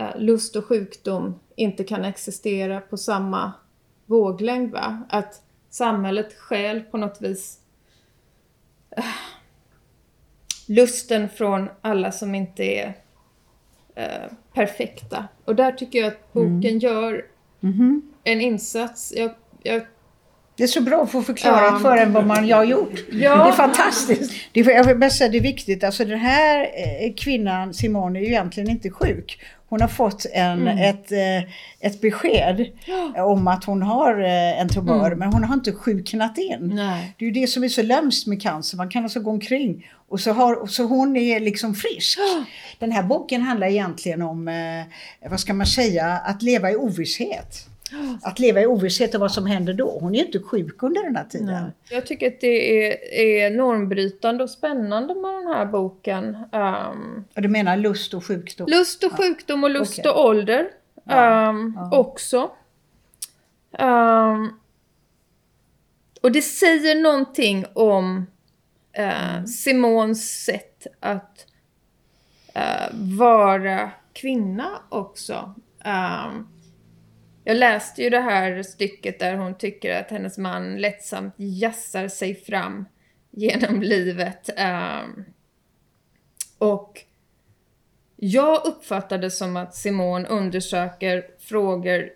uh, 0.01 0.21
lust 0.21 0.57
och 0.57 0.65
sjukdom 0.65 1.41
inte 1.55 1.85
kan 1.85 2.05
existera 2.05 2.81
på 2.81 2.97
samma 2.97 3.53
våglängd. 4.07 4.73
Va? 4.73 5.03
Att 5.09 5.43
samhället 5.71 6.35
själv 6.35 6.81
på 6.81 6.97
något 6.97 7.23
vis 7.23 7.61
uh, 8.99 9.05
lusten 10.67 11.29
från 11.29 11.69
alla 11.81 12.13
som 12.13 12.35
inte 12.35 12.65
är 12.65 12.95
eh, 13.95 14.33
perfekta. 14.53 15.29
Och 15.45 15.57
där 15.57 15.73
tycker 15.73 15.99
jag 15.99 16.09
att 16.09 16.33
boken 16.33 16.65
mm. 16.65 16.79
gör 16.79 17.27
mm. 17.61 18.13
en 18.25 18.41
insats. 18.41 19.13
Jag, 19.17 19.31
jag 19.67 19.83
det 20.57 20.63
är 20.63 20.67
så 20.67 20.81
bra 20.81 21.03
att 21.03 21.11
få 21.11 21.23
förklarat 21.23 21.71
ja. 21.73 21.79
för 21.79 21.97
en 21.97 22.13
vad 22.13 22.27
man 22.27 22.53
har 22.53 22.65
gjort. 22.65 23.05
Ja. 23.11 23.45
Det 23.45 23.49
är 23.49 23.53
fantastiskt. 23.53 24.33
Det 24.53 24.61
är, 24.61 24.71
jag 24.71 24.85
vill 24.85 24.97
bara 24.97 25.11
säga 25.11 25.31
det 25.31 25.39
är 25.39 25.43
viktigt. 25.43 25.85
Alltså 25.85 26.05
den 26.05 26.19
här 26.19 26.61
eh, 26.61 27.15
kvinnan, 27.17 27.75
Simone, 27.75 28.19
är 28.19 28.21
ju 28.21 28.29
egentligen 28.29 28.71
inte 28.71 28.91
sjuk. 28.91 29.41
Hon 29.69 29.81
har 29.81 29.89
fått 29.89 30.27
en, 30.33 30.61
mm. 30.61 30.79
ett, 30.79 31.13
eh, 31.13 31.51
ett 31.81 32.01
besked 32.01 32.67
om 33.17 33.49
att 33.49 33.65
hon 33.65 33.83
har 33.83 34.21
eh, 34.21 34.61
en 34.61 34.69
tumör, 34.69 35.07
mm. 35.07 35.19
men 35.19 35.33
hon 35.33 35.45
har 35.45 35.55
inte 35.55 35.73
sjuknat 35.73 36.39
in. 36.39 36.73
Nej. 36.75 37.15
Det 37.19 37.25
är 37.25 37.27
ju 37.27 37.41
det 37.41 37.47
som 37.47 37.65
är 37.65 37.69
så 37.69 37.83
lömskt 37.83 38.27
med 38.27 38.43
cancer. 38.43 38.77
Man 38.77 38.89
kan 38.89 39.03
alltså 39.03 39.21
gå 39.21 39.31
omkring 39.31 39.91
och 40.09 40.21
så, 40.21 40.33
har, 40.33 40.67
så 40.67 40.85
hon 40.85 41.17
är 41.17 41.41
liksom 41.41 41.75
frisk. 41.75 42.19
Den 42.79 42.93
här 42.93 43.03
boken 43.03 43.43
handlar 43.43 43.67
egentligen 43.67 44.23
om, 44.23 44.51
vad 45.31 45.41
ska 45.41 45.55
man 45.55 45.67
säga, 45.67 46.07
att 46.07 46.43
leva 46.43 46.71
i 46.71 46.77
ovisshet. 46.77 47.69
Att 48.22 48.38
leva 48.38 48.61
i 48.61 48.66
ovisshet 48.66 49.14
om 49.14 49.20
vad 49.20 49.33
som 49.33 49.46
händer 49.46 49.72
då. 49.72 49.99
Hon 50.01 50.14
är 50.14 50.18
ju 50.18 50.25
inte 50.25 50.38
sjuk 50.38 50.83
under 50.83 51.03
den 51.03 51.16
här 51.16 51.25
tiden. 51.25 51.46
Nej. 51.46 51.72
Jag 51.90 52.07
tycker 52.07 52.27
att 52.27 52.40
det 52.40 52.87
är, 52.87 53.14
är 53.14 53.51
normbrytande 53.51 54.44
och 54.44 54.51
spännande 54.51 55.14
med 55.14 55.35
den 55.35 55.46
här 55.46 55.66
boken. 55.66 56.37
Um, 56.53 57.25
du 57.35 57.49
menar 57.49 57.77
lust 57.77 58.14
och 58.14 58.25
sjukdom? 58.25 58.66
Lust 58.70 59.05
och 59.05 59.12
sjukdom 59.12 59.64
och 59.64 59.70
lust 59.70 59.99
okay. 59.99 60.12
och 60.12 60.25
ålder 60.25 60.68
ja. 61.05 61.49
Um, 61.49 61.72
ja. 61.77 61.99
också. 61.99 62.51
Um, 63.79 64.61
och 66.20 66.33
det 66.33 66.42
säger 66.42 67.03
någonting 67.03 67.64
om 67.72 68.27
uh. 68.99 69.44
Simons 69.44 70.44
sätt 70.44 70.87
att 71.01 71.46
uh, 72.57 73.16
vara 73.18 73.90
kvinna 74.12 74.68
också. 74.88 75.55
Um, 75.85 76.49
jag 77.49 77.57
läste 77.57 78.03
ju 78.03 78.11
det 78.11 78.21
här 78.21 78.63
stycket 78.63 79.19
där 79.19 79.37
hon 79.37 79.55
tycker 79.55 80.01
att 80.01 80.11
hennes 80.11 80.39
man 80.39 80.77
lättsamt 80.77 81.35
jassar 81.37 82.09
sig 82.09 82.35
fram 82.35 82.87
genom 83.31 83.83
livet. 83.83 84.51
Um, 84.59 85.25
och 86.59 87.05
jag 88.17 88.67
uppfattar 88.67 89.19
det 89.19 89.31
som 89.31 89.57
att 89.57 89.75
Simone 89.75 90.29
undersöker 90.29 91.27
frågor 91.39 92.11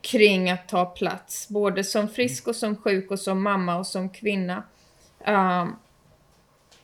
kring 0.00 0.50
att 0.50 0.68
ta 0.68 0.84
plats, 0.84 1.48
både 1.48 1.84
som 1.84 2.08
frisk 2.08 2.48
och 2.48 2.56
som 2.56 2.76
sjuk 2.76 3.10
och 3.10 3.20
som 3.20 3.42
mamma 3.42 3.78
och 3.78 3.86
som 3.86 4.10
kvinna. 4.10 4.62
Um, 5.26 5.76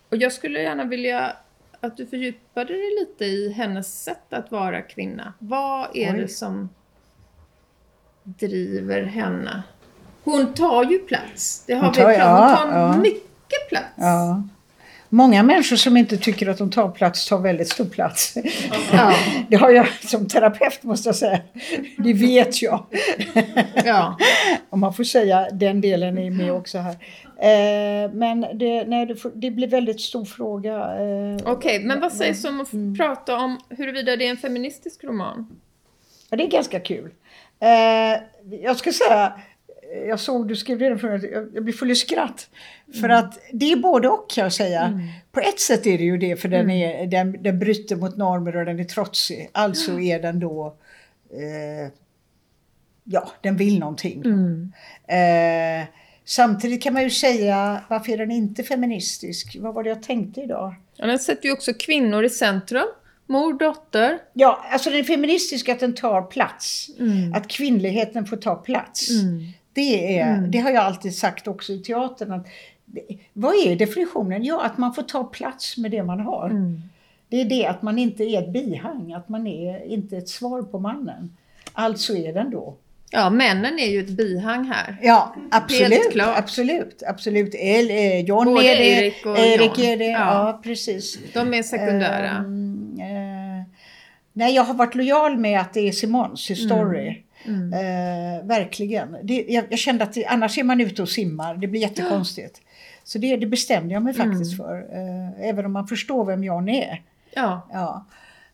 och 0.09 0.17
jag 0.17 0.33
skulle 0.33 0.63
gärna 0.63 0.85
vilja 0.85 1.37
att 1.81 1.97
du 1.97 2.07
fördjupade 2.07 2.73
dig 2.73 2.91
lite 3.01 3.25
i 3.25 3.53
hennes 3.53 4.03
sätt 4.05 4.33
att 4.33 4.51
vara 4.51 4.83
kvinna. 4.83 5.33
Vad 5.39 5.97
är 5.97 6.15
Oj. 6.15 6.21
det 6.21 6.29
som 6.29 6.69
driver 8.27 9.03
henne. 9.03 9.63
Hon 10.25 10.55
tar 10.55 10.85
ju 10.85 10.99
plats. 10.99 11.65
Det 11.67 11.75
har 11.75 11.83
hon 11.85 11.95
tar, 11.95 12.09
vi 12.09 12.15
pratat 12.15 12.59
Hon 12.61 12.73
tar 12.73 12.79
ja. 12.79 12.97
mycket 12.97 13.69
plats. 13.69 13.87
Ja. 13.97 14.43
Många 15.09 15.43
människor 15.43 15.77
som 15.77 15.97
inte 15.97 16.17
tycker 16.17 16.49
att 16.49 16.59
de 16.59 16.71
tar 16.71 16.89
plats 16.89 17.29
tar 17.29 17.39
väldigt 17.39 17.69
stor 17.69 17.85
plats. 17.85 18.35
Ja. 18.93 19.15
Det 19.49 19.57
har 19.57 19.71
jag 19.71 19.89
som 19.89 20.29
terapeut 20.29 20.83
måste 20.83 21.09
jag 21.09 21.17
säga. 21.17 21.41
Det 21.99 22.13
vet 22.13 22.63
jag. 22.63 22.87
Ja. 23.85 24.19
Om 24.71 24.81
man 24.81 24.95
får 24.95 25.05
säga 25.05 25.49
den 25.53 25.81
delen 25.81 26.19
är 26.19 26.31
med 26.31 26.53
också 26.53 26.79
här. 26.79 26.97
Eh, 27.39 28.11
men 28.13 28.41
det, 28.41 28.85
nej, 28.85 29.07
det, 29.07 29.17
det, 29.35 29.51
blir 29.51 29.69
väldigt 29.69 30.01
stor 30.01 30.25
fråga. 30.25 30.75
Eh, 30.75 31.37
Okej, 31.37 31.53
okay, 31.53 31.85
men 31.85 32.01
vad 32.01 32.13
sägs 32.13 32.45
om 32.45 32.61
att 32.61 32.73
mm. 32.73 32.97
prata 32.97 33.37
om 33.37 33.59
huruvida 33.69 34.17
det 34.17 34.27
är 34.27 34.31
en 34.31 34.37
feministisk 34.37 35.05
roman? 35.05 35.61
Ja, 36.31 36.37
det 36.37 36.45
är 36.45 36.51
ganska 36.51 36.81
kul. 36.81 37.11
Eh, 37.61 38.23
jag 38.61 38.77
ska 38.77 38.93
säga, 38.93 39.41
jag 40.09 40.21
såg 40.21 40.49
du 40.49 40.57
skrev 40.57 40.79
det 40.79 40.99
för 40.99 41.09
mig, 41.09 41.31
jag 41.55 41.65
blir 41.65 41.75
full 41.75 41.91
i 41.91 41.95
skratt. 41.95 42.51
För 42.93 43.09
mm. 43.09 43.19
att 43.19 43.39
det 43.53 43.73
är 43.73 43.77
både 43.77 44.09
och 44.09 44.31
kan 44.31 44.43
jag 44.43 44.53
säga. 44.53 44.83
Mm. 44.83 45.09
På 45.33 45.41
ett 45.41 45.61
sätt 45.61 45.87
är 45.87 45.99
det 45.99 46.05
ju 46.05 46.19
det 46.19 46.37
för 46.37 46.49
den, 46.49 46.61
mm. 46.61 47.03
är, 47.03 47.07
den, 47.07 47.43
den 47.43 47.59
bryter 47.59 47.97
mot 47.97 48.17
normer 48.17 48.57
och 48.57 48.65
den 48.65 48.81
är 48.81 48.85
trotsig. 48.85 49.51
Alltså 49.53 50.01
är 50.01 50.21
den 50.21 50.41
då 50.41 50.77
eh, 51.31 51.93
Ja, 53.09 53.31
den 53.41 53.57
vill 53.57 53.79
någonting. 53.79 54.23
Mm. 54.25 54.73
Eh, 55.09 55.87
samtidigt 56.25 56.83
kan 56.83 56.95
man 56.95 57.03
ju 57.03 57.11
säga, 57.11 57.85
varför 57.89 58.13
är 58.13 58.17
den 58.17 58.31
inte 58.31 58.63
feministisk? 58.63 59.57
Vad 59.61 59.75
var 59.75 59.83
det 59.83 59.89
jag 59.89 60.03
tänkte 60.03 60.41
idag? 60.41 60.75
Ja, 60.97 61.07
den 61.07 61.19
sätter 61.19 61.47
ju 61.47 61.53
också 61.53 61.73
kvinnor 61.79 62.25
i 62.25 62.31
centrum. 62.31 62.87
Mor, 63.27 63.53
dotter? 63.53 64.19
Ja, 64.33 64.65
alltså 64.73 64.91
den 64.91 65.05
feministiska 65.05 65.73
att 65.73 65.81
den 65.81 65.95
tar 65.95 66.23
plats. 66.23 66.91
Mm. 66.99 67.33
Att 67.35 67.49
kvinnligheten 67.49 68.27
får 68.27 68.37
ta 68.37 68.55
plats. 68.55 69.11
Mm. 69.11 69.47
Det, 69.73 70.19
är, 70.19 70.37
mm. 70.37 70.51
det 70.51 70.59
har 70.59 70.71
jag 70.71 70.85
alltid 70.85 71.15
sagt 71.15 71.49
också 71.49 71.73
i 71.73 71.79
teatern. 71.79 72.33
Att, 72.33 72.47
vad 73.33 73.55
är 73.55 73.77
definitionen? 73.77 74.45
Ja, 74.45 74.65
att 74.65 74.79
man 74.79 74.95
får 74.95 75.03
ta 75.03 75.25
plats 75.25 75.77
med 75.77 75.91
det 75.91 76.03
man 76.03 76.21
har. 76.21 76.51
Mm. 76.51 76.83
Det 77.29 77.41
är 77.41 77.45
det 77.45 77.67
att 77.67 77.83
man 77.83 77.99
inte 77.99 78.25
är 78.25 78.43
ett 78.43 78.53
bihang, 78.53 79.13
att 79.13 79.29
man 79.29 79.47
är 79.47 79.85
inte 79.85 80.17
ett 80.17 80.29
svar 80.29 80.63
på 80.63 80.79
mannen. 80.79 81.37
Alltså 81.73 82.17
är 82.17 82.33
den 82.33 82.51
då. 82.51 82.77
Ja, 83.11 83.31
männen 83.31 83.79
är 83.79 83.87
ju 83.87 84.01
ett 84.01 84.11
bihang 84.11 84.65
här. 84.65 84.97
Ja, 85.03 85.35
absolut. 85.51 86.17
Absolut, 86.21 87.03
absolut. 87.07 87.55
El, 87.55 87.91
eh, 87.91 88.21
John 88.21 88.45
Både 88.45 88.67
är 88.67 88.77
det, 88.77 88.85
Erik 88.85 89.27
och 89.27 89.39
Erik 89.39 89.79
John. 89.79 89.87
är 89.87 89.97
det. 89.97 90.05
Ja. 90.05 90.19
ja. 90.19 90.61
precis. 90.63 91.19
De 91.33 91.55
är 91.55 91.63
sekundära. 91.63 92.39
Um, 92.39 92.66
Nej, 94.37 94.55
jag 94.55 94.63
har 94.63 94.75
varit 94.75 94.95
lojal 94.95 95.39
med 95.39 95.61
att 95.61 95.75
det 95.75 95.89
är 95.89 95.93
Simons 95.93 96.41
story. 96.41 97.23
Mm. 97.45 97.73
Mm. 97.73 97.73
Eh, 97.73 98.47
verkligen. 98.47 99.17
Det, 99.23 99.45
jag, 99.49 99.65
jag, 99.71 99.79
kände 99.79 100.05
att 100.05 100.13
det, 100.13 100.27
annars 100.27 100.59
är 100.59 100.65
man 100.65 100.81
ute 100.81 101.03
och 101.03 101.09
simmar. 101.09 101.55
Det 101.57 101.67
blir 101.67 101.81
jättekonstigt. 101.81 102.61
Ja. 102.65 102.71
Så 103.05 103.19
det, 103.19 103.37
det, 103.37 103.47
bestämde 103.47 103.95
jag 103.95 104.03
mig 104.03 104.15
faktiskt 104.15 104.61
mm. 104.61 104.67
för. 104.67 104.79
Eh, 104.79 105.49
även 105.49 105.67
om 105.67 105.73
man 105.73 105.87
förstår 105.87 106.25
vem 106.25 106.45
Jan 106.45 106.69
är. 106.69 107.03
Ja. 107.35 107.69
ja. 107.73 108.07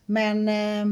Men 0.05 0.47
eh, 0.47 0.85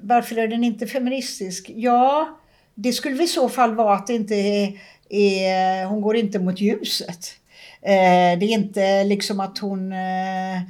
varför 0.00 0.38
är 0.38 0.48
den 0.48 0.64
inte 0.64 0.86
feministisk? 0.86 1.70
Ja, 1.74 2.38
det 2.74 2.92
skulle 2.92 3.24
i 3.24 3.28
så 3.28 3.48
fall 3.48 3.74
vara 3.74 3.94
att 3.94 4.06
det 4.06 4.14
inte 4.14 4.34
är, 4.34 4.80
är 5.08 5.84
hon 5.84 6.00
går 6.00 6.16
inte 6.16 6.38
mot 6.38 6.60
ljuset. 6.60 7.36
Eh, 7.82 8.38
det 8.38 8.46
är 8.46 8.52
inte 8.52 9.04
liksom 9.04 9.40
att 9.40 9.58
hon 9.58 9.92
Eh, 9.92 10.62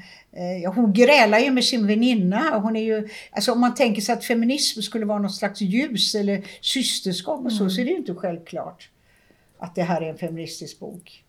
hon 0.74 0.92
grälar 0.92 1.38
ju 1.38 1.50
med 1.50 1.64
sin 1.64 1.86
väninna. 1.86 2.58
Hon 2.58 2.76
är 2.76 2.82
ju, 2.82 3.08
alltså 3.30 3.52
om 3.52 3.60
man 3.60 3.74
tänker 3.74 4.02
sig 4.02 4.12
att 4.12 4.24
feminism 4.24 4.80
skulle 4.80 5.06
vara 5.06 5.18
något 5.18 5.34
slags 5.34 5.60
ljus 5.60 6.14
eller 6.14 6.44
systerskap 6.60 7.44
och 7.44 7.52
så, 7.52 7.62
mm. 7.62 7.70
så 7.70 7.80
är 7.80 7.84
det 7.84 7.90
ju 7.90 7.96
inte 7.96 8.14
självklart 8.14 8.88
att 9.58 9.74
det 9.74 9.82
här 9.82 10.02
är 10.02 10.10
en 10.10 10.18
feministisk 10.18 10.78
bok. 10.78 11.24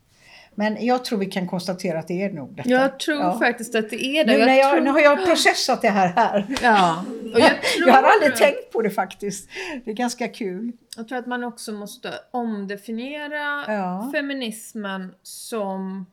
Men 0.56 0.86
jag 0.86 1.06
tror 1.06 1.19
vi 1.19 1.26
kan 1.26 1.47
konstatera 1.47 2.00
att 2.00 2.08
det 2.08 2.24
är 2.24 2.30
nog 2.30 2.56
detta. 2.56 2.69
Jag 2.69 3.00
tror 3.00 3.19
ja. 3.19 3.39
faktiskt 3.39 3.76
att 3.76 3.89
det 3.89 4.06
är 4.06 4.26
det. 4.26 4.32
Nu, 4.32 4.39
jag 4.39 4.58
jag, 4.58 4.71
tror... 4.71 4.82
nu 4.82 4.89
har 4.89 5.00
jag 5.00 5.26
processat 5.26 5.82
det 5.82 5.89
här 5.89 6.08
här. 6.08 6.45
Ja. 6.62 7.06
Och 7.34 7.39
jag, 7.39 7.62
tror... 7.62 7.88
jag 7.88 7.93
har 7.93 8.04
aldrig 8.04 8.36
tänkt 8.36 8.71
på 8.71 8.82
det 8.82 8.89
faktiskt. 8.89 9.50
Det 9.86 9.91
är 9.91 9.95
ganska 9.95 10.28
kul. 10.28 10.71
Jag 10.97 11.08
tror 11.08 11.17
att 11.17 11.28
man 11.28 11.43
också 11.43 11.71
måste 11.71 12.13
omdefiniera 12.32 13.74
ja. 13.74 14.12
feminismen 14.13 15.13
som 15.24 16.06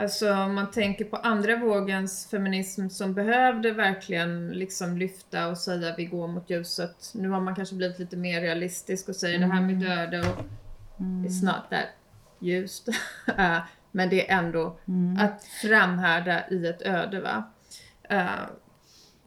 Alltså 0.00 0.34
om 0.34 0.54
man 0.54 0.70
tänker 0.70 1.04
på 1.04 1.16
andra 1.16 1.56
vågens 1.56 2.28
feminism 2.30 2.88
som 2.88 3.14
behövde 3.14 3.72
verkligen 3.72 4.50
liksom 4.50 4.98
lyfta 4.98 5.48
och 5.48 5.58
säga 5.58 5.94
vi 5.96 6.04
går 6.04 6.28
mot 6.28 6.50
ljuset. 6.50 7.10
Nu 7.14 7.28
har 7.28 7.40
man 7.40 7.54
kanske 7.54 7.74
blivit 7.74 7.98
lite 7.98 8.16
mer 8.16 8.40
realistisk 8.40 9.08
och 9.08 9.16
säger 9.16 9.36
mm. 9.36 9.48
det 9.48 9.54
här 9.54 9.62
med 9.62 9.74
mm. 9.74 9.88
döda 9.88 10.30
och 10.30 10.44
mm. 11.00 11.26
it's 11.26 11.44
not 11.44 11.70
that 11.70 11.86
ljust. 12.38 12.88
Men 13.90 14.08
det 14.08 14.30
är 14.30 14.38
ändå 14.38 14.78
mm. 14.88 15.18
att 15.26 15.44
framhärda 15.62 16.48
i 16.50 16.66
ett 16.66 16.82
öde 16.82 17.20
va. 17.20 17.44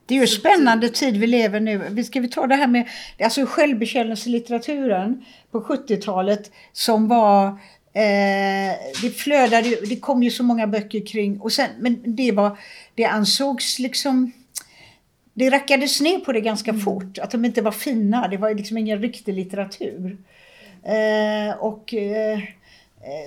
Det 0.06 0.16
är 0.16 0.20
ju 0.22 0.28
spännande 0.28 0.90
tid 0.90 1.18
vi 1.18 1.28
lever 1.28 1.60
nu. 1.60 2.04
Ska 2.04 2.20
vi 2.20 2.28
ta 2.28 2.48
det 2.48 2.56
här 2.56 2.68
med 2.68 2.88
alltså 3.24 3.46
självbekännelselitteraturen 3.46 5.26
på 5.52 5.62
70-talet 5.62 6.52
som 6.74 7.08
var 7.08 7.60
Eh, 7.94 8.76
det 9.02 9.10
flödade, 9.18 9.78
det 9.86 10.00
kom 10.00 10.24
ju 10.24 10.32
så 10.32 10.44
många 10.44 10.68
böcker 10.68 11.06
kring 11.06 11.40
och 11.40 11.52
sen, 11.52 11.70
men 11.80 12.16
det 12.16 12.32
var, 12.32 12.58
det 12.96 13.06
ansågs 13.06 13.80
liksom 13.80 14.32
det 15.34 15.50
rackades 15.50 16.02
ner 16.02 16.20
på 16.20 16.32
det 16.32 16.42
ganska 16.42 16.72
mm. 16.72 16.82
fort, 16.82 17.18
att 17.18 17.32
de 17.32 17.46
inte 17.46 17.62
var 17.62 17.72
fina. 17.72 18.28
Det 18.28 18.38
var 18.38 18.54
liksom 18.54 18.78
ingen 18.78 19.02
riktig 19.02 19.34
litteratur. 19.34 20.18
Eh, 20.84 21.56
och 21.60 21.94
eh, 21.94 22.40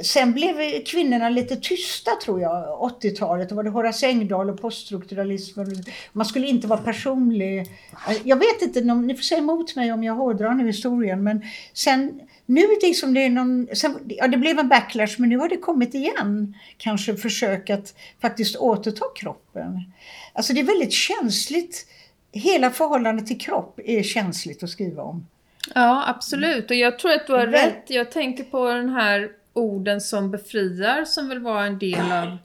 sen 0.03 0.33
blev 0.33 0.85
kvinnorna 0.85 1.29
lite 1.29 1.57
tysta 1.57 2.11
tror 2.25 2.41
jag, 2.41 2.65
80-talet. 3.03 3.49
Då 3.49 3.55
var 3.55 3.63
det 3.63 3.71
Horace 3.71 4.07
Engdahl 4.07 4.51
och 4.51 4.61
poststrukturalismen. 4.61 5.85
Man 6.13 6.27
skulle 6.27 6.47
inte 6.47 6.67
vara 6.67 6.81
personlig. 6.81 7.59
Eh, 7.59 8.17
jag 8.25 8.37
vet 8.37 8.63
inte, 8.63 8.81
ni 8.81 9.15
får 9.15 9.23
säga 9.23 9.39
emot 9.39 9.77
mig 9.77 9.93
om 9.93 10.05
jag 10.05 10.15
hårdrar 10.15 10.55
nu 10.55 10.67
historien, 10.67 11.23
men 11.23 11.43
sen 11.73 12.21
nu 12.47 12.63
liksom 12.83 13.15
det 13.15 13.21
är 13.21 13.31
någon, 13.31 13.69
sen, 13.75 13.99
ja 14.07 14.29
det 14.29 14.37
blev 14.37 14.59
en 14.59 14.69
backlash 14.69 15.15
men 15.19 15.29
nu 15.29 15.39
har 15.39 15.49
det 15.49 15.57
kommit 15.57 15.95
igen 15.95 16.57
kanske 16.77 17.17
försök 17.17 17.71
att 17.71 17.95
faktiskt 18.21 18.57
återta 18.57 19.05
kroppen. 19.17 19.93
Alltså 20.33 20.53
det 20.53 20.61
är 20.61 20.65
väldigt 20.65 20.93
känsligt, 20.93 21.87
hela 22.33 22.71
förhållandet 22.71 23.27
till 23.27 23.41
kropp 23.41 23.81
är 23.85 24.03
känsligt 24.03 24.63
att 24.63 24.71
skriva 24.71 25.03
om. 25.03 25.27
Ja 25.75 26.05
absolut 26.07 26.71
och 26.71 26.77
jag 26.77 26.99
tror 26.99 27.13
att 27.13 27.27
du 27.27 27.33
har 27.33 27.47
rätt. 27.47 27.85
Jag 27.87 28.11
tänker 28.11 28.45
på 28.45 28.69
den 28.69 28.89
här 28.89 29.31
orden 29.53 30.01
som 30.01 30.31
befriar 30.31 31.05
som 31.05 31.29
väl 31.29 31.39
var 31.39 31.63
en 31.63 31.79
del 31.79 32.13
av 32.13 32.39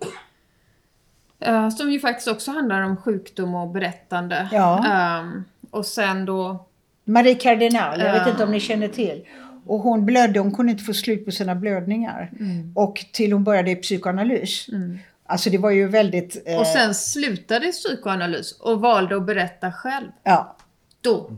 uh, 1.47 1.69
som 1.69 1.91
ju 1.91 1.99
faktiskt 1.99 2.27
också 2.27 2.51
handlar 2.51 2.81
om 2.81 2.97
sjukdom 2.97 3.55
och 3.55 3.67
berättande. 3.67 4.49
Ja. 4.51 4.85
Um, 5.21 5.45
och 5.71 5.85
sen 5.85 6.25
då 6.25 6.65
Marie 7.03 7.35
Cardinal, 7.35 7.99
jag 7.99 8.13
vet 8.13 8.27
inte 8.27 8.43
om 8.43 8.51
ni 8.51 8.59
känner 8.59 8.87
till. 8.87 9.25
Och 9.65 9.79
hon 9.79 10.05
blödde, 10.05 10.39
hon 10.39 10.55
kunde 10.55 10.71
inte 10.71 10.83
få 10.83 10.93
slut 10.93 11.25
på 11.25 11.31
sina 11.31 11.55
blödningar. 11.55 12.31
Mm. 12.39 12.71
Och 12.75 13.05
till 13.13 13.33
hon 13.33 13.43
började 13.43 13.71
i 13.71 13.75
psykoanalys. 13.75 14.67
Mm. 14.69 14.99
Alltså 15.25 15.49
det 15.49 15.57
var 15.57 15.71
ju 15.71 15.87
väldigt... 15.87 16.43
Eh... 16.45 16.59
Och 16.59 16.67
sen 16.67 16.95
slutade 16.95 17.67
i 17.67 17.71
psykoanalys 17.71 18.51
och 18.51 18.81
valde 18.81 19.15
att 19.17 19.25
berätta 19.25 19.71
själv. 19.71 20.07
Ja. 20.23 20.55
Då. 21.01 21.31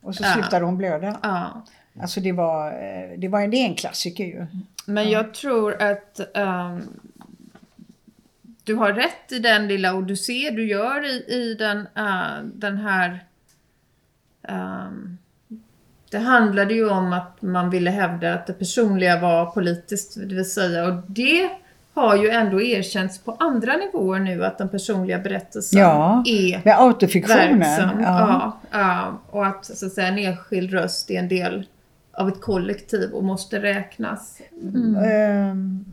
Och 0.00 0.14
så 0.14 0.24
slutade 0.24 0.64
hon 0.64 0.76
blöda. 0.76 1.18
Ja. 1.22 1.64
Alltså 2.00 2.20
det 2.20 2.32
var, 2.32 2.66
eh, 2.68 3.18
det 3.18 3.28
var 3.28 3.46
det 3.48 3.56
är 3.56 3.66
en 3.66 3.74
klassiker 3.74 4.24
ju. 4.24 4.46
Men 4.86 5.10
jag 5.10 5.34
tror 5.34 5.82
att 5.82 6.20
um, 6.34 7.00
du 8.64 8.74
har 8.74 8.92
rätt 8.92 9.32
i 9.32 9.38
den 9.38 9.68
lilla 9.68 9.94
odyssé 9.94 10.50
du 10.50 10.68
gör 10.68 11.04
i, 11.04 11.34
i 11.34 11.54
den, 11.54 11.78
uh, 11.78 12.44
den 12.44 12.76
här 12.76 13.24
um, 14.48 15.18
det 16.10 16.18
handlade 16.18 16.74
ju 16.74 16.88
om 16.88 17.12
att 17.12 17.42
man 17.42 17.70
ville 17.70 17.90
hävda 17.90 18.34
att 18.34 18.46
det 18.46 18.52
personliga 18.52 19.20
var 19.20 19.46
politiskt, 19.46 20.14
det 20.28 20.34
vill 20.34 20.50
säga, 20.50 20.86
och 20.86 20.94
det 21.06 21.50
har 21.94 22.16
ju 22.16 22.28
ändå 22.28 22.62
erkänts 22.62 23.18
på 23.18 23.36
andra 23.38 23.76
nivåer 23.76 24.20
nu 24.20 24.44
att 24.44 24.58
den 24.58 24.68
personliga 24.68 25.18
berättelsen 25.18 25.80
ja, 25.80 26.22
är 26.26 26.60
med 26.64 26.80
autofiktionen. 26.80 27.58
verksam. 27.58 28.00
Ja. 28.00 28.60
Ja, 28.70 29.20
och 29.30 29.46
att, 29.46 29.64
så 29.64 29.86
att 29.86 29.92
säga, 29.92 30.08
en 30.08 30.18
enskild 30.18 30.72
röst 30.72 31.10
är 31.10 31.18
en 31.18 31.28
del 31.28 31.66
av 32.12 32.28
ett 32.28 32.40
kollektiv 32.40 33.10
och 33.10 33.24
måste 33.24 33.62
räknas. 33.62 34.40
Mm. 34.62 34.96
Mm. 34.96 35.84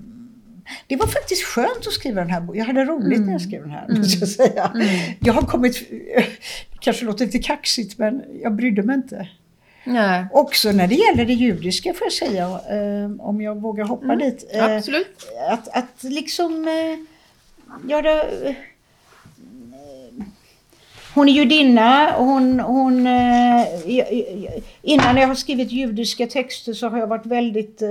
Det 0.88 0.96
var 0.96 1.08
faktiskt 1.08 1.44
skönt 1.44 1.88
att 1.88 1.94
skriva 1.94 2.22
den 2.22 2.30
här 2.30 2.42
boken. 2.42 2.60
Jag 2.60 2.66
hade 2.66 2.86
roligt 2.86 3.18
mm. 3.18 3.26
när 3.26 3.32
jag 3.32 3.42
skrev 3.42 3.62
den 3.62 3.72
här, 3.72 3.88
måste 3.90 4.20
jag 4.20 4.30
säga. 4.30 4.72
Mm. 4.74 4.88
Jag 5.20 5.34
har 5.34 5.42
kommit, 5.42 5.76
kanske 6.80 7.06
låter 7.06 7.26
lite 7.26 7.40
kaxigt, 7.40 7.98
men 7.98 8.24
jag 8.44 8.56
brydde 8.56 8.84
mig 8.84 8.96
inte. 8.96 9.28
Nej. 9.84 10.26
Också 10.32 10.72
när 10.72 10.88
det 10.88 10.96
gäller 10.96 11.26
det 11.26 11.34
judiska 11.34 11.94
får 11.94 12.06
jag 12.06 12.14
säga, 12.14 12.44
eh, 12.44 13.26
om 13.28 13.42
jag 13.42 13.62
vågar 13.62 13.86
hoppa 13.86 14.06
mm, 14.06 14.20
dit. 14.20 14.50
Eh, 14.54 14.76
Absolut. 14.76 15.32
Att, 15.50 15.68
att 15.68 16.04
liksom 16.04 16.68
eh, 16.68 17.90
göra... 17.90 18.22
Eh, 18.22 18.56
hon 21.14 21.30
är 21.30 21.34
judinna 21.34 22.16
och 22.18 22.26
hon, 22.26 22.60
hon 22.60 23.08
eh, 23.08 23.66
innan 24.82 25.18
jag 25.18 25.28
har 25.28 25.36
skrivit 25.36 25.72
judiska 25.72 26.28
texter 26.28 26.74
så 26.74 26.90
har 26.90 26.98
jag 26.98 27.08
varit 27.08 27.26
väldigt 27.26 27.82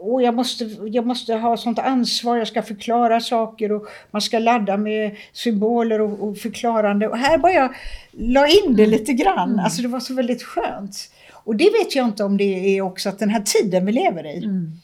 och 0.00 0.22
jag, 0.22 0.34
måste, 0.34 0.64
jag 0.84 1.06
måste 1.06 1.34
ha 1.34 1.56
sånt 1.56 1.78
ansvar, 1.78 2.36
jag 2.36 2.48
ska 2.48 2.62
förklara 2.62 3.20
saker 3.20 3.72
och 3.72 3.86
man 4.10 4.22
ska 4.22 4.38
ladda 4.38 4.76
med 4.76 5.16
symboler 5.32 6.00
och, 6.00 6.28
och 6.28 6.38
förklarande. 6.38 7.08
Och 7.08 7.18
här 7.18 7.38
bara 7.38 7.52
jag 7.52 7.74
la 8.10 8.46
in 8.46 8.76
det 8.76 8.86
lite 8.86 9.12
grann, 9.12 9.48
mm. 9.52 9.64
alltså 9.64 9.82
det 9.82 9.88
var 9.88 10.00
så 10.00 10.14
väldigt 10.14 10.42
skönt. 10.42 11.10
Och 11.32 11.56
det 11.56 11.64
vet 11.64 11.96
jag 11.96 12.06
inte 12.06 12.24
om 12.24 12.36
det 12.36 12.78
är 12.78 12.82
också 12.82 13.08
att 13.08 13.18
den 13.18 13.30
här 13.30 13.42
tiden 13.44 13.86
vi 13.86 13.92
lever 13.92 14.26
i. 14.26 14.44
Mm. 14.44 14.80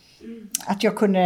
Att 0.66 0.82
jag 0.82 0.96
kunde, 0.96 1.20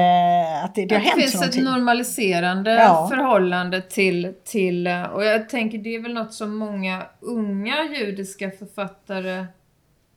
att 0.64 0.74
det, 0.74 0.86
det 0.86 0.94
har 0.94 1.02
hänt 1.02 1.14
Det 1.16 1.20
finns 1.20 1.34
någonting. 1.34 1.60
ett 1.60 1.68
normaliserande 1.68 2.74
ja. 2.74 3.08
förhållande 3.10 3.82
till, 3.82 4.34
till, 4.44 4.86
och 5.14 5.24
jag 5.24 5.48
tänker 5.48 5.78
det 5.78 5.94
är 5.94 6.02
väl 6.02 6.14
något 6.14 6.34
som 6.34 6.56
många 6.56 7.02
unga 7.20 7.84
judiska 7.84 8.50
författare 8.50 9.46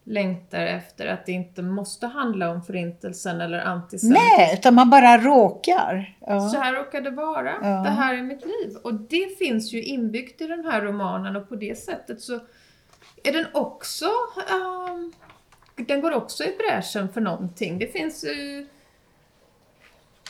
längtar 0.04 0.66
efter 0.66 1.08
att 1.08 1.26
det 1.26 1.32
inte 1.32 1.62
måste 1.62 2.08
handla 2.08 2.50
om 2.50 2.64
förintelsen 2.64 3.42
eller 3.42 3.60
antisemitism. 3.60 4.26
Nej, 4.38 4.54
utan 4.54 4.74
man 4.76 4.90
bara 4.90 5.18
råkar. 5.18 6.16
Ja. 6.20 6.50
Så 6.50 6.58
här 6.58 6.74
råkar 6.74 7.02
det 7.02 7.12
vara. 7.12 7.54
Ja. 7.62 7.68
Det 7.68 7.90
här 7.90 8.14
är 8.14 8.22
mitt 8.22 8.46
liv. 8.46 8.78
Och 8.84 8.94
det 8.94 9.38
finns 9.38 9.74
ju 9.74 9.84
inbyggt 9.84 10.42
i 10.42 10.48
den 10.48 10.66
här 10.66 10.82
romanen 10.82 11.36
och 11.36 11.50
på 11.50 11.56
det 11.56 11.80
sättet 11.80 12.22
så 12.22 12.40
är 13.24 13.32
den 13.34 13.46
också 13.54 14.06
um, 14.06 15.14
den 15.76 16.02
går 16.02 16.12
också 16.12 16.44
i 16.44 16.56
bräschen 16.58 17.14
för 17.14 17.22
någonting. 17.22 17.80
Det 17.80 17.88
finns 17.88 18.24
uh, 18.24 18.66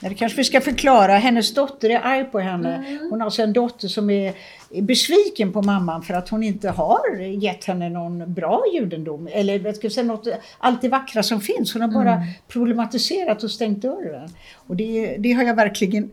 det 0.10 0.16
kanske 0.16 0.38
vi 0.38 0.44
ska 0.44 0.62
förklara. 0.62 1.18
Hennes 1.18 1.54
dotter 1.54 1.90
är 1.90 2.00
arg 2.00 2.26
på 2.26 2.40
henne. 2.40 2.76
Mm. 2.76 3.08
Hon 3.10 3.22
har 3.22 3.26
alltså 3.26 3.42
en 3.42 3.54
dotter 3.54 3.88
som 3.88 4.10
är 4.10 4.34
besviken 4.82 5.54
på 5.54 5.62
mamman 5.62 6.04
för 6.04 6.14
att 6.14 6.30
hon 6.30 6.44
inte 6.44 6.70
har 6.70 7.20
gett 7.20 7.66
henne 7.66 7.90
någon 7.90 8.34
bra 8.34 8.64
judendom. 8.74 9.30
Eller 9.32 9.60
jag 9.60 9.76
ska 9.76 9.90
säga 9.90 10.04
något, 10.04 10.28
allt 10.60 10.82
det 10.82 10.90
vackra 10.90 11.24
som 11.24 11.42
finns. 11.42 11.74
Hon 11.74 11.82
har 11.82 11.90
bara 11.90 12.14
mm. 12.14 12.28
problematiserat 12.48 13.44
och 13.44 13.52
stängt 13.52 13.82
dörren. 13.82 14.30
Och 14.56 14.76
det, 14.76 15.16
det 15.20 15.34
har 15.34 15.44
jag 15.44 15.56
verkligen... 15.56 16.04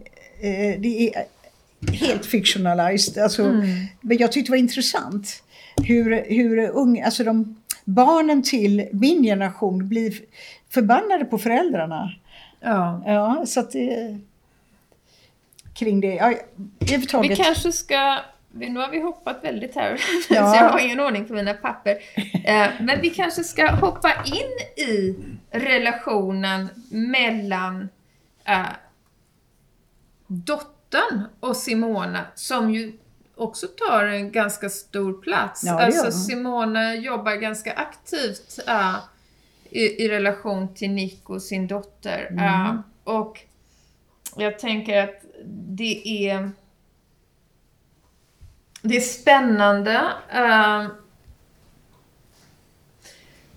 Eh, 0.40 0.80
det 0.80 1.08
är 1.08 1.24
helt 1.92 2.26
fictionalized. 2.26 3.22
Alltså, 3.22 3.42
mm. 3.42 3.66
Men 4.00 4.16
jag 4.16 4.32
tyckte 4.32 4.48
det 4.48 4.52
var 4.52 4.58
intressant 4.58 5.42
hur, 5.84 6.24
hur 6.28 6.68
unga, 6.68 7.04
alltså 7.04 7.24
de, 7.24 7.56
barnen 7.84 8.42
till 8.42 8.88
min 8.92 9.22
generation 9.22 9.88
blir 9.88 10.14
förbannade 10.70 11.24
på 11.24 11.38
föräldrarna. 11.38 12.12
Ja. 12.60 13.02
Ja, 13.06 13.46
så 13.46 13.60
att 13.60 13.70
det... 13.70 14.18
Kring 15.74 16.00
det. 16.00 16.14
Ja, 16.14 16.34
Vi 17.22 17.36
kanske 17.36 17.72
ska... 17.72 18.18
Nu 18.52 18.80
har 18.80 18.90
vi 18.90 19.00
hoppat 19.00 19.44
väldigt 19.44 19.74
här, 19.74 20.00
ja. 20.28 20.52
så 20.52 20.56
jag 20.56 20.68
har 20.68 20.78
ingen 20.78 21.00
ordning 21.00 21.24
på 21.24 21.32
mina 21.32 21.54
papper. 21.54 21.98
Eh, 22.44 22.68
men 22.80 23.00
vi 23.00 23.10
kanske 23.10 23.44
ska 23.44 23.70
hoppa 23.70 24.12
in 24.24 24.84
i 24.86 25.16
relationen 25.50 26.68
mellan 26.90 27.88
äh, 28.44 28.66
dottern 30.26 31.24
och 31.40 31.56
Simona, 31.56 32.24
som 32.34 32.70
ju 32.70 32.92
också 33.36 33.66
tar 33.66 34.04
en 34.04 34.32
ganska 34.32 34.68
stor 34.68 35.22
plats. 35.22 35.62
Ja, 35.64 35.80
alltså 35.80 36.12
Simona 36.12 36.94
jobbar 36.94 37.34
ganska 37.34 37.72
aktivt 37.72 38.58
äh, 38.68 38.96
i, 39.70 40.04
i 40.04 40.08
relation 40.08 40.74
till 40.74 40.90
Nick 40.90 41.30
och 41.30 41.42
sin 41.42 41.66
dotter. 41.66 42.26
Mm. 42.30 42.44
Uh, 42.44 42.80
och 43.04 43.40
jag 44.36 44.58
tänker 44.58 45.02
att 45.02 45.24
det 45.68 46.28
är 46.28 46.50
det 48.82 48.96
är 48.96 49.00
spännande. 49.00 50.00
Uh, 50.34 50.86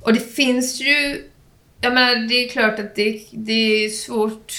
och 0.01 0.13
det 0.13 0.33
finns 0.35 0.81
ju, 0.81 1.23
jag 1.81 1.93
menar 1.93 2.27
det 2.27 2.35
är 2.35 2.49
klart 2.49 2.79
att 2.79 2.95
det, 2.95 3.27
det 3.31 3.85
är 3.85 3.89
svårt 3.89 4.53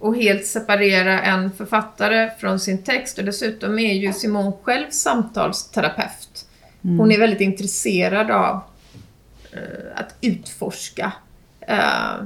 att 0.00 0.16
helt 0.16 0.46
separera 0.46 1.22
en 1.22 1.52
författare 1.52 2.30
från 2.40 2.60
sin 2.60 2.82
text 2.82 3.18
och 3.18 3.24
dessutom 3.24 3.78
är 3.78 3.94
ju 3.94 4.12
Simon 4.12 4.52
själv 4.62 4.90
samtalsterapeut. 4.90 6.46
Mm. 6.84 6.98
Hon 6.98 7.12
är 7.12 7.18
väldigt 7.18 7.40
intresserad 7.40 8.30
av 8.30 8.62
Eh, 9.52 10.00
att 10.00 10.14
utforska. 10.20 11.12
Uh, 11.70 12.24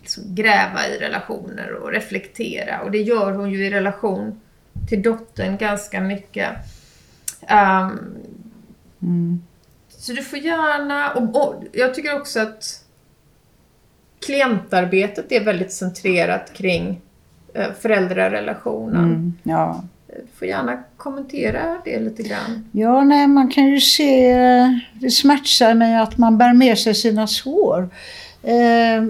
liksom 0.00 0.34
gräva 0.34 0.88
i 0.88 0.98
relationer 0.98 1.72
och 1.72 1.92
reflektera. 1.92 2.80
Och 2.80 2.90
det 2.90 2.98
gör 2.98 3.32
hon 3.32 3.50
ju 3.50 3.66
i 3.66 3.70
relation 3.70 4.40
till 4.88 5.02
dottern 5.02 5.56
ganska 5.56 6.00
mycket. 6.00 6.50
Um, 7.40 8.16
mm. 9.02 9.42
Så 9.88 10.12
du 10.12 10.22
får 10.22 10.38
gärna... 10.38 11.10
Och, 11.10 11.48
och, 11.48 11.64
jag 11.72 11.94
tycker 11.94 12.20
också 12.20 12.40
att 12.40 12.84
klientarbetet 14.26 15.32
är 15.32 15.44
väldigt 15.44 15.72
centrerat 15.72 16.52
kring 16.52 17.00
uh, 17.58 17.72
föräldrarelationen. 17.80 19.04
Mm, 19.04 19.34
ja. 19.42 19.84
Du 20.06 20.26
får 20.38 20.48
gärna 20.48 20.82
kommentera 20.96 21.80
det 21.84 22.00
lite 22.00 22.22
grann. 22.22 22.68
Ja, 22.72 23.04
nej, 23.04 23.26
man 23.26 23.50
kan 23.50 23.66
ju 23.66 23.80
se, 23.80 24.34
det 24.92 25.10
smärtar 25.10 25.74
mig 25.74 25.96
att 25.96 26.18
man 26.18 26.38
bär 26.38 26.52
med 26.52 26.78
sig 26.78 26.94
sina 26.94 27.26
sår. 27.26 27.88
Eh, 28.42 29.02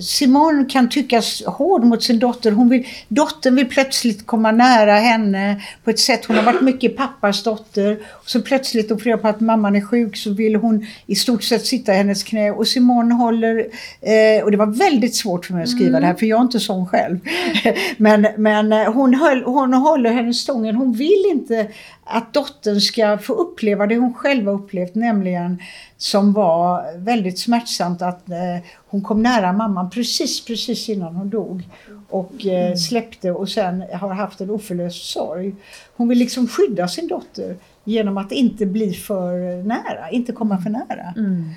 Simone 0.00 0.64
kan 0.64 0.88
tyckas 0.88 1.42
hård 1.46 1.84
mot 1.84 2.02
sin 2.02 2.18
dotter. 2.18 2.52
Hon 2.52 2.68
vill, 2.68 2.86
dottern 3.08 3.56
vill 3.56 3.68
plötsligt 3.68 4.26
komma 4.26 4.52
nära 4.52 4.94
henne 4.94 5.62
på 5.84 5.90
ett 5.90 5.98
sätt. 5.98 6.24
Hon 6.24 6.36
har 6.36 6.42
varit 6.42 6.60
mycket 6.60 6.96
pappas 6.96 7.42
dotter. 7.42 7.98
Och 8.10 8.30
så 8.30 8.42
plötsligt 8.42 8.90
och 8.90 9.02
får 9.02 9.16
på 9.16 9.28
att 9.28 9.40
mamman 9.40 9.76
är 9.76 9.80
sjuk 9.80 10.16
så 10.16 10.30
vill 10.30 10.56
hon 10.56 10.86
i 11.06 11.14
stort 11.14 11.42
sett 11.42 11.66
sitta 11.66 11.94
i 11.94 11.96
hennes 11.96 12.24
knä. 12.24 12.50
Och 12.50 12.68
Simone 12.68 13.14
håller, 13.14 13.58
eh, 14.00 14.44
och 14.44 14.50
det 14.50 14.56
var 14.56 14.78
väldigt 14.78 15.14
svårt 15.14 15.46
för 15.46 15.54
mig 15.54 15.62
att 15.62 15.70
skriva 15.70 15.88
mm. 15.88 16.00
det 16.00 16.06
här 16.06 16.14
för 16.14 16.26
jag 16.26 16.38
är 16.38 16.42
inte 16.42 16.60
sån 16.60 16.86
själv. 16.86 17.18
men 17.96 18.26
men 18.36 18.72
eh, 18.72 18.92
hon, 18.92 19.14
höll, 19.14 19.42
hon 19.42 19.74
håller 19.74 20.12
henne 20.12 20.34
stången. 20.34 20.76
Hon 20.76 20.92
vill 20.92 21.24
inte 21.30 21.66
att 22.04 22.34
dottern 22.34 22.80
ska 22.80 23.18
få 23.18 23.32
uppleva 23.32 23.86
det 23.86 23.96
hon 23.96 24.14
själv 24.14 24.46
har 24.46 24.54
upplevt, 24.54 24.94
nämligen 24.94 25.62
som 25.96 26.32
var 26.32 26.98
väldigt 26.98 27.38
smärtsamt 27.38 28.02
att 28.02 28.28
eh, 28.28 28.64
hon 28.86 29.02
kom 29.02 29.22
nära 29.22 29.52
mamman 29.52 29.90
precis, 29.90 30.44
precis 30.44 30.88
innan 30.88 31.16
hon 31.16 31.30
dog 31.30 31.62
och 32.08 32.46
eh, 32.46 32.66
mm. 32.66 32.76
släppte 32.76 33.30
och 33.30 33.48
sen 33.48 33.84
har 33.92 34.14
haft 34.14 34.40
en 34.40 34.50
oförlöst 34.50 35.04
sorg. 35.04 35.54
Hon 35.96 36.08
vill 36.08 36.18
liksom 36.18 36.48
skydda 36.48 36.88
sin 36.88 37.08
dotter 37.08 37.56
genom 37.84 38.18
att 38.18 38.32
inte 38.32 38.66
bli 38.66 38.92
för 38.92 39.62
nära, 39.62 40.10
inte 40.10 40.32
komma 40.32 40.62
för 40.62 40.70
nära. 40.70 41.14
Mm. 41.16 41.50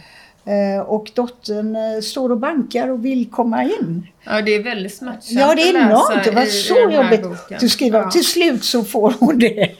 Eh, 0.46 0.82
och 0.82 1.12
dottern 1.16 1.76
eh, 1.76 2.02
står 2.02 2.32
och 2.32 2.38
bankar 2.38 2.88
och 2.88 3.06
vill 3.06 3.30
komma 3.30 3.64
in. 3.64 4.08
Ja, 4.24 4.42
det 4.42 4.56
är 4.56 4.64
väldigt 4.64 4.96
smärtsamt 4.96 5.40
Ja, 5.40 5.56
det 5.56 5.62
är 5.62 5.86
enormt. 5.86 6.24
Det 6.24 6.32
var 6.32 6.46
så 6.46 6.92
jobbigt 6.92 7.26
att 7.62 7.72
skriva. 7.72 7.98
Ja. 7.98 8.12
Till 8.12 8.26
slut 8.26 8.64
så 8.64 8.84
får 8.84 9.14
hon 9.20 9.40
det. 9.40 9.76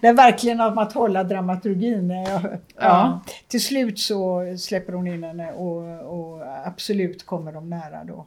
Det 0.00 0.06
är 0.06 0.12
verkligen 0.12 0.60
om 0.60 0.78
att 0.78 0.92
hålla 0.92 1.24
dramaturgin. 1.24 2.10
Ja. 2.10 2.42
ja. 2.76 3.20
Till 3.48 3.62
slut 3.62 3.98
så 3.98 4.44
släpper 4.58 4.92
hon 4.92 5.06
in 5.06 5.24
henne 5.24 5.52
och, 5.52 5.82
och 6.20 6.42
absolut 6.66 7.26
kommer 7.26 7.52
de 7.52 7.70
nära 7.70 8.04
då. 8.04 8.26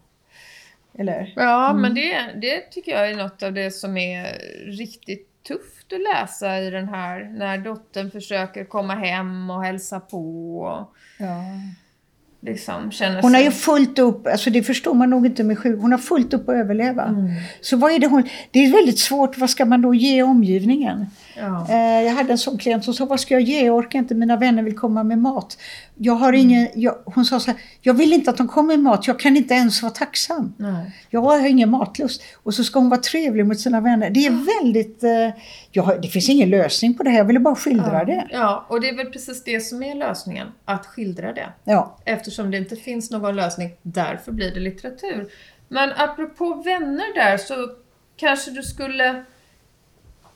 Eller? 0.97 1.33
Ja, 1.35 1.69
mm. 1.69 1.81
men 1.81 1.95
det, 1.95 2.39
det 2.41 2.61
tycker 2.71 2.91
jag 2.91 3.09
är 3.09 3.15
något 3.15 3.43
av 3.43 3.53
det 3.53 3.71
som 3.71 3.97
är 3.97 4.37
riktigt 4.77 5.29
tufft 5.47 5.93
att 5.93 6.01
läsa 6.15 6.59
i 6.59 6.69
den 6.69 6.89
här, 6.89 7.23
när 7.23 7.57
dottern 7.57 8.11
försöker 8.11 8.65
komma 8.65 8.95
hem 8.95 9.49
och 9.49 9.63
hälsa 9.63 9.99
på. 9.99 10.59
Och, 10.59 10.95
ja 11.17 11.43
liksom 12.45 12.91
känner 12.91 13.21
Hon 13.21 13.33
har 13.33 13.41
ju 13.41 13.51
fullt 13.51 13.99
upp, 13.99 14.27
alltså 14.27 14.49
det 14.49 14.63
förstår 14.63 14.93
man 14.93 15.09
nog 15.09 15.25
inte 15.25 15.43
med 15.43 15.59
sjuk, 15.59 15.81
hon 15.81 15.91
har 15.91 15.99
fullt 15.99 16.33
upp 16.33 16.49
att 16.49 16.55
överleva. 16.55 17.03
Mm. 17.03 17.31
Så 17.61 17.77
vad 17.77 17.91
är 17.91 17.99
det 17.99 18.07
hon, 18.07 18.29
det 18.51 18.59
är 18.59 18.71
väldigt 18.71 18.99
svårt, 18.99 19.37
vad 19.37 19.49
ska 19.49 19.65
man 19.65 19.81
då 19.81 19.93
ge 19.93 20.23
omgivningen? 20.23 21.05
Ja. 21.37 21.67
Eh, 21.69 22.01
jag 22.01 22.13
hade 22.13 22.31
en 22.31 22.37
sån 22.37 22.57
klient 22.57 22.85
som 22.85 22.93
sa, 22.93 23.05
vad 23.05 23.19
ska 23.19 23.33
jag 23.33 23.41
ge? 23.41 23.65
Jag 23.65 23.75
orkar 23.75 23.99
inte, 23.99 24.15
mina 24.15 24.37
vänner 24.37 24.63
vill 24.63 24.77
komma 24.77 25.03
med 25.03 25.17
mat. 25.17 25.57
Jag 25.95 26.13
har 26.13 26.33
ingen, 26.33 26.67
mm. 26.67 26.81
jag, 26.81 26.95
hon 27.05 27.25
sa 27.25 27.39
så 27.39 27.51
här, 27.51 27.59
jag 27.81 27.93
vill 27.93 28.13
inte 28.13 28.29
att 28.29 28.37
de 28.37 28.47
kommer 28.47 28.67
med 28.77 28.79
mat, 28.79 29.07
jag 29.07 29.19
kan 29.19 29.37
inte 29.37 29.53
ens 29.53 29.81
vara 29.81 29.91
tacksam. 29.91 30.53
Nej. 30.57 30.91
Jag 31.09 31.21
har 31.21 31.47
ingen 31.47 31.69
matlust. 31.69 32.23
Och 32.43 32.53
så 32.53 32.63
ska 32.63 32.79
hon 32.79 32.89
vara 32.89 33.01
trevlig 33.01 33.45
mot 33.45 33.59
sina 33.59 33.81
vänner. 33.81 34.09
Det 34.09 34.25
är 34.25 34.61
väldigt, 34.61 35.03
eh, 35.03 35.41
jag, 35.71 36.01
det 36.01 36.07
finns 36.07 36.29
ingen 36.29 36.49
lösning 36.49 36.93
på 36.93 37.03
det 37.03 37.09
här, 37.09 37.17
jag 37.17 37.25
ville 37.25 37.39
bara 37.39 37.55
skildra 37.55 37.99
ja. 37.99 38.05
det. 38.05 38.27
Ja, 38.31 38.65
och 38.69 38.81
det 38.81 38.89
är 38.89 38.95
väl 38.95 39.11
precis 39.11 39.43
det 39.43 39.59
som 39.59 39.83
är 39.83 39.95
lösningen, 39.95 40.47
att 40.65 40.85
skildra 40.85 41.33
det. 41.33 41.49
Ja. 41.63 41.97
Eftersom 42.05 42.51
det 42.51 42.57
inte 42.57 42.75
finns 42.75 43.11
någon 43.11 43.35
lösning, 43.35 43.71
därför 43.81 44.31
blir 44.31 44.51
det 44.53 44.59
litteratur. 44.59 45.27
Men 45.67 45.89
apropå 45.97 46.61
vänner 46.65 47.15
där 47.15 47.37
så 47.37 47.53
kanske 48.15 48.51
du 48.51 48.63
skulle 48.63 49.23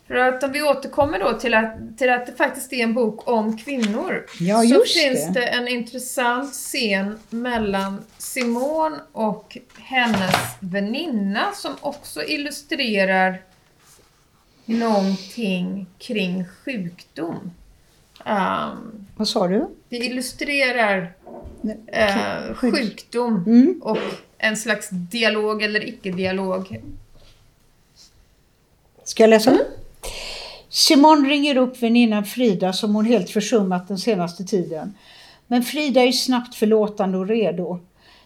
för 0.08 0.16
att 0.16 0.43
om 0.43 0.51
vi 0.51 0.64
återkommer 0.64 1.20
då 1.20 1.34
till 1.34 1.53
att, 1.53 1.97
till 1.97 2.10
att 2.10 2.26
det 2.26 2.32
faktiskt 2.32 2.74
är 2.74 2.84
en 2.84 2.93
bok 2.93 3.28
om 3.28 3.58
kvinnor. 3.58 4.26
Ja, 4.39 4.62
så 4.62 4.84
finns 4.99 5.28
det. 5.28 5.32
det 5.34 5.45
en 5.45 5.68
intressant 5.68 6.53
scen 6.53 7.20
mellan 7.30 8.03
Simone 8.18 8.99
och 9.12 9.58
hennes 9.78 10.36
väninna 10.60 11.51
som 11.53 11.76
också 11.82 12.24
illustrerar 12.24 13.41
någonting 14.66 15.88
kring 15.97 16.45
sjukdom. 16.45 17.51
Um, 18.26 19.08
Vad 19.16 19.28
sa 19.28 19.47
du? 19.47 19.68
Det 19.89 19.97
illustrerar 19.97 21.14
uh, 21.64 22.53
sjukdom 22.55 23.43
mm. 23.47 23.82
och 23.84 23.97
en 24.38 24.58
slags 24.58 24.89
dialog 24.89 25.64
eller 25.64 25.88
icke-dialog. 25.88 26.82
Ska 29.03 29.24
jag 29.24 29.30
läsa? 29.30 29.51
Mm. 29.51 29.64
Simon 30.78 31.30
ringer 31.30 31.57
upp 31.57 31.84
väninnan 31.84 32.25
Frida 32.25 32.73
som 32.73 32.95
hon 32.95 33.05
helt 33.05 33.30
försummat 33.30 33.88
den 33.88 33.97
senaste 33.97 34.43
tiden. 34.43 34.93
Men 35.47 35.63
Frida 35.63 36.01
är 36.01 36.11
snabbt 36.11 36.55
förlåtande 36.55 37.17
och 37.17 37.28
redo. 37.28 37.80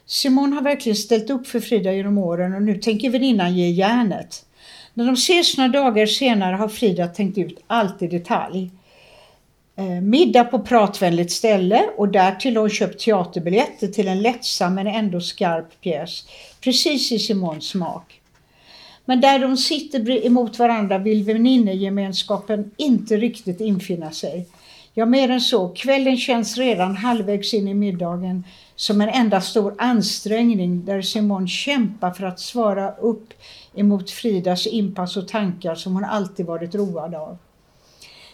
Simon 0.06 0.54
har 0.54 0.62
verkligen 0.62 0.96
ställt 0.96 1.30
upp 1.30 1.48
för 1.48 1.60
Frida 1.60 1.94
genom 1.94 2.18
åren 2.18 2.56
och 2.56 2.62
nu 2.62 2.76
tänker 2.76 3.10
väninnan 3.10 3.58
ge 3.58 3.70
järnet. 3.70 4.46
När 4.94 5.06
de 5.06 5.14
ses 5.14 5.58
några 5.58 5.70
dagar 5.70 6.06
senare 6.06 6.56
har 6.56 6.68
Frida 6.68 7.08
tänkt 7.08 7.38
ut 7.38 7.64
allt 7.68 8.02
i 8.02 8.08
detalj. 8.08 8.72
Eh, 9.76 9.86
middag 9.86 10.44
på 10.44 10.60
pratvänligt 10.60 11.32
ställe 11.32 11.84
och 11.98 12.08
därtill 12.08 12.56
har 12.56 12.62
hon 12.62 12.70
köpt 12.70 13.00
teaterbiljetter 13.00 13.88
till 13.88 14.08
en 14.08 14.22
lättsam 14.22 14.76
men 14.76 14.88
ändå 14.88 15.22
skarp 15.22 15.82
pjäs. 15.82 16.26
Precis 16.62 17.12
i 17.12 17.20
Simons 17.20 17.68
smak. 17.68 18.21
Men 19.06 19.22
där 19.22 19.40
de 19.40 19.58
sitter 19.58 20.26
emot 20.26 20.60
varandra 20.60 20.98
vill 20.98 21.24
väninnegemenskapen 21.24 22.72
inte 22.78 23.18
riktigt 23.18 23.62
infinna 23.62 24.12
sig. 24.12 24.48
Ja, 24.94 25.06
mer 25.06 25.30
än 25.30 25.42
så. 25.42 25.70
Kvällen 25.70 26.18
känns 26.18 26.58
redan 26.58 26.96
halvvägs 26.96 27.54
in 27.54 27.68
i 27.68 27.74
middagen 27.74 28.44
som 28.76 29.02
en 29.02 29.10
enda 29.10 29.42
stor 29.42 29.76
ansträngning 29.78 30.86
där 30.86 31.02
Simon 31.02 31.48
kämpar 31.48 32.12
för 32.12 32.24
att 32.24 32.40
svara 32.40 32.92
upp 32.92 33.34
emot 33.76 34.12
Fridas 34.12 34.68
inpass 34.68 35.18
och 35.18 35.28
tankar 35.28 35.76
som 35.76 35.94
hon 35.94 36.04
alltid 36.04 36.46
varit 36.46 36.76
road 36.76 37.16
av. 37.16 37.38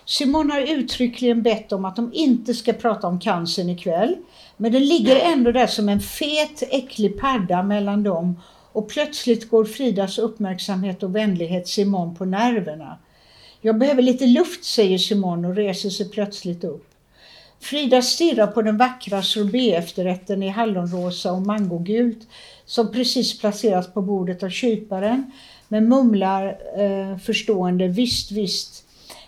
Simon 0.05 0.51
har 0.51 0.61
uttryckligen 0.61 1.41
bett 1.41 1.71
om 1.71 1.85
att 1.85 1.95
de 1.95 2.13
inte 2.13 2.53
ska 2.53 2.73
prata 2.73 3.07
om 3.07 3.19
cancern 3.19 3.69
ikväll, 3.69 4.15
men 4.57 4.71
det 4.71 4.79
ligger 4.79 5.15
ändå 5.15 5.51
där 5.51 5.67
som 5.67 5.89
en 5.89 5.99
fet, 5.99 6.63
äcklig 6.71 7.19
padda 7.19 7.63
mellan 7.63 8.03
dem 8.03 8.35
och 8.77 8.89
plötsligt 8.89 9.49
går 9.49 9.65
Fridas 9.65 10.17
uppmärksamhet 10.17 11.03
och 11.03 11.15
vänlighet 11.15 11.67
Simon 11.67 12.15
på 12.15 12.25
nerverna. 12.25 12.97
Jag 13.61 13.77
behöver 13.77 14.01
lite 14.01 14.25
luft, 14.25 14.63
säger 14.63 14.97
Simon 14.97 15.45
och 15.45 15.55
reser 15.55 15.89
sig 15.89 16.09
plötsligt 16.09 16.63
upp. 16.63 16.87
Frida 17.59 18.01
stirrar 18.01 18.47
på 18.47 18.61
den 18.61 18.77
vackra 18.77 19.21
sorbet-efterrätten 19.21 20.43
i 20.43 20.49
hallonrosa 20.49 21.31
och 21.31 21.41
mangogult 21.41 22.27
som 22.65 22.91
precis 22.91 23.39
placerats 23.39 23.93
på 23.93 24.01
bordet 24.01 24.43
av 24.43 24.49
kyparen 24.49 25.31
men 25.67 25.89
mumlar 25.89 26.57
eh, 26.77 27.17
förstående 27.17 27.87
visst, 27.87 28.31
visst. 28.31 28.83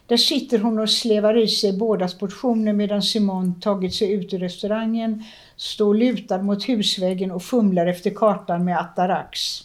Där 0.07 0.17
sitter 0.17 0.59
hon 0.59 0.79
och 0.79 0.89
slevar 0.89 1.37
i 1.37 1.47
sig 1.47 1.73
bådas 1.73 2.13
portioner 2.13 2.73
medan 2.73 3.01
Simon 3.01 3.59
tagit 3.61 3.93
sig 3.93 4.11
ut 4.11 4.33
ur 4.33 4.39
restaurangen 4.39 5.23
står 5.59 5.95
lutad 5.95 6.41
mot 6.41 6.69
husväggen 6.69 7.31
och 7.31 7.43
fumlar 7.43 7.87
efter 7.87 8.09
kartan 8.09 8.65
med 8.65 8.79
Atarax. 8.79 9.61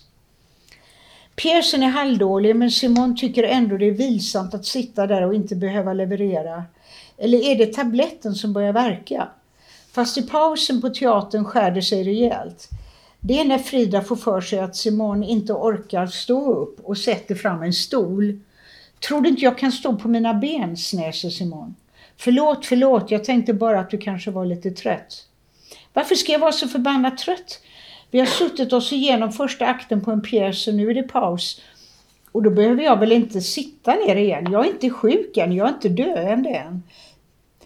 Pjäsen 1.36 1.82
är 1.82 1.88
halvdålig 1.88 2.56
men 2.56 2.70
Simon 2.70 3.16
tycker 3.16 3.42
ändå 3.42 3.76
det 3.76 3.86
är 3.86 3.90
vilsamt 3.90 4.54
att 4.54 4.66
sitta 4.66 5.06
där 5.06 5.22
och 5.22 5.34
inte 5.34 5.56
behöva 5.56 5.92
leverera. 5.92 6.64
Eller 7.18 7.38
är 7.38 7.58
det 7.58 7.72
tabletten 7.72 8.34
som 8.34 8.52
börjar 8.52 8.72
verka? 8.72 9.28
Fast 9.92 10.18
i 10.18 10.22
pausen 10.22 10.80
på 10.80 10.90
teatern 10.90 11.44
skär 11.44 11.70
det 11.70 11.82
sig 11.82 12.04
rejält. 12.04 12.68
Det 13.20 13.40
är 13.40 13.44
när 13.44 13.58
Frida 13.58 14.02
får 14.02 14.16
för 14.16 14.40
sig 14.40 14.58
att 14.58 14.76
Simon 14.76 15.24
inte 15.24 15.52
orkar 15.52 16.06
stå 16.06 16.54
upp 16.54 16.80
och 16.80 16.98
sätter 16.98 17.34
fram 17.34 17.62
en 17.62 17.72
stol. 17.72 18.40
Tror 19.08 19.20
du 19.20 19.28
inte 19.28 19.44
jag 19.44 19.58
kan 19.58 19.72
stå 19.72 19.96
på 19.96 20.08
mina 20.08 20.34
ben, 20.34 20.76
snäser 20.76 21.30
Simon. 21.30 21.74
Förlåt, 22.16 22.66
förlåt, 22.66 23.10
jag 23.10 23.24
tänkte 23.24 23.54
bara 23.54 23.80
att 23.80 23.90
du 23.90 23.98
kanske 23.98 24.30
var 24.30 24.46
lite 24.46 24.70
trött. 24.70 25.26
Varför 25.94 26.14
ska 26.14 26.32
jag 26.32 26.38
vara 26.38 26.52
så 26.52 26.68
förbannat 26.68 27.18
trött? 27.18 27.60
Vi 28.10 28.18
har 28.18 28.26
suttit 28.26 28.72
oss 28.72 28.92
igenom 28.92 29.32
första 29.32 29.66
akten 29.66 30.04
på 30.04 30.10
en 30.10 30.20
pjäs 30.20 30.68
och 30.68 30.74
nu 30.74 30.90
är 30.90 30.94
det 30.94 31.02
paus. 31.02 31.60
Och 32.32 32.42
då 32.42 32.50
behöver 32.50 32.82
jag 32.82 32.98
väl 32.98 33.12
inte 33.12 33.40
sitta 33.40 33.94
ner 33.94 34.16
igen. 34.16 34.48
Jag 34.52 34.66
är 34.66 34.70
inte 34.70 34.90
sjuk 34.90 35.36
än, 35.36 35.52
jag 35.52 35.68
är 35.68 35.72
inte 35.72 35.88
döende 35.88 36.50
än. 36.50 36.82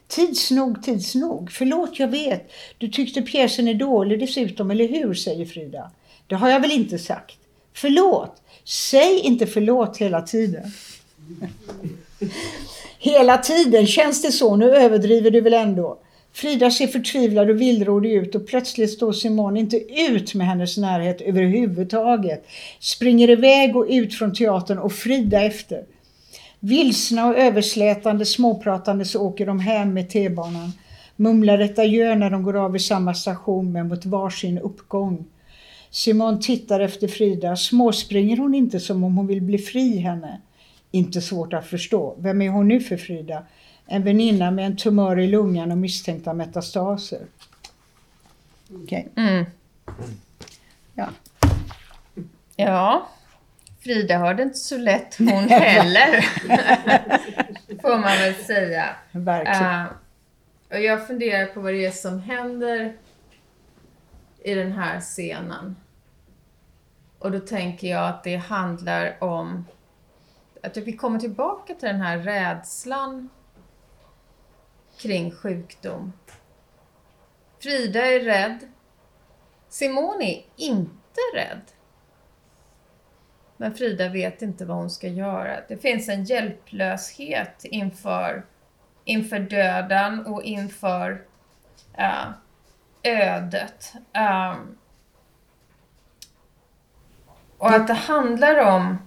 Tids 0.08 0.50
nog, 0.50 0.82
tids 0.82 1.14
nog. 1.14 1.52
Förlåt, 1.52 1.98
jag 1.98 2.08
vet. 2.08 2.50
Du 2.78 2.88
tyckte 2.88 3.22
pjäsen 3.22 3.68
är 3.68 3.74
dålig 3.74 4.20
dessutom, 4.20 4.70
eller 4.70 4.88
hur? 4.88 5.14
säger 5.14 5.46
Frida. 5.46 5.90
Det 6.26 6.34
har 6.34 6.48
jag 6.48 6.60
väl 6.60 6.72
inte 6.72 6.98
sagt. 6.98 7.36
Förlåt. 7.74 8.42
Säg 8.64 9.20
inte 9.20 9.46
förlåt 9.46 9.96
hela 9.96 10.22
tiden. 10.22 10.72
hela 12.98 13.38
tiden, 13.38 13.86
känns 13.86 14.22
det 14.22 14.32
så? 14.32 14.56
Nu 14.56 14.76
överdriver 14.76 15.30
du 15.30 15.40
väl 15.40 15.54
ändå? 15.54 15.98
Frida 16.40 16.70
ser 16.70 16.86
förtvivlad 16.86 17.50
och 17.50 17.60
villrådig 17.60 18.12
ut 18.12 18.34
och 18.34 18.46
plötsligt 18.46 18.90
står 18.90 19.12
Simon 19.12 19.56
inte 19.56 19.76
ut 20.00 20.34
med 20.34 20.46
hennes 20.46 20.76
närhet 20.76 21.20
överhuvudtaget. 21.20 22.46
Springer 22.80 23.30
iväg 23.30 23.76
och 23.76 23.86
ut 23.88 24.14
från 24.14 24.34
teatern 24.34 24.78
och 24.78 24.92
Frida 24.92 25.42
efter. 25.42 25.84
Vilsna 26.60 27.26
och 27.26 27.38
överslätande 27.38 28.26
småpratande 28.26 29.04
så 29.04 29.20
åker 29.20 29.46
de 29.46 29.60
hem 29.60 29.94
med 29.94 30.10
T-banan. 30.10 30.72
Mumlar 31.16 31.58
ett 31.58 31.78
adjö 31.78 32.14
när 32.14 32.30
de 32.30 32.42
går 32.42 32.56
av 32.56 32.76
i 32.76 32.78
samma 32.78 33.14
station 33.14 33.72
men 33.72 33.88
mot 33.88 34.06
varsin 34.06 34.58
uppgång. 34.58 35.24
Simon 35.90 36.40
tittar 36.40 36.80
efter 36.80 37.08
Frida. 37.08 37.56
Småspringer 37.56 38.36
hon 38.36 38.54
inte 38.54 38.80
som 38.80 39.04
om 39.04 39.16
hon 39.16 39.26
vill 39.26 39.42
bli 39.42 39.58
fri 39.58 39.96
henne? 39.96 40.40
Inte 40.90 41.20
svårt 41.20 41.52
att 41.52 41.66
förstå. 41.66 42.16
Vem 42.18 42.42
är 42.42 42.48
hon 42.48 42.68
nu 42.68 42.80
för 42.80 42.96
Frida? 42.96 43.42
En 43.90 44.04
väninna 44.04 44.50
med 44.50 44.66
en 44.66 44.76
tumör 44.76 45.18
i 45.18 45.26
lungan 45.26 45.72
och 45.72 45.78
misstänkta 45.78 46.32
metastaser. 46.32 47.26
Okej. 48.70 49.08
Okay. 49.12 49.24
Mm. 49.24 49.46
Ja. 50.94 51.08
Ja. 52.56 53.08
Frida 53.80 54.18
har 54.18 54.34
det 54.34 54.42
inte 54.42 54.58
så 54.58 54.78
lätt 54.78 55.14
hon 55.18 55.48
heller. 55.48 56.20
Får 57.82 57.98
man 57.98 58.02
väl 58.02 58.34
säga. 58.34 58.96
Verkligen. 59.10 59.62
Uh, 59.62 59.86
och 60.70 60.80
jag 60.80 61.06
funderar 61.06 61.46
på 61.46 61.60
vad 61.60 61.72
det 61.72 61.86
är 61.86 61.90
som 61.90 62.20
händer 62.20 62.96
i 64.42 64.54
den 64.54 64.72
här 64.72 65.00
scenen. 65.00 65.76
Och 67.18 67.30
då 67.30 67.40
tänker 67.40 67.88
jag 67.88 68.08
att 68.08 68.24
det 68.24 68.36
handlar 68.36 69.24
om 69.24 69.64
att 70.62 70.76
vi 70.76 70.92
kommer 70.92 71.18
tillbaka 71.18 71.74
till 71.74 71.88
den 71.88 72.00
här 72.00 72.18
rädslan 72.18 73.28
kring 74.98 75.30
sjukdom. 75.30 76.12
Frida 77.58 78.06
är 78.06 78.20
rädd. 78.20 78.58
Simone 79.68 80.24
är 80.24 80.44
inte 80.56 81.20
rädd. 81.34 81.62
Men 83.56 83.74
Frida 83.74 84.08
vet 84.08 84.42
inte 84.42 84.64
vad 84.64 84.76
hon 84.76 84.90
ska 84.90 85.08
göra. 85.08 85.60
Det 85.68 85.76
finns 85.76 86.08
en 86.08 86.24
hjälplöshet 86.24 87.64
inför, 87.64 88.46
inför 89.04 89.38
döden 89.38 90.26
och 90.26 90.42
inför 90.42 91.24
uh, 91.98 92.30
ödet. 93.02 93.92
Um, 94.14 94.78
och 97.58 97.70
att 97.70 97.86
det 97.86 97.94
handlar 97.94 98.76
om 98.76 98.98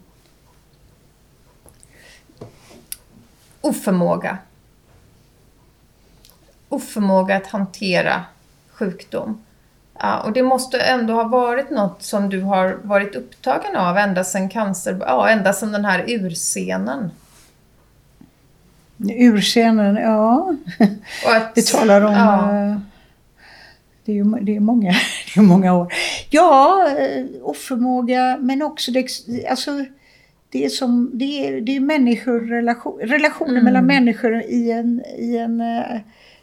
oförmåga. 3.62 4.38
Oförmåga 6.72 7.36
att 7.36 7.48
hantera 7.48 8.24
sjukdom. 8.72 9.42
Ja, 10.00 10.20
och 10.20 10.34
det 10.34 10.44
måste 10.44 10.80
ändå 10.80 11.14
ha 11.14 11.24
varit 11.24 11.70
något 11.70 12.04
som 12.04 12.30
du 12.30 12.42
har 12.42 12.78
varit 12.84 13.16
upptagen 13.16 13.76
av 13.76 13.98
ända 13.98 14.24
sedan 14.24 14.50
cancer, 14.50 14.98
ja, 15.00 15.30
ända 15.30 15.54
sedan 15.54 15.72
den 15.72 15.86
här 15.86 16.06
urscenen. 16.08 17.12
Urscenen, 19.10 19.96
ja. 19.96 20.56
Att, 21.28 21.52
Vi 21.56 21.62
talar 21.62 22.02
om... 22.02 22.14
Ja. 22.14 22.56
Eh, 22.56 22.78
det 24.06 24.12
är 24.12 24.16
ju 24.16 24.24
det 24.24 24.56
är 24.56 24.60
många, 24.60 24.92
det 25.34 25.40
är 25.40 25.44
många 25.44 25.74
år. 25.74 25.94
Ja, 26.30 26.88
eh, 26.98 27.26
oförmåga 27.42 28.38
men 28.42 28.62
också 28.62 28.92
det, 28.92 29.08
alltså, 29.50 29.86
det 30.50 30.66
är 30.66 30.70
som, 30.70 31.12
det 31.14 31.48
är, 31.48 31.62
det 31.62 31.76
är 31.76 31.80
människor, 31.80 32.40
relation, 32.40 33.00
relationer 33.00 33.52
mm. 33.52 33.64
mellan 33.64 33.86
människor 33.86 34.42
i 34.42 34.72
en, 34.72 35.04
i 35.18 35.38
en 35.38 35.62
uh, 35.62 36.00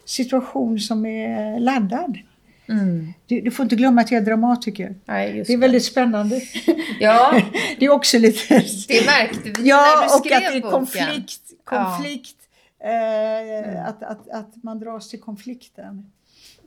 situation 0.09 0.79
som 0.79 1.05
är 1.05 1.59
laddad. 1.59 2.17
Mm. 2.69 3.13
Du, 3.27 3.41
du, 3.41 3.51
får 3.51 3.63
inte 3.63 3.75
glömma 3.75 4.01
att 4.01 4.11
jag 4.11 4.21
är 4.21 4.25
dramatiker. 4.25 4.95
Nej, 5.05 5.43
det 5.47 5.53
är 5.53 5.57
väldigt 5.57 5.85
spännande. 5.85 6.41
Ja. 6.99 7.41
det 7.79 7.85
är 7.85 7.89
också 7.89 8.17
lite... 8.17 8.53
Det 8.87 9.05
märkte 9.05 9.49
vi 9.49 9.69
ja, 9.69 9.77
när 9.77 10.03
du 10.03 10.09
skrev 10.09 10.37
och 10.37 10.47
att 10.47 10.53
det 10.53 10.57
är 10.57 10.71
konflikt. 10.71 11.41
konflikt 11.63 12.35
ja. 12.79 12.87
eh, 12.89 13.69
mm. 13.69 13.85
att, 13.85 14.03
att, 14.03 14.29
att 14.29 14.63
man 14.63 14.79
dras 14.79 15.09
till 15.09 15.21
konflikten. 15.21 16.11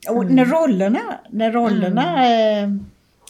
Och 0.08 0.22
mm. 0.22 0.34
när 0.34 0.44
rollerna, 0.44 1.20
när 1.30 1.52
rollerna 1.52 2.26
mm. 2.26 2.86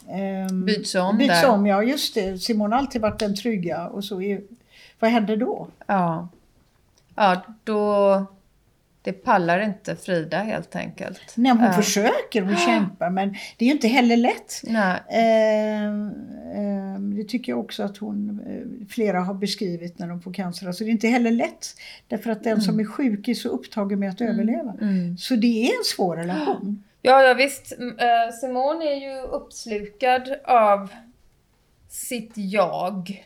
eh, 0.08 0.42
eh, 0.42 0.52
byts 0.52 0.94
om. 0.94 1.18
Byts 1.18 1.40
där. 1.40 1.50
om, 1.50 1.66
ja 1.66 1.82
just 1.82 2.14
det. 2.14 2.38
Simon 2.38 2.72
har 2.72 2.78
alltid 2.78 3.00
varit 3.00 3.18
den 3.18 3.36
trygga 3.36 3.88
och 3.88 4.04
så 4.04 4.22
är, 4.22 4.40
vad 4.98 5.10
händer 5.10 5.36
då? 5.36 5.68
Ja, 5.86 6.28
ja 7.14 7.42
då 7.64 8.26
det 9.02 9.12
pallar 9.12 9.60
inte 9.60 9.96
Frida 9.96 10.38
helt 10.38 10.76
enkelt. 10.76 11.32
Nej, 11.34 11.52
hon 11.52 11.64
uh. 11.64 11.72
försöker, 11.72 12.42
hon 12.42 12.56
kämpar 12.66 13.10
men 13.10 13.36
det 13.56 13.64
är 13.64 13.66
ju 13.66 13.72
inte 13.72 13.88
heller 13.88 14.16
lätt. 14.16 14.60
Nej. 14.64 15.00
Eh, 15.08 15.84
eh, 15.84 17.00
det 17.00 17.24
tycker 17.24 17.52
jag 17.52 17.60
också 17.60 17.82
att 17.82 17.96
hon, 17.96 18.40
eh, 18.46 18.86
flera 18.88 19.20
har 19.20 19.34
beskrivit 19.34 19.98
när 19.98 20.08
de 20.08 20.20
får 20.20 20.32
cancer. 20.32 20.66
Alltså 20.66 20.84
det 20.84 20.90
är 20.90 20.92
inte 20.92 21.08
heller 21.08 21.30
lätt. 21.30 21.74
Därför 22.08 22.30
att 22.30 22.44
den 22.44 22.52
mm. 22.52 22.62
som 22.62 22.80
är 22.80 22.84
sjuk 22.84 23.28
är 23.28 23.34
så 23.34 23.48
upptagen 23.48 23.98
med 23.98 24.10
att 24.10 24.20
mm. 24.20 24.32
överleva. 24.32 24.74
Mm. 24.80 25.16
Så 25.16 25.36
det 25.36 25.66
är 25.66 25.78
en 25.78 25.84
svår 25.84 26.16
relation. 26.16 26.84
Ja, 27.04 27.22
ja 27.22 27.34
visst. 27.34 27.72
Eh, 27.80 28.34
Simone 28.40 28.84
är 28.84 28.94
ju 28.94 29.20
uppslukad 29.20 30.36
av 30.44 30.88
sitt 31.88 32.32
jag 32.34 33.24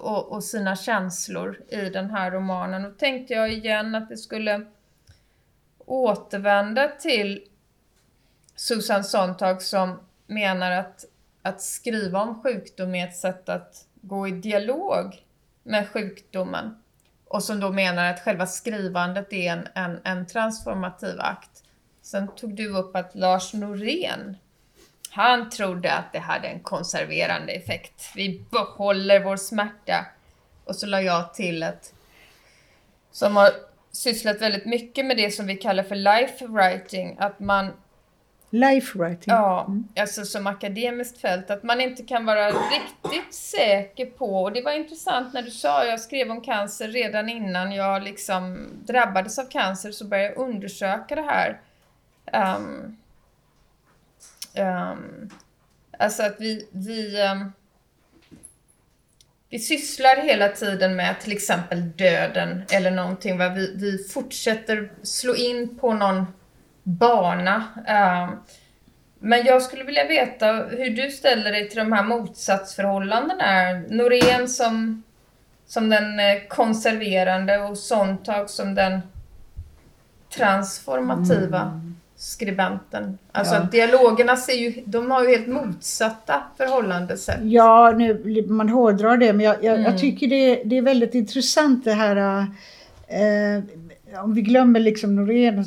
och, 0.00 0.32
och, 0.32 0.44
sina 0.44 0.76
känslor 0.76 1.60
i 1.68 1.76
den 1.76 2.10
här 2.10 2.30
romanen. 2.30 2.84
Och 2.84 2.98
tänkte 2.98 3.34
jag 3.34 3.52
igen 3.52 3.94
att 3.94 4.08
det 4.08 4.16
skulle 4.16 4.66
återvända 5.90 6.88
till 6.88 7.44
Susan 8.54 9.04
Sontag 9.04 9.62
som 9.62 10.00
menar 10.26 10.70
att, 10.70 11.04
att 11.42 11.62
skriva 11.62 12.22
om 12.22 12.42
sjukdom 12.42 12.94
är 12.94 13.08
ett 13.08 13.16
sätt 13.16 13.48
att 13.48 13.86
gå 14.00 14.28
i 14.28 14.30
dialog 14.30 15.24
med 15.62 15.88
sjukdomen. 15.88 16.82
Och 17.28 17.42
som 17.42 17.60
då 17.60 17.72
menar 17.72 18.10
att 18.10 18.20
själva 18.20 18.46
skrivandet 18.46 19.32
är 19.32 19.52
en, 19.52 19.68
en, 19.74 20.00
en 20.04 20.26
transformativ 20.26 21.20
akt. 21.20 21.64
Sen 22.02 22.28
tog 22.28 22.54
du 22.54 22.68
upp 22.68 22.96
att 22.96 23.14
Lars 23.14 23.54
Norén, 23.54 24.36
han 25.10 25.50
trodde 25.50 25.92
att 25.92 26.12
det 26.12 26.18
hade 26.18 26.48
en 26.48 26.60
konserverande 26.60 27.52
effekt. 27.52 28.10
Vi 28.14 28.44
behåller 28.50 29.20
vår 29.20 29.36
smärta. 29.36 30.06
Och 30.64 30.76
så 30.76 30.86
la 30.86 31.00
jag 31.00 31.34
till 31.34 31.62
ett 31.62 31.94
som 33.10 33.36
har 33.36 33.50
sysslat 33.92 34.42
väldigt 34.42 34.66
mycket 34.66 35.06
med 35.06 35.16
det 35.16 35.30
som 35.30 35.46
vi 35.46 35.56
kallar 35.56 35.82
för 35.82 35.96
life 35.96 36.46
writing. 36.46 37.16
Att 37.18 37.40
man 37.40 37.72
Life 38.52 38.98
writing? 38.98 39.34
Ja, 39.34 39.64
mm. 39.68 39.88
alltså 39.96 40.24
som 40.24 40.46
akademiskt 40.46 41.20
fält. 41.20 41.50
Att 41.50 41.62
man 41.62 41.80
inte 41.80 42.02
kan 42.02 42.26
vara 42.26 42.48
riktigt 42.48 43.34
säker 43.34 44.06
på, 44.06 44.42
och 44.42 44.52
det 44.52 44.62
var 44.62 44.72
intressant 44.72 45.34
när 45.34 45.42
du 45.42 45.50
sa, 45.50 45.84
jag 45.84 46.00
skrev 46.00 46.30
om 46.30 46.40
cancer 46.40 46.88
redan 46.88 47.28
innan 47.28 47.72
jag 47.72 48.02
liksom 48.02 48.68
drabbades 48.86 49.38
av 49.38 49.44
cancer, 49.44 49.92
så 49.92 50.04
började 50.04 50.28
jag 50.28 50.48
undersöka 50.48 51.14
det 51.14 51.22
här. 51.22 51.60
Um, 52.56 52.96
um, 54.58 55.30
alltså 55.98 56.22
att 56.22 56.36
vi, 56.38 56.68
vi 56.72 57.22
um, 57.22 57.52
vi 59.50 59.58
sysslar 59.58 60.16
hela 60.16 60.48
tiden 60.48 60.96
med 60.96 61.20
till 61.20 61.32
exempel 61.32 61.90
döden 61.90 62.62
eller 62.72 62.90
någonting. 62.90 63.38
Va? 63.38 63.48
Vi, 63.48 63.74
vi 63.76 64.08
fortsätter 64.08 64.92
slå 65.02 65.34
in 65.34 65.78
på 65.78 65.94
någon 65.94 66.26
bana. 66.82 67.56
Uh, 67.88 68.34
men 69.18 69.44
jag 69.46 69.62
skulle 69.62 69.84
vilja 69.84 70.04
veta 70.04 70.52
hur 70.52 70.90
du 70.90 71.10
ställer 71.10 71.52
dig 71.52 71.68
till 71.68 71.78
de 71.78 71.92
här 71.92 72.02
motsatsförhållandena. 72.02 73.72
Norén 73.88 74.48
som, 74.48 75.02
som 75.66 75.90
den 75.90 76.20
eh, 76.20 76.42
konserverande 76.48 77.58
och 77.58 77.78
Sontag 77.78 78.50
som 78.50 78.74
den 78.74 79.00
transformativa. 80.36 81.60
Mm 81.60 81.89
skribenten. 82.20 83.18
Alltså 83.32 83.54
ja. 83.54 83.68
dialogerna 83.72 84.36
ser 84.36 84.52
ju, 84.52 84.82
de 84.86 85.10
har 85.10 85.24
ju 85.24 85.30
helt 85.30 85.46
motsatta 85.46 86.42
förhållandesätt. 86.56 87.40
Ja, 87.42 87.94
nu, 87.98 88.44
man 88.48 88.68
hårdrar 88.68 89.16
det 89.16 89.32
men 89.32 89.46
jag, 89.46 89.56
jag, 89.64 89.74
mm. 89.74 89.84
jag 89.90 89.98
tycker 89.98 90.26
det, 90.26 90.62
det, 90.64 90.78
är 90.78 90.82
väldigt 90.82 91.14
intressant 91.14 91.84
det 91.84 91.92
här 91.92 92.40
eh, 93.08 93.62
om 94.24 94.34
vi 94.34 94.42
glömmer 94.42 94.80
liksom 94.80 95.16
Norén 95.16 95.64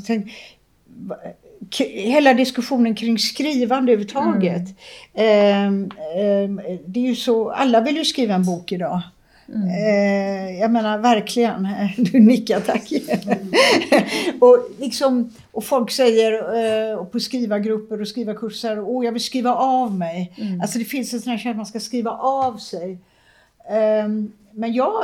hela 1.89 2.33
diskussionen 2.33 2.95
kring 2.95 3.19
skrivande 3.19 3.91
överhuvudtaget. 3.91 4.67
Mm. 5.13 5.89
Eh, 5.95 6.43
eh, 6.43 6.79
det 6.85 6.99
är 6.99 7.07
ju 7.07 7.15
så, 7.15 7.49
alla 7.49 7.81
vill 7.81 7.97
ju 7.97 8.05
skriva 8.05 8.33
en 8.33 8.45
bok 8.45 8.71
idag. 8.71 9.01
Mm. 9.47 9.67
Eh, 9.67 10.59
jag 10.59 10.71
menar 10.71 10.97
verkligen, 10.97 11.67
du 11.97 12.19
nickar 12.19 12.59
tack. 12.59 12.91
och, 14.39 14.57
liksom, 14.79 15.33
och 15.53 15.63
folk 15.63 15.91
säger 15.91 16.33
eh, 16.93 17.05
på 17.05 17.19
skrivargrupper 17.19 18.01
och 18.01 18.07
skrivarkurser, 18.07 18.79
åh 18.79 19.05
jag 19.05 19.11
vill 19.11 19.23
skriva 19.23 19.55
av 19.55 19.95
mig. 19.95 20.33
Mm. 20.37 20.61
Alltså 20.61 20.79
det 20.79 20.85
finns 20.85 21.13
en 21.13 21.21
sån 21.21 21.31
här 21.31 21.37
känsla 21.37 21.51
att 21.51 21.57
man 21.57 21.65
ska 21.65 21.79
skriva 21.79 22.11
av 22.11 22.57
sig. 22.57 22.91
Eh, 23.69 24.07
men 24.51 24.73
jag, 24.73 25.03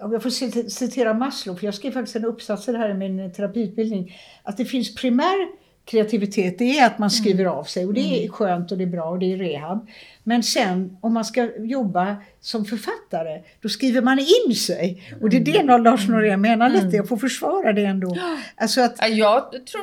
om 0.00 0.12
jag 0.12 0.22
får 0.22 0.30
citera 0.68 1.14
Maslow, 1.14 1.56
för 1.56 1.64
jag 1.64 1.74
skrev 1.74 1.90
faktiskt 1.92 2.16
en 2.16 2.24
uppsats 2.24 2.66
det 2.66 2.78
här 2.78 2.90
i 2.90 2.94
min 2.94 3.32
terapiutbildning, 3.32 4.16
att 4.42 4.56
det 4.56 4.64
finns 4.64 4.94
primär 4.94 5.48
kreativitet, 5.86 6.58
det 6.58 6.78
är 6.78 6.86
att 6.86 6.98
man 6.98 7.10
skriver 7.10 7.44
av 7.44 7.64
sig 7.64 7.86
och 7.86 7.94
det 7.94 8.24
är 8.24 8.28
skönt 8.28 8.72
och 8.72 8.78
det 8.78 8.84
är 8.84 8.88
bra 8.88 9.04
och 9.04 9.18
det 9.18 9.32
är 9.32 9.36
rehab. 9.36 9.86
Men 10.22 10.42
sen 10.42 10.96
om 11.00 11.14
man 11.14 11.24
ska 11.24 11.48
jobba 11.58 12.16
som 12.40 12.64
författare, 12.64 13.42
då 13.62 13.68
skriver 13.68 14.02
man 14.02 14.18
in 14.18 14.54
sig. 14.54 15.02
Och 15.20 15.30
det 15.30 15.36
är 15.36 15.40
det 15.40 15.78
Lars 15.78 16.08
Norén 16.08 16.40
menar 16.40 16.68
lite, 16.70 16.96
jag 16.96 17.08
får 17.08 17.16
försvara 17.16 17.72
det 17.72 17.84
ändå. 17.84 18.16
Alltså 18.56 18.80
att, 18.80 18.96
Ja, 19.00 19.06
Jag 19.52 19.66
tror 19.66 19.82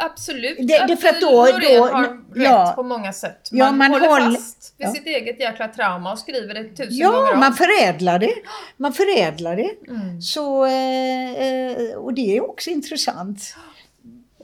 absolut 0.00 0.56
Det- 0.58 0.84
det 0.88 0.96
för 0.96 1.08
att 1.08 1.20
då- 1.20 1.30
Norén 1.30 1.78
då- 1.80 1.86
har 1.86 2.02
rätt 2.34 2.44
ja. 2.44 2.72
på 2.76 2.82
många 2.82 3.12
sätt. 3.12 3.48
Man, 3.52 3.58
Ja, 3.58 3.72
man 3.72 3.90
håller 3.90 4.08
håller- 4.08 4.30
fast 4.36 4.74
vid 4.78 4.86
ja. 4.88 4.92
sitt 4.92 5.06
eget 5.06 5.40
jäkla 5.40 5.68
trauma 5.68 6.12
och 6.12 6.18
skriver 6.18 6.54
det 6.54 6.64
tusen 6.64 6.86
gånger 7.06 7.30
ja, 7.32 7.36
man 7.38 7.54
förädlar 7.54 8.18
det. 8.18 8.34
Man 8.76 8.92
förädlar 8.92 9.56
det. 9.56 9.70
Mm. 9.88 10.20
Så, 10.22 10.64
eh, 10.64 11.32
eh, 11.32 11.94
och 11.96 12.14
det 12.14 12.36
är 12.36 12.50
också 12.50 12.70
intressant. 12.70 13.54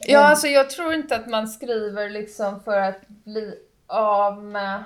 Ja, 0.00 0.18
alltså 0.20 0.46
jag 0.46 0.70
tror 0.70 0.94
inte 0.94 1.16
att 1.16 1.26
man 1.26 1.48
skriver 1.48 2.10
liksom 2.10 2.60
för 2.64 2.78
att 2.80 3.08
bli 3.08 3.54
av 3.86 4.44
med... 4.44 4.84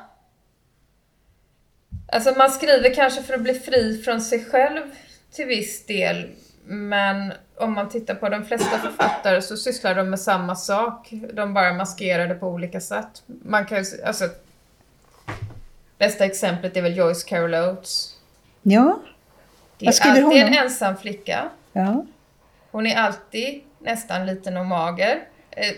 Alltså 2.12 2.34
man 2.38 2.50
skriver 2.50 2.94
kanske 2.94 3.22
för 3.22 3.34
att 3.34 3.40
bli 3.40 3.54
fri 3.54 4.02
från 4.02 4.20
sig 4.20 4.44
själv 4.44 4.82
till 5.32 5.46
viss 5.46 5.86
del. 5.86 6.30
Men 6.64 7.32
om 7.56 7.72
man 7.72 7.88
tittar 7.88 8.14
på 8.14 8.28
de 8.28 8.44
flesta 8.44 8.78
författare 8.78 9.42
så 9.42 9.56
sysslar 9.56 9.94
de 9.94 10.10
med 10.10 10.20
samma 10.20 10.56
sak. 10.56 11.08
De 11.32 11.54
bara 11.54 11.72
maskerar 11.72 12.26
det 12.28 12.34
på 12.34 12.48
olika 12.48 12.80
sätt. 12.80 13.22
Man 13.26 13.66
kan 13.66 13.84
alltså... 14.06 14.28
Bästa 15.98 16.24
exemplet 16.24 16.76
är 16.76 16.82
väl 16.82 16.96
Joyce 16.96 17.24
Carol 17.28 17.54
Oates. 17.54 18.16
Ja, 18.62 18.98
Det 19.78 19.84
Vad 19.86 19.94
är 19.94 19.96
skriver 19.98 20.22
hon 20.22 20.26
alltid 20.26 20.42
en 20.42 20.48
om? 20.48 20.54
ensam 20.64 20.96
flicka. 20.96 21.48
ja. 21.72 22.04
Hon 22.70 22.86
är 22.86 22.96
alltid 22.96 23.62
nästan 23.82 24.26
liten 24.26 24.56
och 24.56 24.66
mager. 24.66 25.22
Eh, 25.50 25.74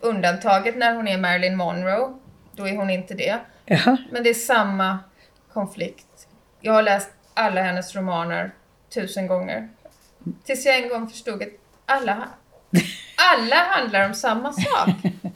undantaget 0.00 0.76
när 0.76 0.94
hon 0.94 1.08
är 1.08 1.18
Marilyn 1.18 1.56
Monroe. 1.56 2.14
Då 2.52 2.68
är 2.68 2.76
hon 2.76 2.90
inte 2.90 3.14
det. 3.14 3.38
ja. 3.64 3.96
Men 4.10 4.22
det 4.22 4.30
är 4.30 4.34
samma 4.34 4.98
konflikt. 5.52 6.28
Jag 6.60 6.72
har 6.72 6.82
läst 6.82 7.10
alla 7.34 7.62
hennes 7.62 7.94
romaner 7.96 8.50
tusen 8.94 9.26
gånger. 9.26 9.68
Tills 10.44 10.66
jag 10.66 10.76
en 10.82 10.88
gång 10.88 11.08
förstod 11.08 11.42
att 11.42 11.48
alla, 11.86 12.28
alla 13.34 13.56
handlar 13.56 14.06
om 14.08 14.14
samma 14.14 14.52
sak. 14.52 14.88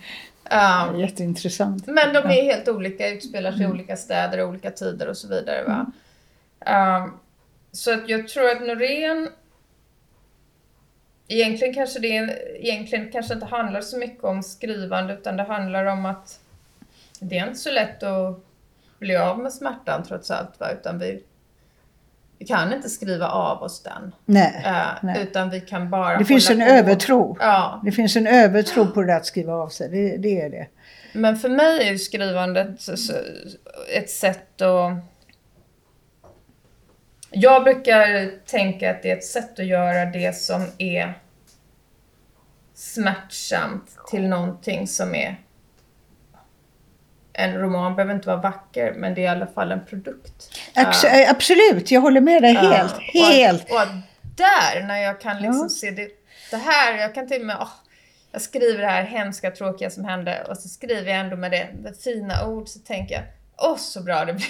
Um, 0.51 1.01
Jätteintressant. 1.01 1.87
men 1.87 2.15
de 2.15 2.19
är 2.19 2.43
helt 2.43 2.69
olika, 2.69 3.09
utspelar 3.09 3.53
sig 3.53 3.63
i 3.63 3.67
olika 3.67 3.97
städer, 3.97 4.45
olika 4.45 4.71
tider 4.71 5.09
och 5.09 5.17
så 5.17 5.29
vidare. 5.29 5.65
Va? 5.65 5.87
Um, 7.05 7.19
så 7.73 7.93
att 7.93 8.09
jag 8.09 8.29
tror 8.29 8.51
att 8.51 8.61
Norén 8.61 9.29
Egentligen 11.29 11.75
kanske 11.75 11.99
det 12.01 12.07
egentligen 12.61 13.13
kanske 13.13 13.35
inte 13.35 13.47
handlar 13.47 13.81
så 13.81 13.99
mycket 13.99 14.25
om 14.25 14.43
skrivande 14.43 15.15
utan 15.15 15.37
det 15.37 15.43
handlar 15.43 15.85
om 15.87 16.07
att 16.07 16.41
det 17.21 17.39
är 17.39 17.47
inte 17.47 17.59
så 17.59 17.71
lätt 17.71 18.03
att 18.03 18.41
bli 18.99 19.17
av 19.17 19.39
med 19.39 19.53
smärtan 19.53 20.03
trots 20.09 20.31
allt. 20.31 20.61
Va? 20.61 20.71
Utan 20.71 20.99
vi, 20.99 21.23
vi 22.39 22.47
kan 22.47 22.73
inte 22.73 22.89
skriva 22.89 23.29
av 23.29 23.63
oss 23.63 23.83
den. 23.83 24.13
Nej. 24.25 24.63
Eh, 24.65 24.87
nej. 25.03 25.23
utan 25.23 25.51
vi 25.51 25.61
kan 25.61 25.91
bara 25.91 26.19
Det 26.19 26.25
finns 26.25 26.51
en 26.51 26.59
på. 26.59 26.65
övertro. 26.65 27.37
Ja, 27.41 27.81
Det 27.85 27.93
finns 27.93 28.17
en 28.17 28.27
övertro 28.27 28.87
på 28.87 29.03
det 29.03 29.17
att 29.17 29.27
skriva 29.27 29.53
av 29.55 29.69
sig. 29.69 29.89
Det, 29.89 30.17
det 30.17 30.41
är 30.41 30.51
det. 30.51 30.67
Men 31.13 31.37
för 31.37 31.49
mig 31.49 31.89
är 31.89 31.97
skrivandet 31.97 32.69
ett 33.95 34.11
sätt 34.11 34.63
att... 34.63 34.93
Jag 37.31 37.65
brukar 37.65 38.31
tänka 38.47 38.91
att 38.91 39.03
det 39.03 39.11
är 39.11 39.17
ett 39.17 39.25
sätt 39.25 39.59
att 39.59 39.67
göra 39.67 40.05
det 40.07 40.37
som 40.37 40.67
är 40.79 41.15
smärtsamt 42.75 43.97
till 44.11 44.29
någonting 44.29 44.87
som 44.89 45.15
är... 45.15 45.37
En 47.39 47.55
roman 47.59 47.97
behöver 47.97 48.15
inte 48.15 48.27
vara 48.29 48.37
vacker, 48.41 48.93
men 48.97 49.15
det 49.15 49.21
är 49.21 49.25
i 49.25 49.29
alla 49.29 49.47
fall 49.47 49.73
en 49.73 49.85
produkt. 49.87 50.51
Abs- 50.75 51.05
eh, 51.07 51.31
Absolut, 51.31 51.91
jag 51.91 52.01
håller 52.01 52.21
med 52.21 52.43
dig 52.43 52.55
helt. 52.55 52.93
och 52.93 52.99
att- 52.99 53.03
Helt. 53.03 53.71
Och 53.73 53.81
att 53.81 53.89
där, 54.37 54.83
när 54.87 54.99
jag 54.99 55.21
kan 55.21 55.37
liksom 55.43 55.63
Ja. 55.63 55.69
se 55.69 55.91
det, 55.91 56.09
det 56.51 56.57
här, 56.57 56.99
jag 56.99 57.15
kan 57.15 57.29
till 57.29 57.41
och 57.41 57.47
med, 57.47 57.57
åh, 57.61 57.69
jag 58.33 58.43
skriver 58.43 58.81
det 58.83 58.89
här 58.89 59.03
hemska, 59.03 59.51
tråkiga 59.51 59.91
som 59.91 60.05
hände 60.05 60.45
och 60.49 60.57
så 60.59 60.69
skriver 60.69 61.11
jag 61.11 61.21
ändå 61.21 61.37
med 61.37 61.51
det, 61.51 61.69
med 61.83 61.97
fina 61.97 62.47
ord, 62.47 62.69
så 62.69 62.79
tänker 62.79 63.15
jag, 63.15 63.25
åh 63.71 63.77
så 63.77 64.03
bra 64.03 64.25
det 64.25 64.33
blev. 64.33 64.47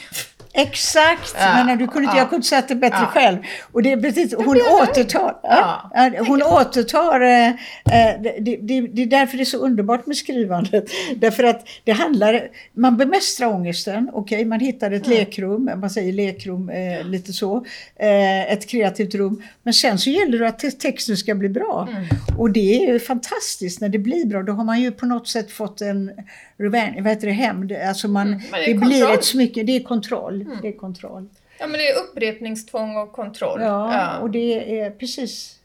Exakt, 0.57 1.35
Ja, 1.41 1.65
men 1.65 1.79
du 1.79 1.87
kunde 1.87 2.09
ja. 2.09 2.19
jag 2.19 2.31
kunde 2.31 2.47
sagt 2.47 2.69
det 2.69 2.75
bättre 2.75 2.97
Ja. 3.01 3.07
själv. 3.07 3.37
Och 3.73 3.83
det 3.83 3.93
är 3.93 3.97
precis, 3.97 4.35
hon 4.35 4.57
återtar, 4.83 5.37
Ja. 5.43 5.91
hon 6.29 6.43
återtar, 6.43 7.21
eh, 7.21 7.49
eh, 7.49 8.21
det, 8.41 8.57
det, 8.61 8.81
det 8.81 9.03
är 9.03 9.07
därför 9.07 9.37
det 9.37 9.43
är 9.43 9.45
så 9.45 9.59
underbart 9.59 10.07
med 10.07 10.17
skrivandet. 10.17 10.85
Därför 11.17 11.45
att 11.45 11.69
det 11.85 11.93
handlar, 11.93 12.49
man 12.73 12.97
bemästrar 12.97 13.49
ångesten, 13.49 14.11
okej, 14.13 14.45
man 14.45 14.61
hittar 14.61 14.91
ett 14.91 15.07
lekrum, 15.07 15.71
man 15.77 15.91
säger 15.91 16.13
lekrum 16.13 16.71
eh, 16.71 17.05
lite 17.05 17.33
så, 17.33 17.57
eh, 17.97 18.53
ett 18.53 18.67
kreativt 18.69 19.15
rum. 19.15 19.43
Men 19.63 19.75
sen 19.75 19.99
så 19.99 20.11
gäller 20.11 20.39
det 20.39 20.49
att 20.49 20.59
te- 20.59 20.71
texten 20.71 21.17
ska 21.17 21.35
bli 21.35 21.49
bra. 21.49 21.89
Mm. 21.91 22.05
Och 22.39 22.51
det 22.51 22.83
är 22.85 22.93
ju 22.93 22.99
fantastiskt 23.01 23.81
när 23.81 23.89
det 23.89 23.99
blir 23.99 24.27
bra, 24.27 24.43
då 24.43 24.53
har 24.53 24.65
man 24.65 24.81
ju 24.81 24.93
på 24.93 25.07
något 25.07 25.29
sätt 25.29 25.51
fått 25.53 25.81
en 25.81 26.11
revenge, 26.59 27.03
vad 27.03 27.07
heter 27.13 27.27
det, 27.27 27.33
hämnd, 27.33 27.73
alltså 27.89 28.09
man, 28.09 28.27
Mm, 28.27 28.41
det 28.53 28.73
det, 28.73 28.75
blir 28.75 29.11
ett 29.15 29.25
smycke, 29.25 29.63
det 29.63 29.77
är 29.77 29.81
kontroll. 29.81 30.46
Det 30.63 30.69
är 30.69 30.73
kontroll. 30.79 31.29
Ja 31.59 31.67
men 31.67 31.73
det 31.79 31.89
är 31.91 31.99
upprepningstvång 32.03 32.97
och 32.97 33.13
kontroll. 33.13 33.61
Ja, 33.61 34.19
och 34.19 34.31
det 34.31 34.81
är 34.81 34.91
precis 34.91 35.59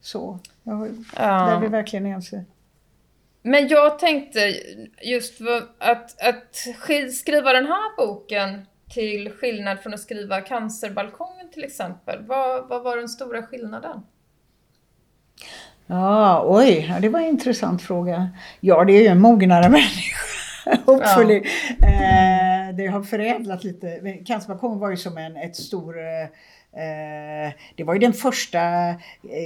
så. 0.00 0.38
Jag, 0.62 0.78
Där 1.16 1.52
är 1.52 1.58
vi 1.60 1.66
ja. 1.66 1.70
verkligen 1.70 2.06
ense. 2.06 2.44
Men 3.42 3.68
jag 3.68 3.98
tänkte 3.98 4.40
just 5.02 5.40
att, 5.78 6.22
att 6.22 6.52
sk- 6.52 7.08
skriva 7.10 7.52
den 7.52 7.66
här 7.66 7.96
boken 7.96 8.66
till 8.90 9.30
skillnad 9.30 9.80
från 9.80 9.94
att 9.94 10.00
skriva 10.00 10.40
Cancerbalkongen 10.40 11.48
till 11.52 11.64
exempel. 11.64 12.18
Vad, 12.26 12.68
vad 12.68 12.82
var 12.82 12.96
den 12.96 13.08
stora 13.08 13.42
skillnaden? 13.42 14.02
Ja, 15.86 16.44
oj, 16.46 16.86
ja, 16.90 17.00
det 17.00 17.08
var 17.08 17.20
en 17.20 17.26
intressant 17.26 17.82
fråga. 17.82 18.28
Ja, 18.60 18.84
det 18.84 18.92
är 18.92 19.00
ju 19.00 19.06
en 19.06 19.20
mognare 19.20 19.68
människa. 19.68 20.16
Hopefully. 20.86 21.36
Eh, 21.82 22.35
det 22.76 22.86
har 22.86 23.02
förädlat 23.02 23.64
lite. 23.64 24.18
Cancerbalkongen 24.24 24.78
var 24.78 24.90
ju 24.90 24.96
som 24.96 25.18
en 25.18 25.36
ett 25.36 25.56
stor 25.56 25.98
eh, 25.98 26.22
eh, 26.82 27.52
det 27.74 27.84
var 27.84 27.94
ju 27.94 28.00
den 28.00 28.12
första 28.12 28.88
eh, 28.88 28.96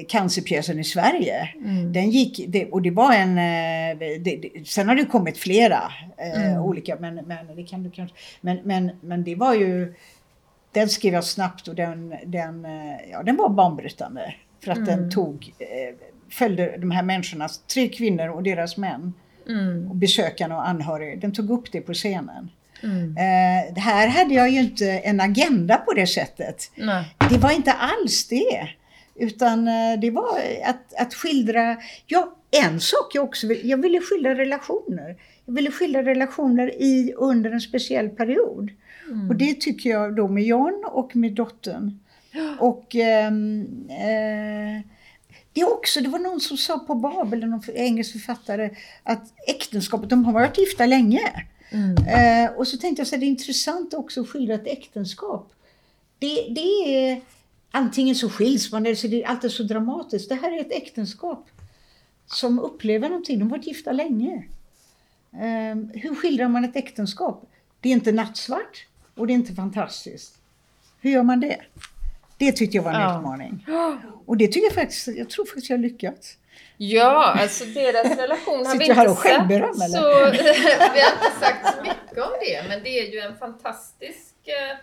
cancerpjäsen 0.09 0.79
i 0.79 0.85
Sverige. 0.85 1.49
Den 1.93 2.11
gick, 2.11 2.57
och 2.73 2.83
det 2.83 2.91
var 2.91 3.13
en, 3.13 3.35
det, 4.23 4.51
sen 4.67 4.89
har 4.89 4.95
det 4.95 5.05
kommit 5.05 5.39
flera 5.39 5.83
eh, 6.17 6.65
olika, 6.65 6.97
men, 7.01 7.15
men, 7.15 7.57
det 7.57 7.63
kan 7.63 7.83
du 7.83 7.91
kanske, 7.91 8.17
men, 8.41 8.59
men, 8.65 8.91
men 9.01 9.25
det 9.25 9.35
var 9.35 9.55
ju, 9.55 9.95
den 10.73 10.89
skrev 10.89 11.15
jag 11.15 11.25
snabbt 11.25 11.69
och 11.69 11.75
den, 11.75 12.15
den, 12.27 12.67
ja, 13.11 13.23
den 13.23 13.37
var 13.37 13.49
banbrytande. 13.49 14.35
För 14.65 14.73
att 14.73 14.87
den 14.87 15.11
tog, 15.11 15.53
följde 16.31 16.77
de 16.77 16.91
här 16.91 17.03
människorna, 17.03 17.49
tre 17.75 17.89
kvinnor 17.89 18.29
och 18.29 18.43
deras 18.43 18.77
män, 18.77 19.13
och 19.91 19.97
besökarna 19.97 20.57
och 20.57 20.69
anhöriga, 20.69 21.17
den 21.17 21.33
tog 21.33 21.51
upp 21.51 21.73
det 21.73 21.81
på 21.81 21.95
scenen. 21.95 22.51
Eh, 22.85 23.83
här 23.83 24.09
hade 24.09 24.35
jag 24.35 24.51
ju 24.51 24.61
inte 24.61 24.91
en 24.91 25.21
agenda 25.21 25.77
på 25.77 25.93
det 25.93 26.07
sättet. 26.07 26.71
Nej. 26.75 27.17
Det 27.31 27.39
var 27.39 27.51
inte 27.51 27.73
alls 27.73 28.29
det. 28.29 28.69
Utan 29.15 29.69
eh, 29.69 30.01
det 30.01 30.11
var 30.11 30.41
att, 30.65 30.95
att 30.95 31.15
skildra, 31.15 31.77
ja 32.07 32.37
en 32.51 32.81
sak 32.81 33.15
jag 33.15 33.25
också 33.25 33.47
vill, 33.47 33.69
jag 33.69 33.83
ville 33.83 34.01
skildra 34.01 34.35
relationer. 34.35 35.17
Jag 35.45 35.55
ville 35.55 35.71
skildra 35.71 36.03
relationer 36.03 36.83
i, 36.83 37.15
under 37.17 37.51
en 37.51 37.61
speciell 37.61 38.09
period. 38.09 38.71
Och 39.29 39.37
det 39.37 39.61
tycker 39.61 39.91
jag 39.91 40.17
då 40.17 40.29
med 40.29 40.45
John 40.45 40.85
och 40.87 41.17
med 41.17 41.33
dottern. 41.33 41.99
Och 42.59 42.95
ehm, 42.95 43.67
eh, 43.91 44.85
det 45.53 45.65
också, 45.65 46.01
det 46.01 46.09
var 46.09 46.19
någon 46.19 46.41
som 46.41 46.57
sa 46.57 46.79
på 46.79 46.95
Babel, 46.95 47.47
någon 47.47 47.63
engelsk 47.75 48.13
författare, 48.13 48.71
att 49.03 49.23
äktenskapet, 49.47 50.11
de 50.11 50.25
har 50.25 50.33
varit 50.33 50.59
gifta 50.59 50.87
länge. 50.87 51.21
Mm. 51.71 51.97
Eh, 52.07 52.53
och 52.53 52.69
så 52.69 52.77
tänkte 52.77 53.01
jag 53.01 53.07
så 53.07 53.15
här, 53.15 53.21
det 53.21 53.27
är 53.27 53.29
intressant 53.29 53.95
också 53.95 54.21
att 54.21 54.29
skildra 54.29 54.55
ett 54.55 54.67
äktenskap. 54.67 55.53
Det, 56.19 56.49
det 56.55 57.07
är 57.11 57.21
antingen 57.71 58.15
så 58.15 58.31
skiljs 58.31 58.73
man 58.73 58.87
eller 58.87 58.95
så 58.97 59.07
det 59.07 59.23
är 59.23 59.29
alltid 59.29 59.53
så 59.53 59.63
dramatiskt. 59.63 60.29
Det 60.29 60.35
här 60.35 60.53
är 60.57 60.61
ett 60.61 60.73
äktenskap 60.73 61.49
som 62.27 62.59
upplever 62.59 63.09
någonting. 63.09 63.39
De 63.39 63.51
har 63.51 63.59
varit 63.59 63.67
gifta 63.67 63.93
länge. 63.93 64.45
Eh, 65.33 66.01
hur 66.01 66.15
skildrar 66.15 66.49
man 66.49 66.65
ett 66.65 66.77
äktenskap? 66.77 67.51
Det 67.81 67.89
är 67.89 67.93
inte 67.93 68.13
nattsvart 68.13 68.87
och 69.15 69.27
det 69.27 69.33
är 69.33 69.35
inte 69.35 69.55
fantastiskt. 69.55 70.39
Hur 71.01 71.11
gör 71.11 71.23
man 71.23 71.41
det? 71.41 71.61
Det 72.41 72.53
tyckte 72.53 72.77
jag 72.77 72.85
var 72.85 72.93
en 72.93 73.01
Ja. 73.01 73.19
utmaning. 73.19 73.67
Och 74.27 74.37
det 74.37 74.47
tycker 74.47 74.67
jag 74.67 74.75
faktiskt, 74.75 75.09
jag 75.09 75.31
tror 75.31 75.45
faktiskt 75.45 75.71
jag 75.71 75.77
har 75.77 75.83
lyckats. 75.83 76.37
Ja, 76.77 77.37
alltså 77.41 77.65
deras 77.65 78.19
relation 78.19 78.67
har 78.67 78.77
vi 78.79 78.85
inte 78.85 78.95
här 78.95 79.11
och 79.11 79.19
sett. 79.19 79.33
Så, 79.91 80.31
vi 80.31 81.01
har 81.01 81.13
inte 81.13 81.41
sagt 81.41 81.77
så 81.77 81.83
mycket 81.83 82.19
om 82.19 82.31
det, 82.41 82.65
men 82.69 82.83
det 82.83 82.91
är 83.01 83.13
ju 83.13 83.19
en 83.21 83.37
fantastisk 83.39 84.35
eh, 84.45 84.77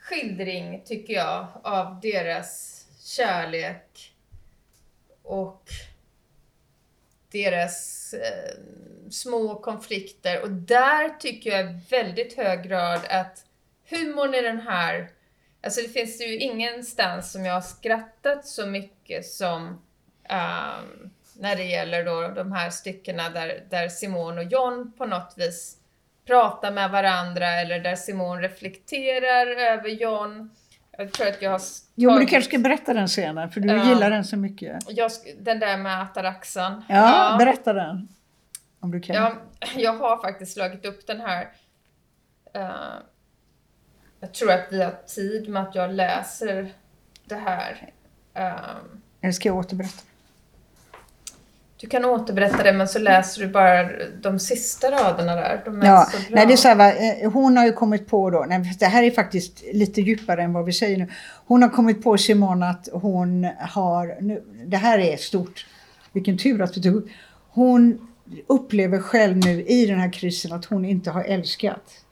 skildring, 0.00 0.82
tycker 0.86 1.14
jag, 1.14 1.46
av 1.62 2.00
deras 2.00 2.80
kärlek 3.04 4.12
och 5.22 5.62
deras 7.32 8.14
eh, 8.14 8.54
små 9.10 9.54
konflikter 9.54 10.42
och 10.42 10.50
där 10.50 11.08
tycker 11.08 11.50
jag 11.50 11.70
i 11.70 11.80
väldigt 11.90 12.36
hög 12.36 12.62
grad 12.62 13.00
att 13.10 13.44
humorn 13.90 14.34
i 14.34 14.42
den 14.42 14.60
här 14.60 15.10
Alltså 15.64 15.80
det 15.80 15.88
finns 15.88 16.20
ju 16.20 16.38
ingenstans 16.38 17.32
som 17.32 17.44
jag 17.44 17.54
har 17.54 17.60
skrattat 17.60 18.46
så 18.46 18.66
mycket 18.66 19.26
som 19.26 19.68
um, 19.68 21.10
när 21.38 21.56
det 21.56 21.64
gäller 21.64 22.04
då 22.04 22.28
de 22.28 22.52
här 22.52 22.70
styckena 22.70 23.30
där, 23.30 23.64
där 23.70 23.88
Simone 23.88 24.40
och 24.40 24.52
John 24.52 24.92
på 24.98 25.06
något 25.06 25.34
vis 25.36 25.76
pratar 26.26 26.72
med 26.72 26.90
varandra 26.90 27.46
eller 27.46 27.80
där 27.80 27.96
Simone 27.96 28.42
reflekterar 28.42 29.46
över 29.46 29.88
John. 29.88 30.50
Jag 30.98 31.12
tror 31.12 31.28
att 31.28 31.42
jag 31.42 31.50
har 31.50 31.58
tagit... 31.58 31.82
Jo, 31.94 32.10
men 32.10 32.20
du 32.20 32.26
kanske 32.26 32.50
ska 32.50 32.58
berätta 32.58 32.94
den 32.94 33.08
scenen, 33.08 33.50
för 33.50 33.60
du 33.60 33.74
uh, 33.74 33.88
gillar 33.88 34.10
den 34.10 34.24
så 34.24 34.36
mycket. 34.36 34.78
Jag, 34.88 35.10
den 35.38 35.58
där 35.58 35.76
med 35.76 36.02
ataraxen. 36.02 36.84
Ja, 36.88 37.30
ja, 37.30 37.36
berätta 37.38 37.72
den. 37.72 38.08
Om 38.80 38.90
du 38.90 39.00
kan. 39.00 39.16
Ja, 39.16 39.34
jag 39.76 39.92
har 39.92 40.22
faktiskt 40.22 40.52
slagit 40.52 40.86
upp 40.86 41.06
den 41.06 41.20
här. 41.20 41.42
Uh, 42.56 42.94
jag 44.24 44.32
tror 44.32 44.50
att 44.50 44.66
vi 44.70 44.82
har 44.82 44.94
tid 45.14 45.48
med 45.48 45.62
att 45.62 45.74
jag 45.74 45.92
läser 45.92 46.72
det 47.24 47.34
här. 47.34 47.90
Um, 48.34 49.00
Eller 49.20 49.32
ska 49.32 49.48
jag 49.48 49.56
återberätta? 49.56 50.02
Du 51.76 51.86
kan 51.86 52.04
återberätta 52.04 52.62
det 52.62 52.72
men 52.72 52.88
så 52.88 52.98
läser 52.98 53.40
du 53.40 53.48
bara 53.48 53.90
de 54.22 54.38
sista 54.38 54.90
raderna 54.90 55.36
där. 55.36 55.62
De 55.64 55.82
är 55.82 55.86
ja, 55.86 56.08
så 56.12 56.18
bra. 56.18 56.26
Nej, 56.30 56.46
det 56.46 56.52
är 56.52 56.56
så 56.56 56.68
här, 56.68 57.22
eh, 57.22 57.32
hon 57.32 57.56
har 57.56 57.64
ju 57.64 57.72
kommit 57.72 58.06
på 58.06 58.30
då, 58.30 58.44
nej, 58.48 58.76
det 58.78 58.86
här 58.86 59.02
är 59.02 59.10
faktiskt 59.10 59.62
lite 59.72 60.00
djupare 60.00 60.42
än 60.42 60.52
vad 60.52 60.64
vi 60.64 60.72
säger 60.72 60.96
nu. 60.96 61.08
Hon 61.46 61.62
har 61.62 61.68
kommit 61.68 62.02
på 62.04 62.18
Simon 62.18 62.62
att 62.62 62.88
hon 62.92 63.44
har, 63.60 64.16
nu, 64.20 64.42
det 64.66 64.76
här 64.76 64.98
är 64.98 65.16
stort, 65.16 65.66
vilken 66.12 66.38
tur 66.38 66.62
att 66.62 66.76
vi 66.76 66.82
tog 66.82 67.10
Hon 67.48 68.08
upplever 68.46 68.98
själv 68.98 69.36
nu 69.36 69.62
i 69.62 69.86
den 69.86 70.00
här 70.00 70.12
krisen 70.12 70.52
att 70.52 70.64
hon 70.64 70.84
inte 70.84 71.10
har 71.10 71.24
älskat 71.24 72.04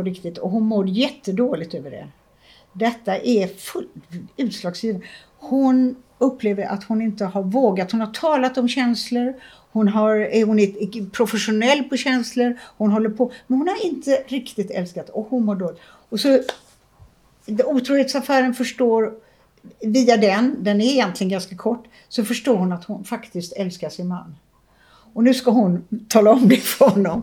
på 0.00 0.04
riktigt 0.04 0.38
och 0.38 0.50
hon 0.50 0.62
mår 0.62 0.88
jättedåligt 0.88 1.74
över 1.74 1.90
det. 1.90 2.08
Detta 2.72 3.16
är 3.18 3.46
fullt 3.46 3.88
utslagsgivande. 4.36 5.06
Hon 5.38 5.96
upplever 6.18 6.64
att 6.64 6.84
hon 6.84 7.02
inte 7.02 7.24
har 7.24 7.42
vågat. 7.42 7.92
Hon 7.92 8.00
har 8.00 8.12
talat 8.12 8.58
om 8.58 8.68
känslor. 8.68 9.34
Hon, 9.72 9.88
har, 9.88 10.44
hon 10.46 10.58
är 10.58 11.10
professionell 11.10 11.84
på 11.84 11.96
känslor. 11.96 12.58
Hon 12.76 12.90
håller 12.90 13.10
på. 13.10 13.32
Men 13.46 13.58
hon 13.58 13.68
har 13.68 13.86
inte 13.86 14.24
riktigt 14.26 14.70
älskat 14.70 15.08
och 15.08 15.26
hon 15.30 15.44
mår 15.44 15.54
dåligt. 15.54 15.80
Och 16.08 16.20
så 16.20 16.42
otrohetsaffären 17.64 18.54
förstår 18.54 19.14
via 19.80 20.16
den, 20.16 20.56
den 20.64 20.80
är 20.80 20.84
egentligen 20.84 21.30
ganska 21.30 21.56
kort, 21.56 21.84
så 22.08 22.24
förstår 22.24 22.56
hon 22.56 22.72
att 22.72 22.84
hon 22.84 23.04
faktiskt 23.04 23.52
älskar 23.52 23.88
sin 23.88 24.08
man. 24.08 24.36
Och 25.12 25.24
nu 25.24 25.34
ska 25.34 25.50
hon 25.50 25.84
tala 26.08 26.30
om 26.30 26.48
det 26.48 26.56
för 26.56 26.88
honom. 26.90 27.22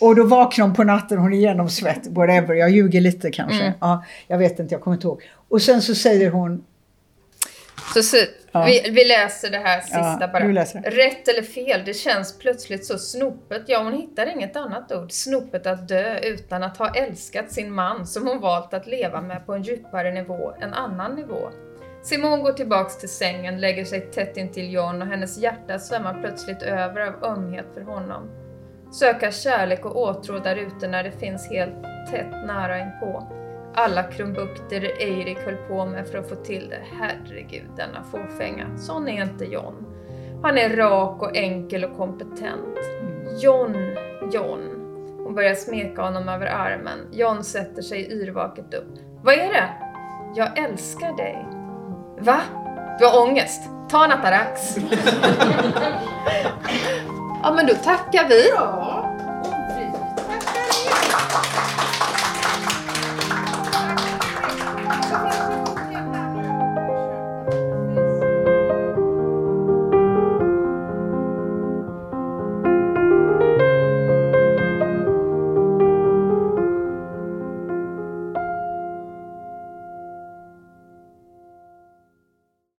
Och 0.00 0.16
då 0.16 0.24
vaknar 0.24 0.66
hon 0.66 0.74
på 0.74 0.84
natten, 0.84 1.18
hon 1.18 1.32
är 1.32 1.38
genomsvett, 1.38 2.06
whatever, 2.06 2.54
jag 2.54 2.70
ljuger 2.70 3.00
lite 3.00 3.30
kanske. 3.30 3.62
Mm. 3.62 3.72
Ja, 3.80 4.04
jag 4.26 4.38
vet 4.38 4.58
inte, 4.58 4.74
jag 4.74 4.82
kommer 4.82 4.96
inte 4.96 5.06
ihåg. 5.06 5.22
Och 5.48 5.62
sen 5.62 5.82
så 5.82 5.94
säger 5.94 6.30
hon 6.30 6.64
så, 7.94 8.02
så 8.02 8.16
ja. 8.52 8.64
vi, 8.64 8.90
vi, 8.90 9.04
läser 9.04 9.50
det 9.50 9.58
här 9.58 9.80
sista 9.80 10.18
ja, 10.20 10.28
bara. 10.32 10.44
Rätt 10.90 11.28
eller 11.28 11.42
fel, 11.42 11.82
det 11.84 11.94
känns 11.94 12.38
plötsligt 12.38 12.86
så 12.86 12.98
snopet. 12.98 13.62
Ja, 13.66 13.82
hon 13.82 13.92
hittar 13.92 14.26
inget 14.26 14.56
annat 14.56 14.92
ord. 14.92 15.12
Snopet 15.12 15.66
att 15.66 15.88
dö 15.88 16.18
utan 16.18 16.62
att 16.62 16.76
ha 16.76 16.94
älskat 16.94 17.52
sin 17.52 17.72
man 17.72 18.06
som 18.06 18.26
hon 18.26 18.40
valt 18.40 18.74
att 18.74 18.86
leva 18.86 19.20
med 19.20 19.46
på 19.46 19.54
en 19.54 19.62
djupare 19.62 20.12
nivå, 20.12 20.52
en 20.60 20.74
annan 20.74 21.14
nivå. 21.14 21.50
Simon 22.02 22.42
går 22.42 22.52
tillbaks 22.52 22.98
till 22.98 23.08
sängen, 23.08 23.60
lägger 23.60 23.84
sig 23.84 24.00
tätt 24.00 24.36
intill 24.36 24.72
John 24.72 25.02
och 25.02 25.08
hennes 25.08 25.38
hjärta 25.38 25.78
svämmar 25.78 26.20
plötsligt 26.20 26.62
över 26.62 27.00
av 27.00 27.24
ömhet 27.24 27.66
för 27.74 27.80
honom. 27.80 28.45
Söka 28.90 29.30
kärlek 29.30 29.84
och 29.84 29.96
åtrå 29.96 30.38
där 30.38 30.56
ute 30.56 30.88
när 30.88 31.04
det 31.04 31.10
finns 31.10 31.50
helt 31.50 31.82
tätt 32.10 32.46
nära 32.46 32.78
inpå 32.78 33.36
alla 33.76 34.02
krumbukter 34.02 34.92
Eirik 34.98 35.38
höll 35.38 35.56
på 35.56 35.86
med 35.86 36.08
för 36.08 36.18
att 36.18 36.28
få 36.28 36.34
till 36.34 36.68
det. 36.70 36.80
Herregud, 36.98 37.70
denna 37.76 38.04
fåfänga. 38.04 38.66
Sån 38.76 39.08
är 39.08 39.22
inte 39.22 39.44
John. 39.44 39.86
Han 40.42 40.58
är 40.58 40.76
rak 40.76 41.22
och 41.22 41.36
enkel 41.36 41.84
och 41.84 41.96
kompetent. 41.96 42.78
John, 43.42 43.76
John. 44.32 44.60
Hon 45.24 45.34
börjar 45.34 45.54
smeka 45.54 46.02
honom 46.02 46.28
över 46.28 46.46
armen. 46.46 46.98
John 47.12 47.44
sätter 47.44 47.82
sig 47.82 48.12
yrvaket 48.12 48.74
upp. 48.74 48.94
Vad 49.22 49.34
är 49.34 49.48
det? 49.48 49.68
Jag 50.34 50.58
älskar 50.58 51.16
dig. 51.16 51.46
Va? 52.20 52.40
Du 52.98 53.06
har 53.06 53.28
ångest? 53.28 53.70
Ta 53.88 54.04
en 54.04 54.12
Atarax. 54.12 54.76
Ja, 57.46 57.52
men 57.52 57.66
då 57.66 57.74
tackar 57.74 58.28
vi. 58.28 58.48
Ja. 58.48 59.05